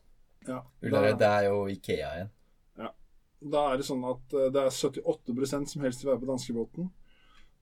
Ja. 0.47 0.59
Ullared, 0.83 1.15
det 1.21 1.29
er 1.31 1.47
jo 1.47 1.61
Ikea 1.71 2.11
igjen. 2.17 2.31
Ja. 2.81 2.91
da 3.55 3.63
er 3.71 3.79
det 3.79 3.87
sånn 3.87 4.03
at 4.09 4.35
eh, 4.35 4.51
det 4.51 4.65
er 4.65 4.75
78% 4.75 5.71
som 5.71 5.85
helst 5.87 6.03
vil 6.03 6.11
være 6.11 6.23
på 6.25 6.31
danskebåten. 6.33 6.89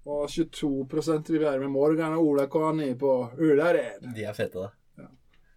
Og 0.04 0.26
22% 0.34 1.30
vil 1.32 1.45
være 1.45 1.62
med 1.62 1.71
Morgan 1.71 2.17
og 2.17 2.32
Ola 2.32 2.47
Conny 2.52 2.95
på 2.99 3.12
Ullared. 3.38 4.10
De 4.15 4.26
er 4.26 4.34
fete, 4.36 4.65
da. 4.65 4.73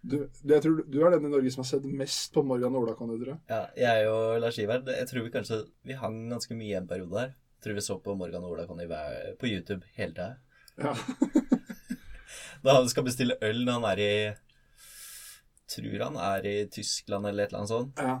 Du, 0.07 0.21
det, 0.43 0.61
tror, 0.63 0.83
du 0.87 1.01
er 1.03 1.17
den 1.17 1.25
i 1.27 1.31
Norge 1.33 1.51
som 1.51 1.65
har 1.65 1.67
sett 1.71 1.85
mest 1.89 2.31
på 2.31 2.43
Morgan 2.45 2.75
Ola 2.79 2.93
Koni, 2.95 3.17
tror 3.19 3.33
jeg. 3.33 3.41
Ja, 3.49 3.63
jeg 3.75 4.07
og 4.13 4.37
Lars 4.39 4.59
Iver. 4.61 4.85
jeg 4.93 5.09
tror 5.09 5.25
vi 5.25 5.33
kanskje 5.33 5.57
Vi 5.83 5.97
hang 5.99 6.29
ganske 6.31 6.55
mye 6.55 6.77
en 6.79 6.87
periode 6.87 7.19
her. 7.19 7.33
Tror 7.63 7.73
vi 7.73 7.81
så 7.81 7.97
på 7.99 8.15
Morgan 8.15 8.43
og 8.45 8.51
Ola 8.53 8.65
Conny 8.69 8.85
på 9.39 9.47
YouTube 9.49 9.85
hele 9.97 10.13
tida. 10.13 10.35
Ja. 10.77 10.95
Da 12.65 12.73
han 12.73 12.87
skal 12.89 13.05
bestille 13.05 13.35
øl 13.45 13.59
når 13.65 13.73
han 13.77 13.85
er 13.91 13.99
i 14.01 14.13
Tror 15.71 16.01
han 16.03 16.15
er 16.19 16.45
i 16.47 16.55
Tyskland 16.73 17.27
eller 17.29 17.43
et 17.45 17.51
eller 17.51 17.59
annet 17.61 17.69
sånt. 17.71 18.01
ja. 18.01 18.17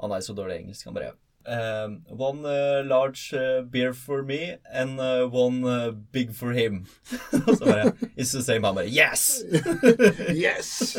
Han 0.00 0.12
er 0.12 0.20
så 0.20 0.34
dårlig 0.34 0.56
engelsk. 0.60 0.84
Han 0.88 0.94
bare 0.96 1.12
ehm, 1.48 1.94
One 2.10 2.48
uh, 2.48 2.80
large 2.86 3.32
uh, 3.34 3.62
beer 3.70 3.92
for 3.94 4.22
me 4.22 4.56
and 4.72 5.00
uh, 5.00 5.24
one 5.30 5.92
big 6.12 6.34
for 6.34 6.52
him. 6.52 6.86
Og 7.46 7.56
så 7.56 7.64
bare 7.64 7.92
It's 8.16 8.32
the 8.34 8.42
same. 8.42 8.66
Han 8.66 8.74
bare 8.74 8.88
Yes! 8.90 9.42
Yes! 10.44 10.94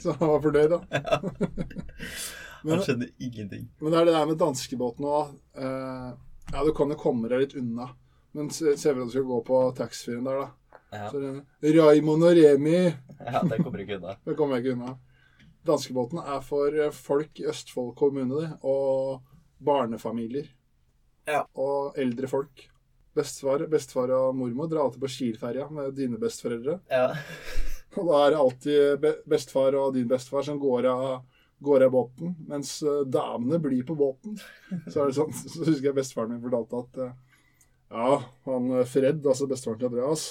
så 0.00 0.12
han 0.18 0.28
var 0.28 0.40
fornøyd, 0.40 0.68
da. 0.68 0.78
Han 2.72 2.82
skjønner 2.84 3.10
ingenting. 3.18 3.68
Men 3.80 3.92
det 3.92 4.00
er 4.00 4.08
det 4.08 4.16
der 4.16 4.28
med 4.30 4.40
danskebåten 4.40 5.06
òg. 5.08 5.34
Eh, 5.60 6.10
ja, 6.52 6.64
du 6.64 6.72
kan 6.76 6.92
jo 6.92 6.98
komme 7.00 7.30
deg 7.30 7.44
litt 7.44 7.56
unna. 7.60 7.90
Men 8.34 8.50
se, 8.50 8.74
se 8.80 8.90
hvordan 8.90 9.10
du 9.10 9.14
skal 9.14 9.26
gå 9.28 9.40
på 9.46 9.60
taxfree-en 9.78 10.28
der, 10.28 10.44
da. 10.44 10.78
Ja, 10.94 11.10
Så 11.10 11.20
det 11.60 11.74
Raymond 11.74 12.24
og 12.24 12.36
Remi. 12.38 12.78
ja 13.34 13.42
det 13.42 13.60
kommer 13.60 13.78
du 13.78 13.84
ikke 13.84 13.98
unna. 14.00 14.16
Det 14.26 14.36
kommer 14.38 14.56
jeg 14.58 14.64
ikke 14.64 14.76
unna. 14.78 14.96
Danskebåten 15.64 16.20
er 16.22 16.42
for 16.44 16.76
eh, 16.76 16.92
folk 16.94 17.40
i 17.40 17.48
Østfold 17.50 17.94
kommune. 17.98 18.52
Og 18.62 19.22
barnefamilier. 19.64 20.48
Ja. 21.28 21.44
Og 21.56 21.98
eldre 22.00 22.28
folk. 22.30 22.66
Bestefar, 23.14 23.68
bestefar 23.70 24.10
og 24.16 24.34
mormor 24.36 24.66
drar 24.70 24.88
alltid 24.88 25.04
på 25.04 25.12
Kiel-ferja 25.16 25.68
med 25.70 25.94
dine 25.96 26.18
besteforeldre. 26.20 26.80
Ja. 26.90 27.12
Og 27.94 28.08
da 28.08 28.20
er 28.24 28.32
det 28.32 28.38
alltid 28.40 28.96
be 28.98 29.10
bestefar 29.30 29.76
og 29.78 29.92
din 29.94 30.08
bestefar 30.10 30.42
som 30.42 30.56
går 30.58 30.88
av, 30.90 31.04
går 31.58 31.84
av 31.86 31.90
båten, 31.90 32.34
mens 32.48 32.82
eh, 32.82 33.04
damene 33.06 33.58
blir 33.62 33.84
på 33.86 33.96
båten. 33.98 34.38
Så 34.88 35.00
er 35.00 35.10
det 35.10 35.18
sånn, 35.18 35.32
så 35.34 35.64
husker 35.64 35.90
jeg 35.90 35.98
bestefaren 35.98 36.34
min 36.34 36.42
fortalte 36.42 36.82
at 36.82 37.00
eh, 37.04 37.14
ja, 37.94 38.18
han 38.48 38.70
eh, 38.72 38.88
Fred, 38.88 39.22
altså 39.22 39.48
bestefaren 39.50 39.80
til 39.80 39.92
Andreas, 39.92 40.26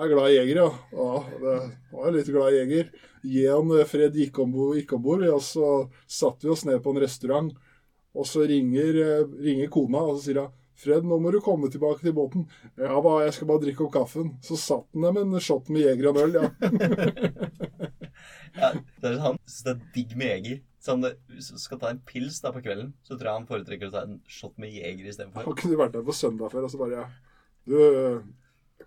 er 0.00 0.08
glad 0.08 0.30
i 0.30 0.38
jegere, 0.38 0.68
ja. 0.96 1.08
ja 1.44 1.56
han 1.92 2.06
er 2.08 2.14
litt 2.16 2.30
glad 2.32 2.54
i 2.54 2.62
jeger. 2.62 2.92
Eh, 3.20 3.82
Fred 3.88 4.16
gikk 4.16 4.40
om 4.44 4.54
bord, 4.54 5.26
og 5.26 5.42
så 5.44 5.66
satt 6.08 6.46
vi 6.46 6.52
oss 6.52 6.64
ned 6.68 6.80
på 6.84 6.94
en 6.94 7.04
restaurant. 7.04 7.52
Og 8.10 8.26
så 8.26 8.42
ringer, 8.48 8.96
ringer 9.38 9.68
kona, 9.70 10.00
og 10.02 10.16
så 10.16 10.24
sier 10.24 10.40
hun 10.42 10.56
Fred, 10.80 11.04
nå 11.04 11.18
må 11.20 11.28
du 11.28 11.42
komme 11.44 11.68
tilbake 11.68 12.00
til 12.00 12.14
båten. 12.16 12.46
Ja 12.80 12.96
hva, 13.04 13.18
jeg 13.26 13.34
skal 13.36 13.50
bare 13.50 13.60
drikke 13.66 13.84
opp 13.84 13.92
kaffen. 13.98 14.30
Så 14.44 14.56
satt 14.56 14.86
han 14.96 15.04
der 15.04 15.12
med 15.12 15.26
en 15.26 15.44
shot 15.44 15.68
med 15.68 15.84
jeger 15.84 16.08
og 16.08 16.22
øl, 16.24 16.38
ja. 16.40 16.48
Ja, 18.50 18.72
det 18.74 19.06
er 19.06 19.18
sånn, 19.20 19.36
han 19.68 19.78
synes 19.78 19.80
det 19.80 19.88
er 19.88 19.94
digg 19.94 20.16
med 20.18 20.30
jeger. 20.32 20.60
Så 20.80 20.94
han 20.96 21.06
hvis 21.28 21.50
du 21.52 21.58
skal 21.60 21.80
ta 21.80 21.90
en 21.92 22.02
pils 22.08 22.40
da 22.40 22.52
på 22.54 22.62
kvelden, 22.64 22.92
så 23.04 23.14
tror 23.14 23.28
jeg 23.28 23.38
han 23.40 23.48
foretrekker 23.48 23.90
å 23.90 23.94
ta 23.94 24.04
en 24.06 24.20
shot 24.30 24.56
med 24.60 24.72
jeger 24.72 25.10
istedenfor. 25.10 25.44
Han 25.44 25.58
kunne 25.60 25.80
vært 25.80 25.96
der 25.96 26.06
på 26.06 26.16
søndag 26.16 26.52
før, 26.52 26.66
og 26.68 26.72
så 26.72 26.80
bare 26.80 27.08
Du, 27.68 27.76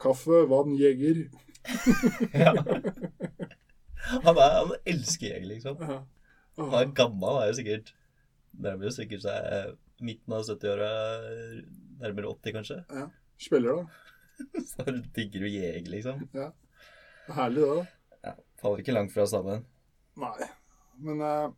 kaffe, 0.02 0.44
vann, 0.50 0.76
jeger. 0.80 1.26
Ja. 2.44 2.56
Han, 4.04 4.36
er, 4.36 4.56
han 4.58 4.74
elsker 4.90 5.30
jeger, 5.30 5.46
liksom. 5.54 5.78
Ja. 5.80 6.02
Han 6.60 6.74
er 6.76 6.90
gammel, 6.98 7.30
han 7.38 7.46
er 7.46 7.52
jo 7.54 7.60
sikkert 7.62 7.94
nærmere 8.54 8.92
sikkert 8.94 9.24
seg 9.24 10.04
midten 10.04 10.36
av 10.36 10.44
70-åra, 10.46 10.90
nærmere 12.02 12.34
80 12.34 12.58
kanskje. 12.58 12.80
Ja. 12.92 13.06
Spiller, 13.42 13.80
da. 13.80 13.86
Så 14.72 14.86
digger 15.16 15.46
du 15.46 15.50
jeger, 15.50 15.88
liksom. 15.94 16.26
Herlig, 17.34 17.64
det. 17.64 17.70
da. 17.70 18.28
Ja, 18.28 18.36
faller 18.62 18.84
ikke 18.84 18.98
langt 18.98 19.14
fra 19.16 19.26
stammen. 19.30 19.64
Nei. 20.20 20.50
Men 21.02 21.22
eh, 21.22 21.50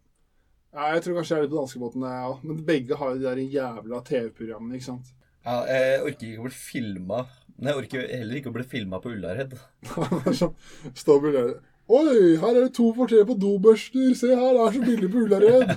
ja, 0.75 0.87
jeg 0.95 1.03
tror 1.05 1.17
kanskje 1.19 1.35
jeg 1.35 1.39
er 1.39 1.45
litt 1.47 1.53
på 1.55 1.59
danskebåten, 1.61 2.05
jeg 2.07 2.31
òg. 2.31 2.43
Men 2.49 2.63
begge 2.67 2.97
har 2.99 3.13
jo 3.13 3.19
de 3.21 3.27
der 3.29 3.43
jævla 3.57 4.01
TV-programmene, 4.09 4.75
ikke 4.79 4.89
sant. 4.91 5.13
Ja, 5.45 5.59
jeg 5.69 6.01
orker 6.01 6.27
ikke 6.31 6.41
å 6.41 6.47
bli 6.47 6.57
filma. 6.57 7.19
Men 7.55 7.69
jeg 7.71 7.79
orker 7.83 8.07
heller 8.11 8.39
ikke 8.39 8.51
å 8.51 8.55
bli 8.57 8.65
filma 8.67 8.99
på 8.99 9.13
Ullared. 9.15 9.53
Sånn, 10.39 10.55
Står 10.97 11.21
på 11.23 11.29
Ullared. 11.31 11.61
Oi, 11.85 12.33
her 12.41 12.49
er 12.57 12.63
det 12.65 12.71
to 12.73 12.87
for 12.97 13.05
tre 13.11 13.21
på 13.29 13.35
dobørster. 13.37 14.15
Se 14.17 14.31
her, 14.33 14.55
det 14.57 14.63
er 14.65 14.73
så 14.73 14.87
billig 14.89 15.09
på 15.13 15.21
Ullared. 15.27 15.75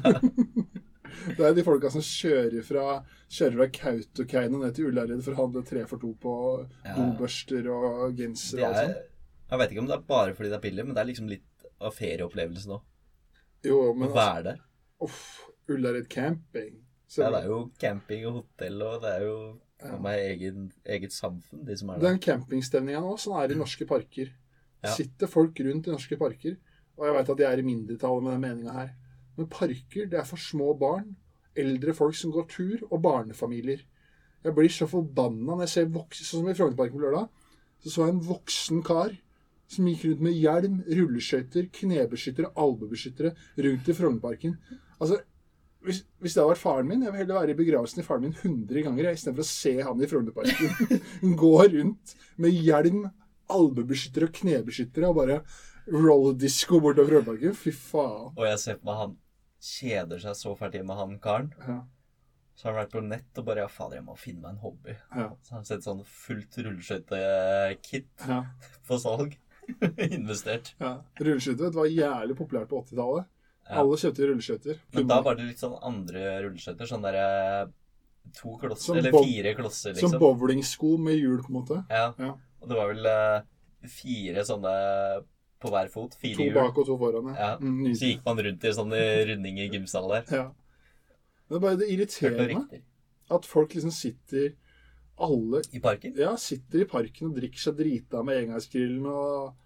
det 1.36 1.44
er 1.44 1.54
de 1.58 1.64
folka 1.66 1.90
som 1.92 2.02
kjører 2.02 2.64
fra, 2.64 2.86
kjører 3.28 3.58
fra 3.60 3.68
Kautokeino 3.76 4.62
ned 4.62 4.74
til 4.78 4.88
Ullared 4.88 5.20
for 5.26 5.36
å 5.36 5.42
handle 5.44 5.62
tre 5.68 5.84
for 5.90 6.00
to 6.02 6.14
på 6.22 6.34
Ja. 6.86 6.96
dobørster 6.96 7.68
og 7.74 8.16
genser 8.18 8.62
og 8.62 8.68
alt 8.70 8.80
sånt. 8.80 9.02
jeg 9.52 9.60
vet 9.62 9.74
ikke 9.76 9.84
om 9.84 9.90
det 9.92 9.98
er 9.98 10.06
bare 10.16 10.34
fordi 10.34 10.48
det 10.50 10.56
er 10.58 10.64
billig, 10.64 10.86
men 10.88 10.96
det 10.96 11.02
er 11.04 11.10
liksom 11.12 11.28
litt 11.30 11.68
av 11.78 11.92
ferieopplevelsen 11.94 12.72
nå. 12.72 12.80
Jo, 13.64 13.92
men 13.94 14.08
altså, 14.08 14.18
være 14.18 14.42
der. 14.44 14.60
uff, 15.02 15.22
Ullared 15.68 16.08
camping. 16.08 16.84
Så, 17.08 17.22
Ja, 17.22 17.30
det 17.30 17.44
er 17.44 17.48
jo 17.48 17.70
camping 17.80 18.26
og 18.28 18.32
hotell, 18.42 18.82
og 18.82 19.02
det 19.02 19.14
er 19.14 19.24
jo 19.24 19.38
ja. 19.80 19.94
er 20.10 20.24
egen, 20.32 20.72
eget 20.84 21.12
samfunn, 21.12 21.64
de 21.66 21.76
som 21.76 21.88
er 21.88 21.98
der. 21.98 22.08
Den 22.08 22.20
campingstemninga 22.22 23.00
nå, 23.04 23.14
sånn 23.20 23.38
er 23.40 23.48
det 23.48 23.56
i 23.56 23.60
norske 23.62 23.86
parker. 23.88 24.32
Ja. 24.84 24.92
Sitter 24.94 25.30
folk 25.30 25.58
rundt 25.64 25.88
i 25.88 25.94
norske 25.94 26.18
parker. 26.20 26.58
Og 26.98 27.06
jeg 27.06 27.14
veit 27.14 27.30
at 27.34 27.42
jeg 27.42 27.52
er 27.52 27.62
i 27.62 27.66
mindretallet 27.66 28.24
med 28.26 28.34
den 28.34 28.42
meninga 28.44 28.74
her. 28.74 28.90
Men 29.38 29.48
parker, 29.50 30.08
det 30.10 30.18
er 30.18 30.26
for 30.26 30.42
små 30.42 30.72
barn, 30.78 31.12
eldre 31.58 31.94
folk 31.94 32.16
som 32.18 32.34
går 32.34 32.48
tur, 32.50 32.82
og 32.90 33.02
barnefamilier. 33.02 33.84
Jeg 34.44 34.54
blir 34.54 34.70
så 34.72 34.86
forbanna 34.90 35.54
når 35.54 35.64
jeg 35.66 35.74
ser 35.74 35.88
voksne 35.94 36.26
Sånn 36.26 36.42
som 36.42 36.50
i 36.50 36.54
Frognerparken 36.58 36.98
på 36.98 37.02
lørdag. 37.02 37.30
Så 37.82 37.92
så 37.94 38.06
jeg 38.06 38.14
en 38.14 38.26
voksen 38.26 38.82
kar 38.86 39.14
som 39.68 39.86
gikk 39.88 40.04
rundt 40.08 40.22
med 40.24 40.36
hjelm, 40.38 40.78
rulleskøyter, 40.88 41.66
knebeskyttere, 41.76 42.48
albuebeskyttere 42.56 43.34
rundt 43.66 43.88
i 43.92 43.96
Frognerparken. 43.98 44.54
Altså, 44.98 45.20
hvis, 45.84 46.00
hvis 46.18 46.34
det 46.34 46.40
hadde 46.42 46.54
vært 46.54 46.62
faren 46.62 46.88
min, 46.88 47.04
jeg 47.04 47.12
vil 47.14 47.20
heller 47.22 47.38
være 47.42 47.52
i 47.54 47.58
begravelsen 47.60 48.00
i 48.02 48.06
faren 48.06 48.24
min 48.26 48.34
100 48.34 48.82
ganger 48.88 49.10
istedenfor 49.12 49.44
å 49.44 49.50
se 49.52 49.74
han 49.84 50.00
i 50.02 50.08
Frognerparken 50.10 51.36
gå 51.44 51.52
rundt 51.76 52.14
med 52.40 52.56
hjelm, 52.56 53.04
albuebeskyttere 53.52 54.28
og 54.28 54.34
knebeskyttere 54.40 55.08
og 55.12 55.20
bare 55.20 55.38
roll-disco 55.92 56.80
bortover 56.84 57.12
Frognerparken. 57.18 57.54
Fy 57.56 57.72
faen. 57.76 58.32
Og 58.34 58.44
jeg 58.48 58.58
ser 58.64 58.80
på 58.80 58.88
meg 58.90 58.98
han 59.04 59.14
kjeder 59.68 60.20
seg 60.22 60.36
så 60.38 60.52
fælt 60.58 60.76
hjemme, 60.78 60.96
han 60.98 61.16
karen. 61.22 61.52
Ja, 61.66 61.78
Så 62.58 62.66
har 62.66 62.74
han 62.74 62.80
vært 62.82 62.94
på 62.96 63.04
nett 63.06 63.38
og 63.40 63.46
bare 63.46 63.64
Ja, 63.64 63.70
fader, 63.70 64.00
jeg 64.00 64.04
må 64.06 64.16
finne 64.18 64.42
meg 64.42 64.56
en 64.56 64.62
hobby. 64.64 64.94
ja, 65.14 65.28
Så 65.42 65.52
har 65.54 65.60
han 65.60 65.68
sett 65.68 65.86
sånn 65.86 66.02
fullt 66.04 66.58
rulleskøytekit 66.58 68.26
ja. 68.28 68.40
på 68.88 68.98
salg. 68.98 69.36
Investert. 70.18 70.74
ja. 70.80 70.92
Rulleskøyter 71.20 71.74
var 71.74 71.86
jævlig 71.90 72.36
populært 72.38 72.70
på 72.70 72.80
80-tallet. 72.84 73.26
Ja. 73.68 73.80
Alle 73.82 73.98
kjøpte 74.00 74.28
rulleskøyter. 74.30 74.78
Men 74.96 75.08
da 75.10 75.20
var 75.24 75.36
det 75.36 75.48
litt 75.50 75.60
sånn 75.60 75.76
andre 75.84 76.22
rulleskøyter. 76.46 76.88
Sånn 76.88 77.04
derre 77.04 77.24
to 78.36 78.54
klosser, 78.60 78.84
Som 78.92 79.00
eller 79.00 79.14
fire 79.24 79.54
klosser, 79.56 79.94
Som 79.96 80.10
liksom. 80.12 80.20
bowlingsko 80.22 80.94
med 81.00 81.16
hjul, 81.18 81.40
på 81.44 81.52
en 81.52 81.58
måte. 81.60 81.80
Ja. 81.92 82.06
Ja. 82.20 82.30
Og 82.62 82.70
det 82.70 82.78
var 82.78 82.90
vel 82.92 83.06
uh, 83.08 83.88
fire 83.88 84.44
sånne 84.48 84.72
på 85.62 85.70
hver 85.74 85.90
fot. 85.92 86.14
Fire 86.20 86.38
To 86.38 86.48
bak 86.54 86.78
og 86.80 86.86
to 86.86 86.96
foran. 87.00 87.28
Ja. 87.36 87.50
Mm, 87.60 87.92
Så 87.98 88.12
gikk 88.12 88.24
man 88.26 88.40
rundt 88.46 88.64
i 88.64 88.72
sånn 88.76 88.92
runding 89.32 89.60
i 89.64 89.68
gymsalen 89.72 90.16
der. 90.16 90.40
ja. 90.42 90.48
Det, 91.48 91.56
er 91.56 91.62
bare, 91.64 91.78
det 91.80 91.86
irriterende 91.88 92.80
at 93.32 93.46
folk 93.48 93.72
liksom 93.72 93.92
sitter 93.96 94.50
Alle 95.24 95.62
I 95.74 95.80
parken? 95.82 96.14
ja, 96.18 96.34
sitter 96.38 96.84
i 96.84 96.88
parken 96.88 97.30
og 97.30 97.38
drikker 97.40 97.62
seg 97.62 97.78
drita 97.80 98.22
med 98.26 98.44
engangsgrillen 98.44 99.08
og 99.10 99.56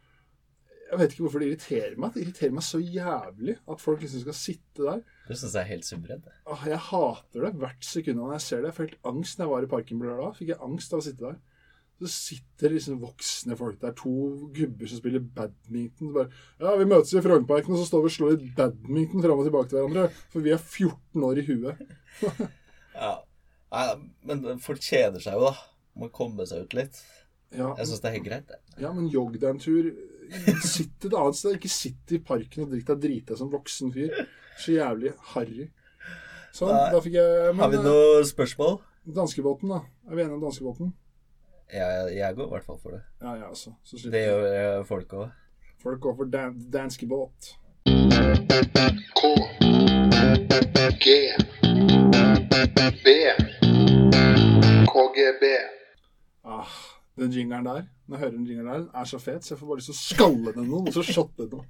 Jeg 0.92 1.00
vet 1.00 1.14
ikke 1.14 1.24
hvorfor 1.24 1.40
det 1.40 1.46
irriterer 1.48 1.94
meg. 1.96 2.10
Det 2.12 2.20
irriterer 2.20 2.52
meg 2.52 2.64
så 2.66 2.78
jævlig 2.80 3.54
at 3.56 3.80
folk 3.80 4.02
liksom 4.04 4.20
skal 4.26 4.36
sitte 4.36 4.84
der. 4.84 4.98
Du 5.24 5.32
syns 5.32 5.54
jeg 5.56 5.62
er 5.62 5.70
helt 5.70 5.86
suverent. 5.88 6.26
Åh, 6.52 6.66
jeg 6.68 6.80
hater 6.90 7.46
det 7.46 7.52
hvert 7.62 7.86
sekund 7.88 8.20
når 8.20 8.34
jeg 8.34 8.44
ser 8.44 8.60
det. 8.60 8.72
Jeg 8.74 8.78
fikk 8.80 9.08
angst 9.08 9.38
når 9.38 9.46
jeg 9.46 9.52
var 9.54 9.64
i 9.64 9.70
parken 9.72 10.02
på 10.02 10.08
lørdag. 10.10 10.36
Fikk 10.36 10.52
jeg 10.52 10.60
angst 10.68 10.92
av 10.92 11.00
å 11.00 11.06
sitte 11.06 11.24
der. 11.30 11.40
Så 12.02 12.10
sitter 12.12 12.74
liksom 12.74 13.00
voksne 13.00 13.56
folk 13.56 13.80
der, 13.80 13.92
to 13.96 14.12
gubber 14.52 14.90
som 14.90 15.00
spiller 15.00 15.22
badminton. 15.22 16.10
Så 16.10 16.14
bare, 16.18 16.40
ja, 16.60 16.76
vi 16.76 16.88
møtes 16.92 17.12
i 17.14 17.22
Frognerparken, 17.24 17.72
og 17.72 17.80
så 17.80 17.88
står 17.88 18.02
vi 18.02 18.10
og 18.10 18.16
slår 18.18 18.32
litt 18.34 18.56
badminton 18.58 19.22
fram 19.24 19.40
og 19.40 19.46
tilbake 19.48 19.70
til 19.70 19.78
hverandre. 19.80 20.08
For 20.32 20.44
vi 20.44 20.52
er 20.52 20.60
14 20.60 21.28
år 21.28 21.40
i 21.40 21.46
huet. 21.48 21.86
Ja. 23.72 23.94
Nei, 24.28 24.36
men 24.44 24.58
folk 24.60 24.80
kjeder 24.84 25.20
seg 25.24 25.34
jo, 25.38 25.48
da. 25.48 25.54
Må 25.98 26.08
komme 26.12 26.44
seg 26.48 26.64
ut 26.66 26.74
litt. 26.76 27.02
Ja, 27.52 27.74
Jeg 27.76 27.86
syns 27.90 28.00
det 28.00 28.08
er 28.08 28.14
helt 28.16 28.24
greit, 28.28 28.46
det. 28.48 28.58
ja 28.80 28.90
men 28.96 29.08
jogg 29.12 29.34
deg 29.40 29.50
en 29.50 29.58
tur. 29.60 29.90
Sitt 30.64 31.04
et 31.04 31.12
annet 31.12 31.36
sted. 31.36 31.58
Ikke 31.58 31.68
sitt 31.72 32.12
i 32.16 32.18
parken 32.24 32.64
og 32.64 32.70
drikk 32.72 32.86
deg 32.88 33.00
drita 33.02 33.36
som 33.36 33.50
voksen 33.52 33.92
fyr. 33.92 34.14
Så 34.60 34.72
jævlig 34.78 35.12
harry. 35.34 35.66
Sånn, 36.56 36.72
Nei. 36.72 36.90
da 36.92 37.00
fikk 37.04 37.14
jeg 37.18 37.54
Har 37.58 37.70
vi 37.72 37.80
noe 37.84 38.24
spørsmål? 38.28 38.78
eh, 38.80 39.12
danskebåten, 39.16 39.68
da. 39.72 39.80
Er 40.08 40.14
vi 40.16 40.22
enige 40.24 40.36
om 40.38 40.42
danskebåten? 40.46 40.92
Jeg, 41.72 42.16
jeg 42.16 42.36
går 42.36 42.46
i 42.46 42.52
hvert 42.52 42.64
fall 42.68 42.78
for 42.82 42.90
det. 42.96 43.02
Ja, 43.24 43.34
jeg 43.40 43.48
også. 43.48 43.72
Så 43.88 44.10
Det 44.12 44.24
gjør 44.26 44.48
eh, 44.52 44.84
folk 44.88 45.12
òg. 45.16 45.30
folk 45.82 46.00
går 46.04 46.16
for 46.16 46.24
dan 46.32 46.58
danskebåt. 46.72 47.54
K 49.16 49.22
G 51.00 52.31
B 52.52 53.08
KGB 54.92 55.44
Ah, 56.44 56.66
den 57.16 57.30
jingeren 57.32 57.64
der, 57.64 57.84
når 58.06 58.16
jeg 58.16 58.20
hører 58.20 58.34
den 58.34 58.46
jingeren 58.46 58.66
der, 58.68 58.78
den 58.82 58.88
er 59.00 59.04
så 59.08 59.18
fet, 59.22 59.44
så 59.44 59.54
jeg 59.54 59.58
får 59.60 59.66
bare 59.70 59.78
lyst 59.78 59.88
til 59.88 59.94
å 59.94 60.00
skalle 60.00 60.52
den 60.56 60.66
noen, 60.68 60.90
og 60.90 60.96
så 60.96 61.04
shotte 61.06 61.46
noen. 61.48 61.64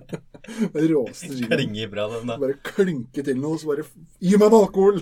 den 0.74 0.88
råeste 0.90 1.30
jingeren. 1.30 1.54
Klinger 1.54 1.88
bra, 1.94 2.04
den, 2.12 2.28
da. 2.28 2.36
Bare 2.42 2.58
klynke 2.68 3.24
til 3.24 3.40
noe, 3.40 3.56
så 3.62 3.70
bare 3.70 3.86
Gi 4.20 4.34
meg 4.36 4.46
en 4.50 4.58
alkohol! 4.58 5.00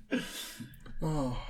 ah. 1.10 1.44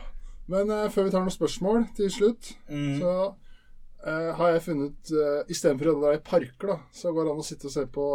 Men 0.51 0.75
uh, 0.75 0.89
før 0.91 1.07
vi 1.07 1.15
tar 1.15 1.23
noen 1.23 1.37
spørsmål 1.39 1.87
til 2.03 2.11
slutt, 2.17 2.55
Mm. 2.67 2.99
så 2.99 3.15
uh, 3.31 4.31
har 4.43 4.57
jeg 4.57 4.67
funnet 4.67 5.15
uh, 5.15 5.43
Istedenfor 5.47 5.95
å 5.95 5.99
dra 6.03 6.19
i 6.19 6.25
parker, 6.33 6.75
da, 6.75 6.81
så 6.91 7.15
går 7.15 7.29
det 7.29 7.37
an 7.37 7.45
å 7.45 7.51
sitte 7.53 7.71
og 7.71 7.79
se 7.79 7.87
på 7.87 8.07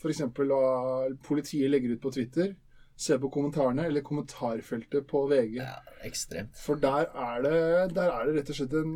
f.eks. 0.00 0.24
hva 0.40 0.64
politiet 1.26 1.68
legger 1.72 1.98
ut 1.98 2.06
på 2.06 2.16
Twitter. 2.16 2.54
Se 2.96 3.16
på 3.18 3.30
kommentarene, 3.34 3.88
eller 3.88 4.04
kommentarfeltet 4.06 5.06
på 5.10 5.24
VG. 5.30 5.58
Ja, 5.58 5.80
ekstremt. 6.06 6.54
For 6.62 6.78
der 6.78 7.10
er 7.10 7.42
det, 7.42 7.94
der 7.96 8.12
er 8.12 8.28
det 8.28 8.36
rett 8.38 8.52
og 8.54 8.58
slett 8.60 8.76
en, 8.78 8.92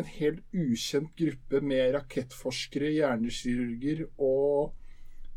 en 0.00 0.08
helt 0.14 0.56
ukjent 0.56 1.12
gruppe 1.18 1.60
med 1.60 1.92
rakettforskere, 1.96 2.94
hjernekirurger 2.96 4.06
og 4.16 4.72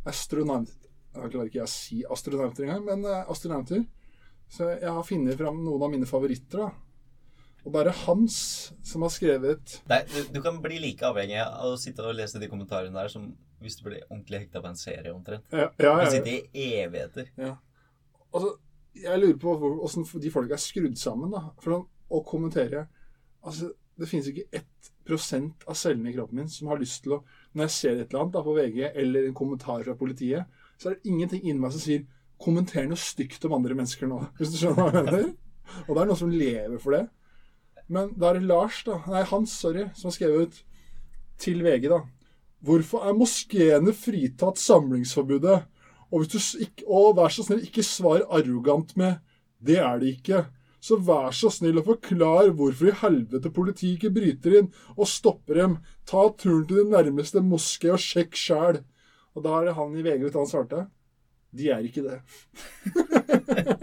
astronauter 0.07 0.87
Jeg 1.11 1.33
klarer 1.33 1.49
ikke 1.49 1.65
å 1.65 1.69
si 1.69 1.99
astronauter 2.07 2.63
engang, 2.63 2.85
men 2.87 3.03
eh, 3.03 3.27
astronauter. 3.29 3.83
Så 4.51 4.69
jeg 4.71 4.87
har 4.87 5.03
funnet 5.07 5.35
fram 5.39 5.59
noen 5.65 5.83
av 5.83 5.91
mine 5.91 6.07
favoritter. 6.07 6.63
da. 6.63 6.71
Og 7.65 7.73
da 7.73 7.81
er 7.81 7.91
det 7.91 7.99
Hans 8.05 8.37
som 8.87 9.03
har 9.05 9.11
skrevet 9.13 9.75
Nei, 9.91 9.99
du, 10.09 10.17
du 10.33 10.39
kan 10.41 10.55
bli 10.63 10.79
like 10.81 11.05
avhengig 11.05 11.37
av 11.43 11.75
å 11.75 11.77
sitte 11.77 12.01
og 12.07 12.15
lese 12.17 12.41
de 12.41 12.49
kommentarene 12.49 12.95
der 12.95 13.11
som 13.11 13.27
hvis 13.61 13.77
du 13.77 13.83
blir 13.85 13.99
ordentlig 14.07 14.39
hekta 14.45 14.61
på 14.63 14.71
en 14.71 14.79
serie, 14.79 15.11
omtrent. 15.13 15.45
Ja, 15.53 15.67
ja, 15.67 15.67
ja, 15.77 15.91
kan 15.99 16.07
ja, 16.07 16.13
sitte 16.15 16.31
i 16.57 16.63
evigheter. 16.81 17.27
Altså, 18.31 18.55
jeg 18.95 19.19
lurer 19.21 19.37
på 19.39 19.53
åssen 19.85 20.07
de 20.23 20.31
folka 20.33 20.57
er 20.57 20.61
skrudd 20.61 20.97
sammen. 20.99 21.31
da. 21.31 21.51
For 21.63 21.77
å, 21.77 21.83
å 22.11 22.23
kommentere 22.27 22.87
Altså, 23.41 23.71
Det 23.97 24.07
finnes 24.07 24.27
ikke 24.29 24.57
ett 24.57 24.89
prosent 25.05 25.63
av 25.69 25.75
cellene 25.77 26.11
i 26.11 26.13
kroppen 26.15 26.39
min 26.39 26.49
som 26.49 26.69
har 26.69 26.79
lyst 26.79 27.03
til 27.03 27.15
å 27.17 27.23
Når 27.53 27.65
jeg 27.65 27.73
ser 27.75 27.95
et 27.95 28.11
eller 28.11 28.21
annet 28.21 28.35
da 28.35 28.43
på 28.45 28.53
VG 28.55 28.81
eller 28.87 29.27
en 29.27 29.37
kommentar 29.37 29.83
fra 29.83 29.95
politiet, 29.97 30.45
så 30.77 30.89
er 30.89 30.95
det 30.95 31.09
ingenting 31.11 31.41
inni 31.43 31.59
meg 31.59 31.73
som 31.73 31.83
sier 31.83 32.05
'kommenter 32.41 32.87
noe 32.87 32.97
stygt 32.97 33.43
om 33.45 33.53
andre 33.53 33.75
mennesker 33.75 34.07
nå'. 34.07 34.21
Hvis 34.37 34.53
du 34.53 34.57
skjønner 34.57 34.77
hva 34.77 34.91
jeg 34.93 35.05
mener? 35.05 35.33
Og 35.87 35.91
det 35.91 36.01
er 36.01 36.07
noen 36.09 36.21
som 36.21 36.31
lever 36.31 36.79
for 36.81 36.95
det. 36.95 37.03
Men 37.91 38.13
da 38.17 38.29
er 38.29 38.39
det 38.39 38.47
Lars, 38.47 38.83
da 38.87 39.01
Nei, 39.11 39.23
Hans, 39.29 39.51
sorry, 39.51 39.89
som 39.93 40.09
har 40.09 40.15
skrevet 40.15 40.47
ut 40.47 40.63
til 41.41 41.61
VG, 41.65 41.89
da. 41.91 42.01
Hvorfor 42.63 43.05
er 43.05 43.17
moskeene 43.17 43.93
fritatt 43.97 44.61
samlingsforbudet? 44.61 45.59
Og, 46.11 46.23
hvis 46.23 46.31
du 46.33 46.63
ikke, 46.65 46.83
og 46.87 47.15
vær 47.17 47.29
så 47.31 47.43
snill, 47.45 47.61
ikke 47.63 47.83
svar 47.87 48.25
arrogant 48.29 48.97
med 48.99 49.19
'det 49.63 49.77
er 49.79 49.99
det 49.99 50.09
ikke'. 50.17 50.45
Så 50.81 50.97
vær 50.97 51.29
så 51.31 51.49
snill 51.53 51.77
og 51.77 51.85
forklar 51.85 52.49
hvorfor 52.57 52.87
i 52.89 52.95
helvete 53.03 53.51
politiet 53.53 53.93
ikke 53.99 54.09
bryter 54.15 54.55
inn 54.59 54.71
og 54.97 55.05
stopper 55.07 55.53
dem. 55.53 55.77
Ta 56.05 56.25
turen 56.37 56.65
til 56.67 56.77
den 56.81 56.89
nærmeste 56.89 57.37
moské 57.39 57.91
og 57.93 57.99
sjekk 58.01 58.33
sjæl. 58.33 58.81
Og 59.35 59.43
da 59.43 59.49
er 59.59 59.65
det 59.65 59.75
han 59.77 59.93
i 59.95 60.01
VG 60.01 60.23
vet 60.25 60.33
han 60.33 60.47
svarte. 60.49 60.87
De 61.53 61.69
er 61.69 61.85
ikke 61.85 62.01
det. 62.01 62.17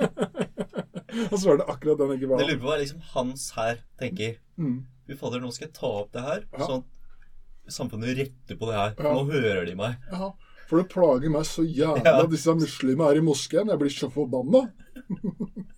han 1.30 1.38
svarte 1.38 1.66
akkurat 1.70 2.00
den, 2.02 2.14
ikke 2.16 2.30
var. 2.32 2.42
Det 2.42 2.48
lurer 2.50 2.62
på 2.62 2.70
hva 2.70 2.78
liksom 2.82 3.02
Hans 3.14 3.48
her 3.56 3.82
tenker. 4.00 4.38
Mm. 4.58 4.80
Fy 5.06 5.16
fader, 5.16 5.40
nå 5.40 5.50
skal 5.54 5.68
jeg 5.68 5.76
ta 5.78 5.90
opp 6.02 6.10
det 6.12 6.24
her, 6.24 6.42
Ja. 6.52 6.66
sånn 6.66 6.82
at 6.82 7.72
samfunnet 7.78 8.16
retter 8.18 8.58
på 8.58 8.68
det 8.68 8.76
her. 8.76 8.92
Ja. 8.98 9.12
Nå 9.14 9.22
hører 9.30 9.64
de 9.68 9.74
meg. 9.78 9.92
Ja, 10.10 10.32
for 10.68 10.76
det 10.82 10.90
plager 10.92 11.30
meg 11.32 11.44
så 11.48 11.62
jævla 11.64 12.02
Ja. 12.04 12.18
at 12.22 12.30
disse 12.30 12.52
muslimene 12.54 13.08
er 13.10 13.16
i 13.20 13.24
moskeen. 13.24 13.68
Jeg 13.72 13.78
blir 13.80 13.90
så 13.94 14.10
forbanna. 14.12 14.66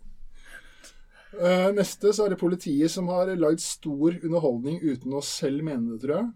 Eh, 1.40 1.70
Neste 1.72 2.10
så 2.12 2.24
er 2.26 2.30
det 2.34 2.40
politiet 2.40 2.90
som 2.92 3.06
har 3.08 3.30
lagd 3.38 3.60
stor 3.62 4.12
underholdning 4.18 4.80
uten 4.82 5.14
å 5.14 5.20
selv 5.24 5.62
mene 5.64 5.92
det, 5.94 6.00
tror 6.02 6.14
jeg. 6.16 6.26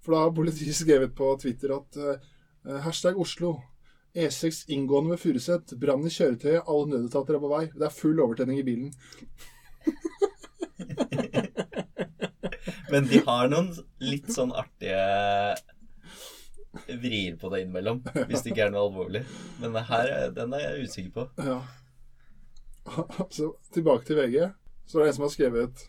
For 0.00 0.14
da 0.14 0.20
har 0.22 0.30
politiet 0.36 0.76
skrevet 0.78 1.12
på 1.18 1.32
Twitter 1.42 1.74
at 1.76 1.98
eh, 1.98 2.78
hashtag 2.86 3.18
Oslo. 3.20 3.50
E6 4.16 4.62
inngående 4.72 5.12
ved 5.16 5.20
Furuset. 5.24 5.74
Brann 5.82 6.06
i 6.08 6.12
kjøretøyet. 6.14 6.62
Alle 6.64 6.86
nødetater 6.94 7.36
er 7.36 7.42
på 7.42 7.50
vei. 7.52 7.64
Det 7.74 7.86
er 7.90 7.98
full 7.98 8.22
overtenning 8.24 8.62
i 8.62 8.66
bilen. 8.70 8.90
Men 12.90 13.06
de 13.10 13.20
har 13.26 13.50
noen 13.52 13.70
litt 14.02 14.30
sånn 14.34 14.52
artige 14.56 15.00
vrier 16.72 17.36
på 17.36 17.50
det 17.50 17.64
innimellom, 17.64 18.00
hvis 18.28 18.44
det 18.44 18.52
ikke 18.52 18.64
er 18.68 18.72
noe 18.74 18.86
alvorlig. 18.88 19.22
Men 19.62 19.76
her, 19.88 20.30
den 20.34 20.54
er 20.54 20.64
jeg 20.64 20.88
usikker 20.88 21.12
på. 21.16 21.22
Ja. 21.44 21.60
Så 23.30 23.52
tilbake 23.74 24.06
til 24.06 24.16
VG. 24.18 24.50
Så 24.86 24.98
er 24.98 25.04
det 25.04 25.10
en 25.10 25.16
som 25.18 25.26
har 25.26 25.34
skrevet 25.34 25.82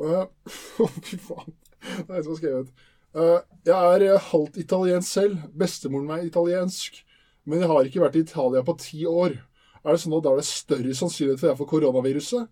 øh, 0.00 0.24
Fy 1.06 1.16
faen. 1.22 1.54
Det 1.84 2.08
er 2.08 2.16
en 2.18 2.24
som 2.24 2.32
har 2.32 2.40
skrevet 2.40 2.68
Jeg 3.14 3.74
er 3.94 4.06
øh, 4.14 4.20
halvt 4.30 4.56
italiensk 4.56 5.10
selv. 5.12 5.36
Bestemoren 5.58 6.08
meg 6.08 6.24
er 6.24 6.30
italiensk. 6.32 7.02
Men 7.46 7.60
jeg 7.60 7.68
har 7.68 7.86
ikke 7.86 8.02
vært 8.02 8.16
i 8.18 8.24
Italia 8.24 8.64
på 8.64 8.76
ti 8.80 9.04
år. 9.06 9.36
Er 9.84 9.92
det 9.92 10.00
sånn 10.00 10.16
at 10.16 10.24
da 10.24 10.32
er 10.32 10.40
det 10.40 10.48
større 10.48 10.94
sannsynlighet 10.96 11.40
for 11.40 11.46
at 11.46 11.52
jeg 11.52 11.60
får 11.60 11.72
koronaviruset? 11.74 12.42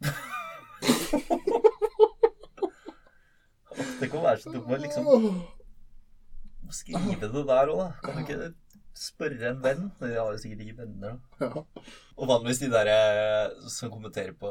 Det 4.00 4.08
kan 4.08 4.22
være 4.24 4.40
så 4.40 4.52
dumt 4.52 4.70
å 4.72 4.76
liksom. 4.80 5.04
Skrive 6.72 7.20
det 7.20 7.46
der 7.48 7.70
òg, 7.72 7.78
da. 7.78 7.88
Kan 8.04 8.14
du 8.16 8.20
ikke 8.24 8.52
spørre 9.00 9.50
en 9.50 9.62
venn? 9.64 9.90
De 10.00 10.08
har 10.14 10.30
jo 10.32 10.38
sikkert 10.42 10.60
ikke 10.66 10.76
venner, 10.82 11.16
da. 11.40 11.46
Ja. 11.46 11.62
Og 12.16 12.28
vanligvis 12.28 12.58
de 12.60 12.70
der 12.72 12.90
eh, 12.92 13.68
som 13.72 13.90
kommenterer 13.90 14.32
på 14.36 14.50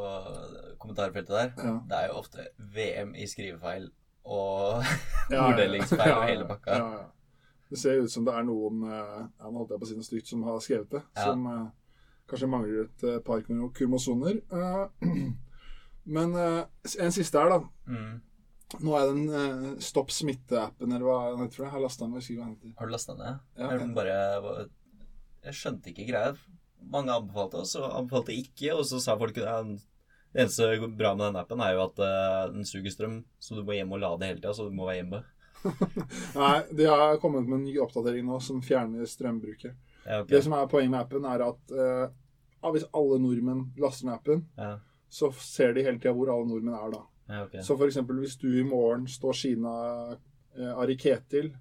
kommentarfeltet 0.80 1.30
der, 1.30 1.52
Ja. 1.64 1.74
det 1.90 1.98
er 2.00 2.08
jo 2.08 2.14
ofte 2.24 2.48
VM 2.76 3.16
i 3.16 3.28
skrivefeil 3.28 3.90
og 4.26 4.84
Ja, 4.84 5.36
ja. 5.36 5.44
orddelingsfeil 5.52 6.00
og 6.02 6.08
Ja, 6.08 6.22
ja. 6.22 6.28
hele 6.32 6.48
pakka. 6.48 6.72
Ja, 6.78 6.92
ja. 6.98 7.06
Det 7.70 7.78
ser 7.78 8.00
ut 8.02 8.12
som 8.12 8.26
det 8.26 8.34
er 8.34 8.44
noen 8.48 8.84
eh, 8.84 9.20
ja, 9.40 9.50
nå 9.52 9.58
holdt 9.62 9.72
jeg 9.76 9.80
på 9.80 9.86
å 9.86 9.90
si 9.92 9.96
noe 10.00 10.08
stygt 10.08 10.28
som 10.32 10.44
har 10.48 10.60
skrevet 10.66 10.90
det. 10.96 11.02
Ja. 11.18 11.26
Som 11.30 11.46
eh, 11.48 11.68
kanskje 12.30 12.48
mangler 12.50 12.88
et 12.88 13.24
par 13.26 13.42
kromo- 13.46 13.70
kromosoner. 13.74 14.40
Men 16.16 16.34
en 16.36 17.12
siste 17.14 17.38
her, 17.38 17.50
da. 17.50 17.60
Mm. 17.88 18.22
Nå 18.78 18.94
er 18.94 19.08
den 19.10 19.24
uh, 19.34 19.70
Stopp 19.82 20.12
smitte-appen, 20.14 20.92
eller 20.94 21.06
hva 21.08 21.20
jeg 21.32 21.54
tror 21.56 21.66
Jeg 21.66 21.74
har 21.74 21.84
lasta 21.84 22.10
hva. 22.10 22.22
Har 22.22 22.90
du 22.90 22.94
lasta 22.94 23.16
ned? 23.18 23.40
Ja, 23.58 23.72
Jeg, 23.74 23.90
bare, 23.96 24.68
jeg 25.48 25.58
skjønte 25.58 25.90
ikke 25.92 26.06
greia. 26.12 26.36
Mange 26.94 27.16
anbefalte 27.16 27.64
oss, 27.64 27.74
og 27.80 27.90
anbefalte 27.90 28.36
ikke. 28.38 28.76
Og 28.76 28.86
så 28.88 29.02
sa 29.04 29.18
folk 29.20 29.40
ja, 29.42 29.58
det 29.66 30.46
eneste 30.46 30.70
bra 31.00 31.16
med 31.18 31.32
den 31.32 31.42
appen 31.42 31.66
er 31.66 31.74
jo 31.76 31.84
at 31.88 32.02
uh, 32.06 32.46
den 32.54 32.68
suger 32.68 32.94
strøm, 32.94 33.20
så 33.42 33.58
du 33.58 33.64
må 33.66 33.74
hjem 33.74 33.98
og 33.98 34.04
lade 34.04 34.30
hele 34.30 34.42
tida. 34.42 34.54
Så 34.54 34.70
du 34.70 34.76
må 34.78 34.86
være 34.90 35.02
hjemme. 35.02 35.24
Nei, 36.38 36.56
de 36.78 36.86
har 36.88 37.18
kommet 37.24 37.50
med 37.50 37.60
en 37.60 37.66
ny 37.68 37.74
oppdatering 37.82 38.28
nå 38.30 38.38
som 38.44 38.62
fjerner 38.64 39.10
strømbruket. 39.10 39.74
Ja, 40.06 40.22
okay. 40.22 40.36
Det 40.36 40.44
som 40.46 40.54
er 40.56 40.70
poenget 40.70 40.94
med 40.94 41.02
appen, 41.02 41.26
er 41.26 41.48
at 41.50 41.74
uh, 41.74 42.70
hvis 42.70 42.86
alle 42.94 43.18
nordmenn 43.24 43.66
laster 43.82 44.08
ned 44.08 44.20
appen, 44.20 44.46
Ja, 44.60 44.78
så 45.10 45.32
ser 45.42 45.74
de 45.74 45.82
hele 45.82 45.98
tida 45.98 46.14
hvor 46.14 46.30
alle 46.30 46.46
nordmenn 46.46 46.78
er 46.78 46.92
da. 46.94 47.00
Ja, 47.30 47.44
ok. 47.46 47.60
Så 47.64 47.78
eksempel 47.88 48.20
hvis 48.24 48.36
du 48.42 48.48
i 48.60 48.64
morgen 48.68 49.08
står 49.08 49.34
av 49.70 50.16
eh, 50.58 50.72
Ari 50.82 50.98
Ketil 50.98 51.52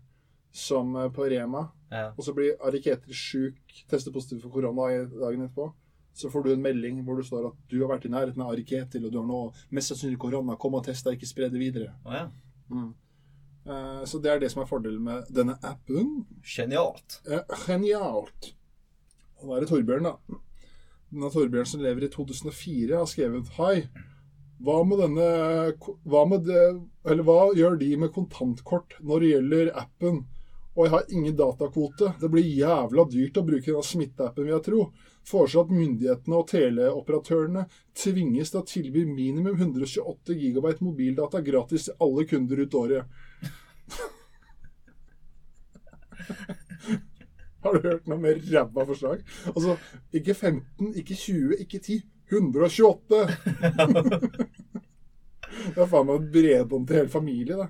som 0.53 0.95
eh, 0.97 1.11
på 1.13 1.29
Rema, 1.31 1.69
Ja. 1.91 2.11
og 2.17 2.25
så 2.25 2.35
blir 2.37 2.57
Ari 2.65 2.81
Ketil 2.85 3.15
sjuk, 3.15 3.59
tester 3.89 4.13
positiv 4.13 4.43
for 4.43 4.51
korona 4.51 4.89
i- 4.93 5.07
dagen 5.09 5.45
etterpå, 5.47 5.71
så 6.19 6.29
får 6.33 6.45
du 6.45 6.53
en 6.53 6.63
melding 6.63 7.05
hvor 7.07 7.17
det 7.17 7.27
står 7.29 7.47
at 7.53 7.59
du 7.71 7.79
har 7.81 7.93
vært 7.95 8.07
i 8.09 8.11
nærheten 8.13 8.43
av 8.43 8.51
Ari 8.53 8.65
Ketil, 8.65 9.05
og 9.07 9.13
du 9.13 9.19
har 9.21 9.27
nå 9.29 9.53
mest 9.71 9.93
sannsynlig 9.93 10.19
korona, 10.19 10.57
kom 10.59 10.75
og 10.75 10.85
test 10.85 11.05
deg, 11.07 11.17
ikke 11.21 11.29
spre 11.31 11.49
det 11.53 11.61
videre. 11.61 11.93
Oh, 12.05 12.13
ja. 12.13 12.25
Mm. 12.73 12.91
Eh, 13.69 14.03
så 14.09 14.21
det 14.21 14.31
er 14.33 14.41
det 14.41 14.51
som 14.51 14.63
er 14.63 14.67
fordelen 14.69 15.03
med 15.05 15.29
denne 15.31 15.59
appen. 15.63 16.25
Genialt. 16.43 17.21
Eh, 17.29 17.45
genialt. 17.67 18.53
Og 19.41 19.49
da 19.49 19.57
er 19.57 19.61
det 19.61 19.69
Torbjørn, 19.71 20.09
da. 20.09 20.17
Denne 21.13 21.31
Torbjørn 21.33 21.67
som 21.71 21.81
lever 21.85 22.05
i 22.09 22.09
2004, 22.13 22.97
har 22.99 23.07
skrevet 23.09 23.49
Hei. 23.61 23.87
Hva 24.59 24.81
denne 24.99 25.27
hva, 26.03 26.25
det, 26.43 26.63
hva 27.23 27.39
gjør 27.55 27.77
de 27.79 27.93
med 28.03 28.11
kontantkort 28.15 28.97
når 29.07 29.21
det 29.23 29.29
gjelder 29.33 29.71
appen? 29.85 30.25
Og 30.75 30.85
jeg 30.85 30.93
har 30.95 31.13
ingen 31.15 31.37
datakvote. 31.39 32.13
Det 32.21 32.29
blir 32.31 32.47
jævla 32.47 33.05
dyrt 33.11 33.39
å 33.39 33.47
bruke 33.47 33.71
denne 33.71 33.83
smitteappen, 33.87 34.45
vil 34.47 34.55
jeg 34.57 34.67
tro. 34.67 34.81
Foreslår 35.27 35.65
at 35.67 35.75
myndighetene 35.75 36.37
og 36.39 36.49
teleoperatørene 36.51 37.63
tvinges 37.99 38.51
til 38.53 38.61
å 38.61 38.67
tilby 38.67 39.03
minimum 39.07 39.57
128 39.59 40.37
gigabyte 40.39 40.85
mobildata 40.87 41.39
gratis 41.45 41.83
til 41.89 41.99
alle 42.07 42.23
kunder 42.31 42.57
ut 42.63 42.79
året. 42.79 43.03
Har 47.65 47.75
du 47.75 47.81
hørt 47.89 48.07
noe 48.07 48.21
mer 48.23 48.37
ræva 48.39 48.83
forslag? 48.87 49.19
Altså, 49.51 49.75
ikke 50.15 50.35
15, 50.35 50.95
ikke 51.03 51.15
20, 51.19 51.59
ikke 51.67 51.79
10. 51.83 52.07
128! 52.31 53.21
det 55.75 55.83
er 55.83 55.91
faen 55.91 56.07
meg 56.09 56.15
et 56.19 56.31
bredbånd 56.35 56.89
til 56.89 57.01
hele 57.01 57.13
familie, 57.13 57.57
da. 57.59 57.67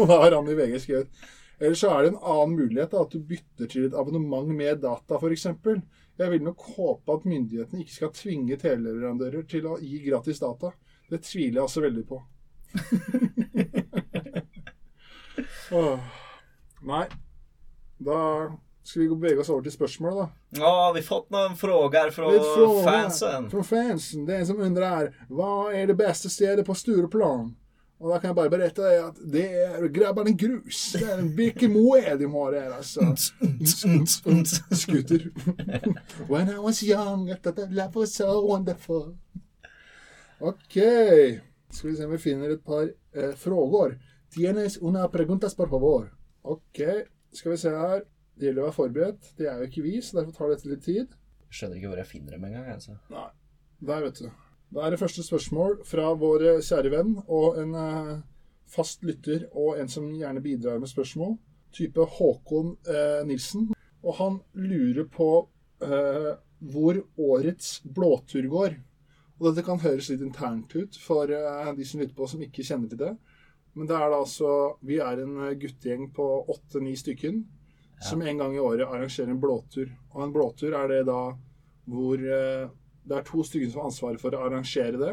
Og 0.00 0.04
da 0.08 0.18
har 0.24 0.36
han 0.36 0.50
i 0.50 0.56
VG 0.58 0.74
skrevet. 0.82 1.08
Eller 1.62 1.78
så 1.78 1.92
er 1.94 2.02
det 2.02 2.10
en 2.12 2.22
annen 2.34 2.56
mulighet, 2.58 2.90
da, 2.90 3.02
at 3.04 3.12
du 3.14 3.20
bytter 3.22 3.66
til 3.70 3.84
et 3.86 3.94
abonnement 3.98 4.48
med 4.50 4.80
data, 4.82 5.18
f.eks. 5.18 5.46
Jeg 6.18 6.30
vil 6.32 6.42
nok 6.44 6.64
håpe 6.76 7.14
at 7.14 7.28
myndighetene 7.28 7.84
ikke 7.84 7.94
skal 7.94 8.16
tvinge 8.16 8.58
teleleverandører 8.60 9.46
til 9.48 9.68
å 9.70 9.78
gi 9.80 10.00
gratis 10.04 10.42
data. 10.42 10.72
Det 11.10 11.22
tviler 11.24 11.60
jeg 11.60 11.66
altså 11.66 11.84
veldig 11.84 12.04
på. 12.08 12.18
Åh. 15.78 15.98
Nei. 16.88 17.06
Da 18.02 18.18
skal 18.82 19.02
vi 19.02 19.08
bevege 19.08 19.40
oss 19.40 19.50
over 19.50 19.62
til 19.62 19.74
spørsmål, 19.74 20.18
da. 20.18 20.28
Ja, 20.58 20.92
vi 20.92 21.00
har 21.00 21.06
fått 21.06 21.30
noen 21.30 21.56
frågor 21.56 22.10
fra 22.14 22.30
fansen. 22.84 23.50
Fra 23.50 23.62
fansen. 23.66 24.26
Det 24.26 24.34
er 24.34 24.42
en 24.42 24.48
som 24.52 24.62
undrer 24.62 25.12
hva 25.30 25.70
er 25.72 25.90
det 25.90 25.98
beste 25.98 26.30
stedet 26.32 26.66
på 26.66 26.74
Stureplan. 26.74 27.52
Og 28.02 28.10
da 28.10 28.16
kan 28.18 28.32
jeg 28.32 28.34
bare 28.40 28.50
berette 28.50 28.82
deg 28.82 28.98
at 28.98 29.18
det 29.30 29.44
er 29.62 29.84
Grabbarne 29.94 30.32
Grus. 30.34 30.80
Det 30.98 31.06
er 31.06 31.20
en 31.22 31.28
Birke 31.36 31.68
Moe 31.70 32.00
de 32.18 32.26
har 32.32 32.56
der, 32.56 32.72
altså. 32.74 33.12
Scooter. 34.74 35.28
When 36.26 36.50
I 36.50 36.58
was 36.58 36.82
young, 36.82 37.30
I 37.30 37.36
thought 37.38 37.60
that 37.60 37.70
life 37.70 37.94
was 37.94 38.14
so 38.18 38.40
wonderful. 38.48 39.14
Ok. 40.40 40.80
Skal 41.70 41.90
vi 41.90 41.96
se 41.96 42.04
om 42.04 42.10
vi 42.10 42.18
finner 42.18 42.56
et 42.56 42.64
par 42.66 42.90
eh, 43.14 43.36
frågor. 43.38 43.94
Tienes 44.34 44.78
una 44.82 45.06
preguntas, 45.08 45.54
por 45.54 45.68
favor. 45.70 46.10
Ok. 46.42 46.82
Skal 47.32 47.54
vi 47.54 47.56
se 47.58 47.70
her. 47.70 48.02
Det 48.36 48.48
gjelder 48.48 48.64
å 48.64 48.68
være 48.68 48.78
forberedt. 48.78 49.32
Det 49.38 49.48
er 49.48 49.60
jo 49.60 49.68
ikke 49.68 49.84
vi, 49.84 49.98
så 50.02 50.18
derfor 50.18 50.36
tar 50.36 50.52
dette 50.54 50.70
litt 50.70 50.84
tid. 50.86 51.14
Skjønner 51.52 51.78
ikke 51.78 51.92
hvor 51.92 52.00
jeg 52.00 52.10
finner 52.10 52.36
dem 52.36 52.46
engang. 52.48 52.68
Altså. 52.74 52.96
Nei. 53.12 53.28
Der, 53.82 54.04
vet 54.06 54.20
du. 54.22 54.28
Da 54.72 54.84
er 54.86 54.94
det 54.94 55.00
første 55.02 55.24
spørsmål 55.26 55.80
fra 55.84 56.12
vår 56.16 56.46
eh, 56.48 56.60
kjære 56.64 56.92
venn 56.94 57.16
og 57.26 57.58
en 57.60 57.74
eh, 57.76 58.12
fast 58.72 59.02
lytter 59.04 59.44
og 59.50 59.80
en 59.80 59.90
som 59.92 60.06
gjerne 60.16 60.40
bidrar 60.44 60.80
med 60.80 60.88
spørsmål, 60.88 61.34
type 61.76 62.06
Håkon 62.16 62.76
eh, 62.88 63.20
Nilsen. 63.28 63.68
Og 64.02 64.16
han 64.18 64.38
lurer 64.56 65.04
på 65.12 65.28
eh, 65.84 66.32
hvor 66.72 67.02
årets 67.20 67.82
blåtur 67.84 68.48
går. 68.48 68.78
Og 69.38 69.48
dette 69.50 69.66
kan 69.66 69.82
høres 69.82 70.08
litt 70.12 70.22
internt 70.24 70.72
ut 70.78 70.96
for 71.02 71.30
eh, 71.30 71.72
de 71.76 71.86
som 71.86 72.00
lytter 72.00 72.16
på 72.16 72.30
som 72.30 72.42
ikke 72.44 72.64
kjenner 72.64 72.88
til 72.92 73.02
det. 73.02 73.12
Men 73.76 73.88
det 73.88 73.96
er 73.96 74.10
da 74.12 74.20
altså 74.20 74.76
Vi 74.84 74.98
er 75.00 75.20
en 75.22 75.36
eh, 75.48 75.56
guttegjeng 75.58 76.08
på 76.16 76.28
åtte-ni 76.54 76.96
stykken 76.96 77.42
som 78.04 78.22
en 78.22 78.38
gang 78.38 78.54
i 78.56 78.62
året 78.62 78.86
arrangerer 78.86 79.32
en 79.32 79.40
blåtur. 79.40 79.90
Og 80.12 80.22
en 80.24 80.32
blåtur 80.34 80.76
er 80.78 80.88
det 80.90 81.02
da 81.08 81.20
hvor 81.90 82.22
eh, 82.22 82.70
det 83.02 83.18
er 83.18 83.26
to 83.26 83.42
stykker 83.46 83.70
som 83.70 83.82
har 83.82 83.90
ansvaret 83.90 84.22
for 84.22 84.34
å 84.34 84.44
arrangere 84.46 85.00
det. 85.00 85.12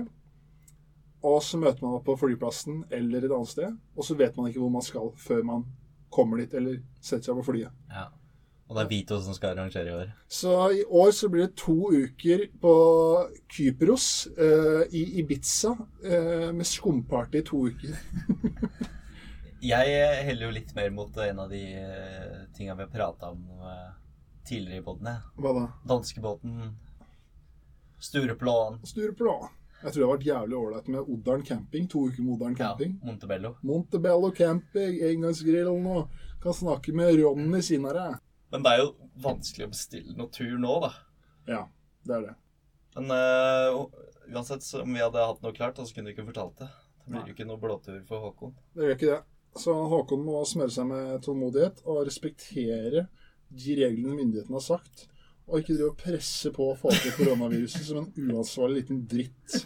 Og 1.25 1.41
så 1.43 1.59
møter 1.59 1.83
man 1.83 1.97
opp 1.97 2.05
på 2.07 2.15
flyplassen 2.21 2.83
eller 2.95 3.25
et 3.25 3.33
annet 3.33 3.51
sted, 3.51 3.75
og 3.95 4.05
så 4.07 4.15
vet 4.19 4.37
man 4.37 4.47
ikke 4.47 4.61
hvor 4.61 4.71
man 4.71 4.85
skal 4.85 5.11
før 5.19 5.43
man 5.47 5.65
kommer 6.09 6.39
dit 6.39 6.53
eller 6.55 6.79
setter 7.01 7.29
seg 7.29 7.41
på 7.41 7.49
flyet. 7.51 7.75
Ja. 7.91 8.07
Og 8.69 8.77
det 8.77 8.83
er 8.83 8.89
vi 8.91 8.99
to 9.09 9.17
som 9.25 9.33
skal 9.33 9.55
arrangere 9.55 9.89
i 9.89 9.95
år. 9.97 10.09
Så 10.29 10.53
i 10.77 10.83
år 10.85 11.09
så 11.17 11.27
blir 11.33 11.47
det 11.47 11.57
to 11.57 11.89
uker 11.89 12.43
på 12.61 12.73
Kypros, 13.49 14.27
eh, 14.37 14.83
i 14.93 15.01
Ibiza, 15.23 15.73
eh, 16.05 16.51
med 16.53 16.69
skumparty 16.69 17.41
i 17.41 17.47
to 17.49 17.63
uker. 17.65 17.97
Jeg 19.59 20.25
heller 20.25 20.47
jo 20.47 20.55
litt 20.55 20.75
mer 20.75 20.91
mot 20.95 21.17
en 21.19 21.39
av 21.43 21.49
de 21.51 21.61
uh, 21.83 22.43
tinga 22.55 22.75
vi 22.77 22.85
har 22.85 22.91
prata 22.93 23.31
om 23.33 23.41
eh, 23.67 23.89
tidligere 24.47 24.79
i 24.79 24.85
podene. 24.85 25.15
Hva 25.35 25.51
da? 25.57 25.63
Danskebåten, 25.89 26.77
Stureplan, 27.99 28.79
Stureplan. 28.87 29.49
Jeg 29.81 29.93
tror 29.93 29.99
det 29.99 30.07
har 30.07 30.13
vært 30.13 30.27
jævlig 30.27 30.57
ålreit 30.59 30.87
med 30.91 31.11
Odern 31.11 31.43
camping. 31.47 31.85
To 31.91 32.05
uker 32.07 32.23
med 32.23 32.57
Camping. 32.57 32.97
ja. 32.99 33.07
Montebello. 33.07 33.53
Montebello 33.63 34.31
camping, 34.35 34.97
engangsgrillen 35.07 35.87
og 35.87 36.09
kan 36.43 36.55
snakke 36.55 36.95
med 36.95 37.19
Ronny 37.19 37.61
senere. 37.63 38.17
Men 38.51 38.65
det 38.65 38.73
er 38.73 38.83
jo 38.83 38.89
vanskelig 39.23 39.67
å 39.67 39.71
bestille 39.71 40.15
noe 40.17 40.31
tur 40.35 40.57
nå, 40.59 40.75
da. 40.83 40.91
Ja, 41.47 41.61
det 42.07 42.15
er 42.17 42.27
det. 42.27 42.35
Men 42.97 43.11
uh, 43.15 43.85
uansett, 44.33 44.67
om 44.81 44.95
vi 44.95 45.03
hadde 45.03 45.27
hatt 45.31 45.43
noe 45.45 45.55
klart, 45.55 45.79
så 45.79 45.95
kunne 45.95 46.11
du 46.11 46.15
ikke 46.15 46.27
fortalt 46.31 46.59
det. 46.59 46.69
Det 47.05 47.13
blir 47.13 47.31
jo 47.31 47.35
ikke 47.37 47.47
noe 47.47 47.61
blåtur 47.61 48.01
for 48.09 48.27
Håkon. 48.27 48.55
Det 48.75 48.87
gjør 48.87 48.97
ikke 48.97 49.11
det. 49.13 49.21
Så 49.57 49.73
Håkon 49.73 50.21
må 50.25 50.41
smøre 50.47 50.71
seg 50.73 50.89
med 50.89 51.23
tålmodighet 51.25 51.81
og 51.87 52.03
respektere 52.07 53.07
de 53.49 53.77
reglene 53.79 54.15
myndighetene 54.17 54.59
har 54.59 54.65
sagt. 54.65 55.07
Og 55.49 55.63
ikke 55.63 55.73
drive 55.73 55.93
og 55.93 55.97
presse 55.97 56.51
på 56.53 56.67
å 56.69 56.77
få 56.77 56.93
til 56.93 57.15
koronaviruset 57.17 57.87
som 57.87 58.03
en 58.03 58.29
uansvarlig 58.29 58.83
liten 58.83 59.01
dritt. 59.09 59.63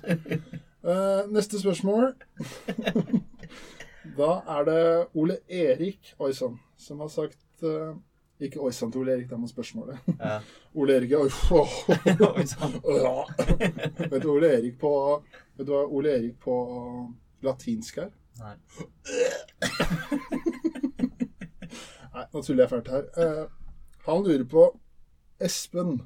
Uh, 0.83 1.27
neste 1.31 1.59
spørsmål. 1.59 2.13
da 4.17 4.31
er 4.55 4.65
det 4.67 4.79
Ole 5.19 5.37
Erik 5.47 6.13
Oi 6.19 6.33
som 6.35 6.57
har 6.99 7.07
sagt 7.11 7.63
uh, 7.63 7.93
Ikke 8.43 8.59
oi 8.59 8.73
sann 8.75 8.91
til 8.91 8.99
Ole 8.99 9.13
Erik, 9.15 9.29
det 9.29 9.37
er 9.37 9.39
med 9.39 9.51
spørsmålet. 9.51 10.09
Ja. 10.19 10.39
Ole 10.79 10.97
Erik 10.97 11.15
er 11.15 11.23
Oi. 11.27 11.29
Ja. 13.03 13.15
Vet 14.07 14.23
du 14.23 14.31
Ole 14.31 14.55
Erik 14.57 14.79
på 14.79 14.93
Vet 15.57 15.67
du 15.67 15.71
hva 15.75 15.85
Ole 15.87 16.17
Erik 16.17 16.39
på 16.43 16.57
latinsk 17.43 18.05
er? 18.05 18.11
Nei. 18.39 18.55
Nei, 22.13 22.25
nå 22.33 22.41
tuller 22.41 22.63
jeg 22.63 22.71
fælt 22.71 22.91
her. 22.93 23.05
Eh, 23.17 23.45
han 24.05 24.25
lurer 24.25 24.45
på 24.49 24.65
Espen, 25.43 26.01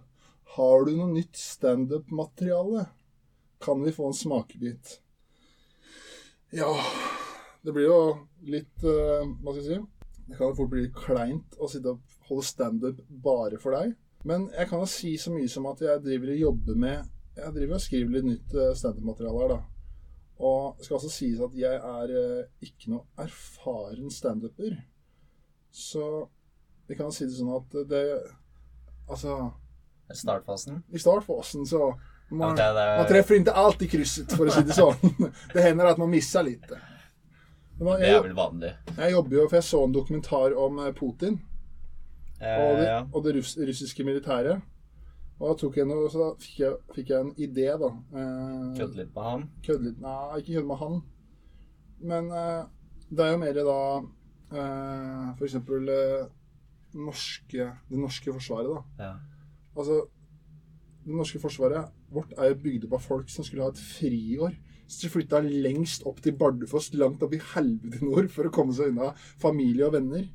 har 0.58 0.86
du 0.88 0.94
noe 0.96 1.12
nytt 1.12 1.38
standup-materiale? 1.40 2.88
Kan 3.64 3.84
vi 3.84 3.92
få 3.92 4.08
en 4.08 4.16
smakebit? 4.18 5.00
Ja 6.54 6.70
Det 7.66 7.74
blir 7.74 7.90
jo 7.90 8.02
litt 8.48 8.84
eh, 8.86 9.24
Hva 9.42 9.52
skal 9.52 9.64
jeg 9.64 9.66
si? 9.66 9.80
Det 10.28 10.38
kan 10.38 10.54
fort 10.56 10.70
bli 10.72 10.86
litt 10.86 10.96
kleint 10.96 11.58
å 11.60 11.68
sitte 11.72 11.96
og 11.96 12.30
holde 12.30 12.46
standup 12.46 13.00
bare 13.24 13.58
for 13.62 13.72
deg. 13.76 13.94
Men 14.28 14.50
jeg 14.52 14.68
kan 14.70 14.82
jo 14.84 14.90
si 14.92 15.14
så 15.20 15.32
mye 15.32 15.48
som 15.52 15.68
at 15.72 15.82
jeg 15.84 16.04
driver 16.04 16.34
og 16.34 16.42
jobber 16.42 16.80
med 16.84 16.98
Jeg 17.40 17.54
driver 17.56 17.78
og 17.78 17.84
skriver 17.84 18.16
litt 18.18 18.28
nytt 18.28 18.56
eh, 18.58 18.74
standup-materiale 18.76 19.44
her, 19.44 19.54
da. 19.56 19.77
Og 20.40 20.76
det 20.78 20.86
skal 20.86 20.98
også 21.00 21.10
sies 21.10 21.40
at 21.42 21.56
jeg 21.58 21.80
er 21.82 22.12
eh, 22.14 22.44
ikke 22.62 22.92
noe 22.94 23.06
erfaren 23.18 24.12
standuper. 24.14 24.76
Så 25.74 26.28
vi 26.88 26.96
kan 26.96 27.12
si 27.12 27.26
det 27.26 27.36
sånn 27.40 27.56
at 27.58 27.74
det 27.90 28.04
Altså 29.10 29.54
I 30.12 30.16
Startfasen. 30.16 30.82
i 30.94 31.00
startfasen 31.00 31.66
så 31.68 31.94
man, 32.30 32.52
okay, 32.54 32.74
det 32.76 32.86
man 33.00 33.08
treffer 33.08 33.38
ikke 33.40 33.54
alltid 33.56 33.90
krysset, 33.92 34.34
for 34.36 34.50
å 34.50 34.52
si 34.52 34.64
det 34.68 34.76
sånn. 34.76 35.28
Det 35.54 35.64
hender 35.64 35.88
at 35.94 36.00
man 36.02 36.10
misser 36.12 36.44
litt. 36.44 36.66
Man- 37.80 38.00
Det 38.02 38.08
er 38.10 38.14
jeg, 38.18 38.24
vel 38.26 38.34
vanlig. 38.36 38.72
jeg 38.98 39.12
jobber 39.14 39.38
jo, 39.38 39.46
for 39.48 39.56
jeg 39.62 39.64
så 39.68 39.84
en 39.86 39.94
dokumentar 39.96 40.56
om 40.60 40.80
eh, 40.86 40.92
Putin 40.98 41.40
Eh, 42.38 42.60
og 42.62 42.76
det, 42.78 42.84
ja. 42.86 42.98
og 43.16 43.24
det 43.26 43.32
russ, 43.34 43.56
russiske 43.58 44.04
militæret. 44.06 44.60
Og 45.38 45.52
da 45.52 45.54
tok 45.62 45.76
jeg 45.78 45.86
noe, 45.86 46.08
så 46.10 46.32
fikk 46.42 46.60
jeg, 46.64 46.78
fikk 46.96 47.12
jeg 47.14 47.26
en 47.26 47.34
idé, 47.38 47.68
da. 47.78 47.92
Eh, 48.18 48.72
Kødde 48.80 48.98
litt 49.04 49.12
med 49.14 49.24
han. 49.28 49.44
kødde 49.68 49.86
litt 49.86 50.00
Nei, 50.02 50.40
ikke 50.42 50.56
kødde 50.56 50.70
med 50.72 50.82
han. 50.82 50.96
Men 52.12 52.32
eh, 52.34 52.64
det 53.12 53.26
er 53.26 53.32
jo 53.36 53.42
mer 53.44 53.60
da 53.68 53.78
eh, 54.58 55.44
eksempel 55.46 55.92
eh, 55.94 56.28
norske, 56.98 57.68
det 57.90 58.00
norske 58.02 58.34
forsvaret, 58.34 58.72
da. 58.74 59.04
Ja. 59.04 59.12
Altså, 59.78 60.00
det 61.06 61.16
norske 61.22 61.40
forsvaret 61.40 61.94
vårt 62.12 62.34
er 62.38 62.50
jo 62.52 62.58
bygd 62.64 62.88
opp 62.88 62.98
av 62.98 63.06
folk 63.06 63.30
som 63.32 63.46
skulle 63.46 63.68
ha 63.68 63.74
et 63.74 63.84
friår. 63.84 64.58
Så 64.88 65.04
de 65.04 65.12
flytta 65.12 65.42
lengst 65.44 66.06
opp 66.08 66.22
til 66.24 66.34
Bardufoss, 66.40 66.90
langt 66.96 67.22
opp 67.26 67.34
i 67.36 67.42
helvete 67.54 68.00
nord, 68.08 68.30
for 68.32 68.48
å 68.48 68.54
komme 68.56 68.74
seg 68.76 68.94
unna 68.94 69.12
familie 69.42 69.86
og 69.86 69.94
venner. 69.98 70.26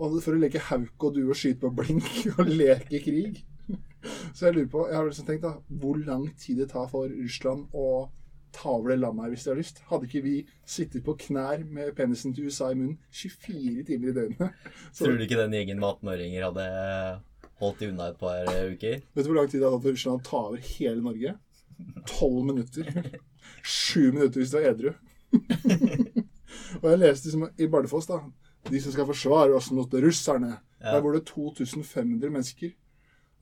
Og 0.00 0.16
for 0.24 0.32
å 0.34 0.40
leke 0.40 0.62
hauk 0.70 1.04
og 1.04 1.14
due 1.18 1.28
og 1.28 1.36
skyte 1.36 1.60
på 1.62 1.70
blink 1.76 2.06
og 2.40 2.48
leke 2.48 3.02
krig. 3.04 3.42
Så 4.32 4.46
jeg 4.46 4.56
lurer 4.56 4.70
på, 4.72 4.86
jeg 4.88 4.96
har 4.96 5.08
liksom 5.08 5.28
tenkt 5.28 5.44
da, 5.44 5.52
hvor 5.82 6.00
lang 6.06 6.26
tid 6.40 6.62
det 6.62 6.70
tar 6.72 6.88
for 6.90 7.10
Russland 7.10 7.68
å 7.76 7.90
ta 8.52 8.72
over 8.74 8.92
det 8.92 9.00
landet 9.00 9.24
her 9.24 9.32
hvis 9.34 9.44
de 9.44 9.52
har 9.52 9.60
lyst. 9.60 9.82
Hadde 9.90 10.08
ikke 10.08 10.22
vi 10.24 10.36
sittet 10.68 11.04
på 11.06 11.16
knær 11.26 11.64
med 11.66 11.92
penisen 11.98 12.34
til 12.34 12.48
USA 12.50 12.70
i 12.72 12.78
munnen 12.78 12.98
24 13.14 13.84
timer 13.90 14.10
i 14.10 14.16
døgnet? 14.16 14.64
Så, 14.94 15.04
Tror 15.04 15.18
du 15.18 15.26
ikke 15.26 15.40
den 15.40 15.56
gjengen 15.58 15.82
med 15.82 15.90
18-åringer 15.92 16.48
hadde 16.48 16.66
holdt 17.60 17.82
de 17.82 17.92
unna 17.92 18.10
et 18.10 18.20
par 18.20 18.50
eh, 18.50 18.72
uker? 18.74 18.98
Vet 19.14 19.26
du 19.26 19.30
hvor 19.30 19.40
lang 19.40 19.52
tid 19.52 19.60
det 19.60 19.68
hadde 19.68 19.78
tatt 19.78 19.86
for 19.86 19.98
Russland 19.98 20.20
å 20.20 20.28
ta 20.30 20.42
over 20.48 20.66
hele 20.72 21.04
Norge? 21.04 21.36
Tolv 22.08 22.42
minutter. 22.48 22.90
Sju 23.62 24.10
minutter 24.10 24.42
hvis 24.42 24.52
du 24.52 24.60
er 24.60 24.70
edru. 24.72 24.92
og 26.80 26.86
jeg 26.90 27.00
leste 27.00 27.30
liksom 27.30 27.46
i 27.50 27.70
Bardufoss, 27.70 28.10
da. 28.10 28.22
De 28.68 28.80
som 28.82 28.92
skal 28.92 29.08
forsvare 29.08 29.54
oss 29.56 29.70
mot 29.72 29.94
russerne. 30.02 30.58
Ja. 30.80 30.96
Der 30.96 31.04
bor 31.04 31.16
det 31.16 31.26
2500 31.28 32.32
mennesker. 32.32 32.74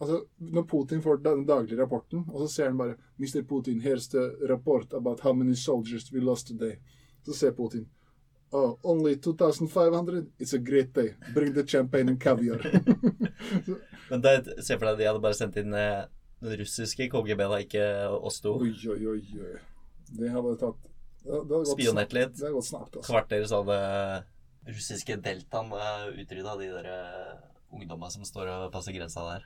Altså, 0.01 0.23
Når 0.39 0.63
Putin 0.63 1.03
får 1.03 1.23
den 1.23 1.47
daglige 1.47 1.83
rapporten, 1.83 2.25
og 2.29 2.41
så 2.41 2.49
ser 2.55 2.67
han 2.71 2.79
bare 2.79 2.97
Mr. 3.19 3.43
Putin, 3.43 3.81
here's 3.83 4.09
the 4.11 4.31
report 4.49 4.95
about 4.95 5.21
how 5.21 5.33
many 5.33 5.55
soldiers 5.55 6.13
we 6.13 6.21
lost 6.21 6.47
today. 6.47 6.79
Så 7.25 7.33
ser 7.33 7.51
Putin 7.51 7.89
Oh, 8.51 8.79
only 8.83 9.15
2500? 9.17 10.27
It's 10.39 10.55
a 10.55 10.59
great 10.59 10.95
day. 10.95 11.15
Bring 11.35 11.53
the 11.53 11.67
champagne 11.67 12.09
and 12.09 12.21
caviar. 12.21 12.57
Men 14.11 14.21
det, 14.21 14.65
se 14.65 14.79
for 14.79 14.89
deg 14.89 15.03
de 15.03 15.09
hadde 15.11 15.21
bare 15.21 15.37
sendt 15.37 15.59
inn 15.61 15.75
eh, 15.77 16.07
den 16.41 16.57
russiske 16.57 17.11
KGB, 17.13 17.43
da, 17.45 17.59
ikke 17.61 17.85
oss 18.09 18.41
to. 18.41 18.55
Oi, 18.63 18.73
oi, 18.89 19.11
oi. 19.13 19.53
Det 20.17 20.33
hadde 20.33 20.55
tatt 20.63 20.89
det 21.29 21.35
hadde 21.35 21.61
Spionert 21.69 22.15
litt. 22.17 22.35
Det 22.39 22.47
hadde 22.47 22.57
gått 22.57 22.71
snart, 22.71 22.89
altså. 22.95 23.05
Kvarter 23.11 23.45
så 23.51 23.61
hadde 23.61 24.73
russiske 24.73 25.19
deltaen 25.25 25.73
utrydda 26.15 26.57
de 26.61 26.73
der 26.73 26.89
ungdommene 26.89 27.79
ungdomma 27.79 28.09
som 28.09 28.25
står 28.25 28.49
og 28.55 28.71
passer 28.73 28.97
grensa 28.97 29.27
der. 29.27 29.45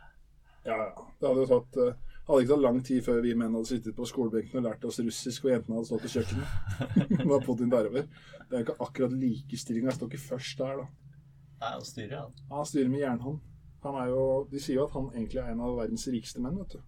Ja, 0.65 0.77
ja. 0.79 1.07
Det 1.21 1.29
hadde 1.29 1.45
jo 1.45 1.51
tatt 1.51 1.79
eh, 1.83 2.01
hadde 2.27 2.43
ikke 2.45 2.55
tatt 2.55 2.65
lang 2.65 2.81
tid 2.87 3.05
før 3.05 3.23
vi 3.25 3.35
menn 3.39 3.55
hadde 3.57 3.71
sittet 3.71 3.97
på 3.97 4.07
skolebenken 4.09 4.61
og 4.61 4.67
lært 4.69 4.85
oss 4.87 5.01
russisk, 5.03 5.47
og 5.47 5.55
jentene 5.55 5.79
hadde 5.79 5.89
stått 5.91 6.05
på 6.05 6.13
kjøkkenet. 6.17 6.51
Har 7.33 7.47
Putin 7.47 7.73
derover. 7.73 8.07
Det 8.49 8.57
er 8.59 8.63
jo 8.63 8.67
ikke 8.67 8.87
akkurat 8.87 9.17
likestilling. 9.17 9.89
Jeg 9.89 9.97
står 9.99 10.13
ikke 10.13 10.27
først 10.29 10.63
der, 10.63 10.83
da. 10.83 10.87
Nei, 11.63 11.73
han 11.73 11.87
styrer, 11.87 12.15
han. 12.19 12.47
Han 12.51 12.69
styrer 12.69 12.93
med 12.93 13.03
jernhånd. 13.03 13.41
Han 13.83 13.99
er 13.99 14.13
jo, 14.13 14.23
De 14.51 14.61
sier 14.63 14.79
jo 14.79 14.87
at 14.87 14.95
han 14.95 15.09
egentlig 15.15 15.41
er 15.43 15.51
en 15.53 15.65
av 15.67 15.75
verdens 15.79 16.07
rikeste 16.11 16.43
menn, 16.43 16.59
vet 16.63 16.77
du. 16.77 16.85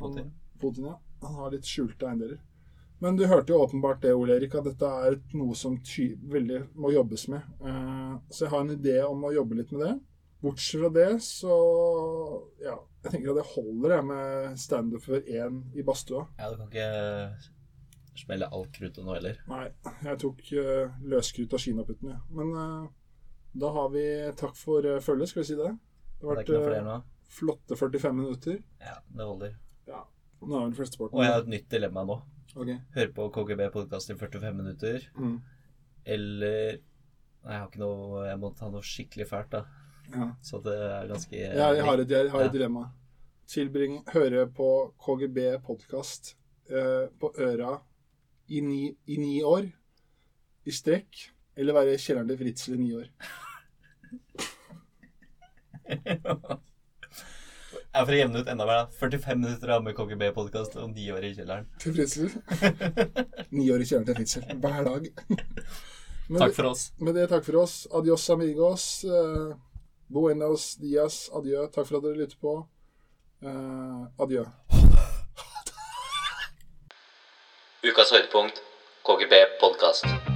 Putin. 0.00 0.30
Putin, 0.60 0.90
ja. 0.92 0.98
Han 1.24 1.40
har 1.40 1.52
litt 1.52 1.68
skjulte 1.68 2.08
eiendeler. 2.08 2.40
Men 3.00 3.16
du 3.16 3.26
hørte 3.28 3.52
jo 3.52 3.60
åpenbart 3.60 4.00
det, 4.04 4.14
Ole 4.16 4.36
Erik, 4.38 4.54
at 4.56 4.64
dette 4.64 4.88
er 5.08 5.18
noe 5.36 5.56
som 5.56 5.76
ty 5.84 6.14
veldig 6.32 6.62
må 6.80 6.92
jobbes 6.94 7.26
med. 7.32 7.44
Eh, 7.60 8.12
så 8.32 8.46
jeg 8.46 8.52
har 8.52 8.64
en 8.64 8.72
idé 8.72 8.96
om 9.04 9.24
å 9.28 9.32
jobbe 9.34 9.58
litt 9.58 9.72
med 9.76 9.84
det. 9.84 9.94
Bortsett 10.44 10.80
fra 10.80 10.90
det, 10.92 11.10
så 11.24 11.56
Ja. 12.62 12.76
Jeg 13.04 13.12
tenker 13.12 13.32
at 13.32 13.38
det 13.40 13.46
holder, 13.54 13.94
jeg, 13.96 14.06
med 14.10 14.58
standup 14.60 15.04
for 15.04 15.20
én 15.30 15.60
i 15.78 15.84
badstua. 15.86 16.24
Ja, 16.38 16.50
du 16.50 16.56
kan 16.60 16.70
ikke 16.70 17.50
smelle 18.16 18.48
alt 18.48 18.70
kruttet 18.74 19.04
nå 19.04 19.14
heller. 19.14 19.36
Nei, 19.50 19.66
jeg 20.06 20.20
tok 20.22 20.40
uh, 20.56 20.94
løskrutt 21.04 21.52
av 21.56 21.62
kinaputten, 21.62 22.14
jeg. 22.14 22.20
Ja. 22.22 22.38
Men 22.38 22.54
uh, 22.56 22.86
da 23.56 23.72
har 23.76 23.90
vi 23.92 24.06
takk 24.40 24.56
for 24.58 24.86
uh, 24.88 24.98
følget, 25.04 25.32
skal 25.32 25.42
vi 25.44 25.50
si 25.50 25.58
det? 25.58 25.72
Det 26.16 26.24
har 26.30 26.40
vært 26.40 26.50
eh, 26.56 27.04
flotte 27.36 27.76
45 27.76 28.16
minutter. 28.16 28.60
Ja, 28.80 28.96
det 29.12 29.28
holder. 29.28 29.56
Nå 30.46 30.52
er 30.58 30.66
vel 30.66 30.74
flesteparten 30.76 31.16
Og 31.16 31.24
jeg 31.24 31.32
har 31.32 31.42
et 31.42 31.48
nytt 31.48 31.70
dilemma 31.72 32.02
nå. 32.06 32.16
Okay. 32.56 32.76
Hør 32.94 33.08
på 33.16 33.26
KGB 33.34 33.62
podkast 33.72 34.10
i 34.12 34.16
45 34.16 34.56
minutter, 34.56 35.06
Mm. 35.16 35.38
eller 36.04 36.78
Nei, 37.46 37.52
jeg 37.54 37.60
har 37.60 37.68
ikke 37.68 37.80
noe 37.82 38.22
Jeg 38.26 38.38
må 38.42 38.50
ta 38.58 38.68
noe 38.72 38.82
skikkelig 38.82 39.26
fælt, 39.30 39.52
da. 39.54 39.60
Ja. 40.12 40.28
Så 40.42 40.60
det 40.64 40.76
er 40.76 41.08
ganske 41.10 41.36
Jeg, 41.36 41.56
jeg 41.56 41.84
har 41.84 42.02
et, 42.02 42.10
jeg 42.10 42.30
har 42.30 42.46
et 42.46 42.52
dilemma. 42.54 42.86
Tilbring 43.46 44.00
høre 44.10 44.46
på 44.50 44.68
KGB 45.02 45.38
podkast 45.66 46.34
eh, 46.70 47.06
på 47.20 47.32
øra 47.38 47.78
i 48.48 48.60
ni, 48.62 48.90
i 49.06 49.18
ni 49.18 49.42
år 49.42 49.66
i 50.66 50.74
strekk, 50.74 51.28
eller 51.56 51.76
være 51.76 51.94
i 51.94 52.00
kjelleren 52.02 52.30
til 52.30 52.38
Fritzel 52.40 52.74
i 52.74 52.80
ni 52.82 52.94
år. 52.98 53.10
Jeg 57.96 58.04
for 58.04 58.12
å 58.12 58.18
jevne 58.18 58.40
ut 58.42 58.48
enda 58.50 58.66
mer, 58.68 58.80
da. 58.82 58.96
45 58.98 59.38
minutter 59.40 59.70
av 59.72 59.84
med 59.86 59.94
KGB-podkast 59.96 60.74
og 60.82 60.90
ni 60.92 61.06
år 61.14 61.24
i 61.24 61.30
kjelleren. 61.36 61.68
Til 61.80 61.94
Fritzel. 61.96 62.34
Ni 63.56 63.70
år 63.72 63.80
i 63.80 63.86
kjelleren 63.88 64.08
til 64.10 64.18
Fritzel. 64.18 64.44
Hver 64.60 64.82
dag. 64.90 65.06
Takk 66.26 66.56
for 66.58 66.72
oss. 66.72 66.90
Med 66.98 67.16
det, 67.16 67.28
takk 67.30 67.46
for 67.46 67.62
oss. 67.62 67.78
Adios, 67.94 68.26
amigos. 68.34 69.04
Eh, 69.06 69.54
buenos 70.08 70.76
dias. 70.80 71.30
Adjø. 71.34 71.66
Takk 71.72 71.88
for 71.88 71.98
at 71.98 72.06
dere 72.06 72.20
lytter 72.20 72.38
på. 72.40 72.54
Eh, 73.42 74.22
adjø. 74.22 74.46
Ukas 77.86 78.10
høydepunkt 78.10 78.62
KGB 79.06 79.44
podkast. 79.60 80.35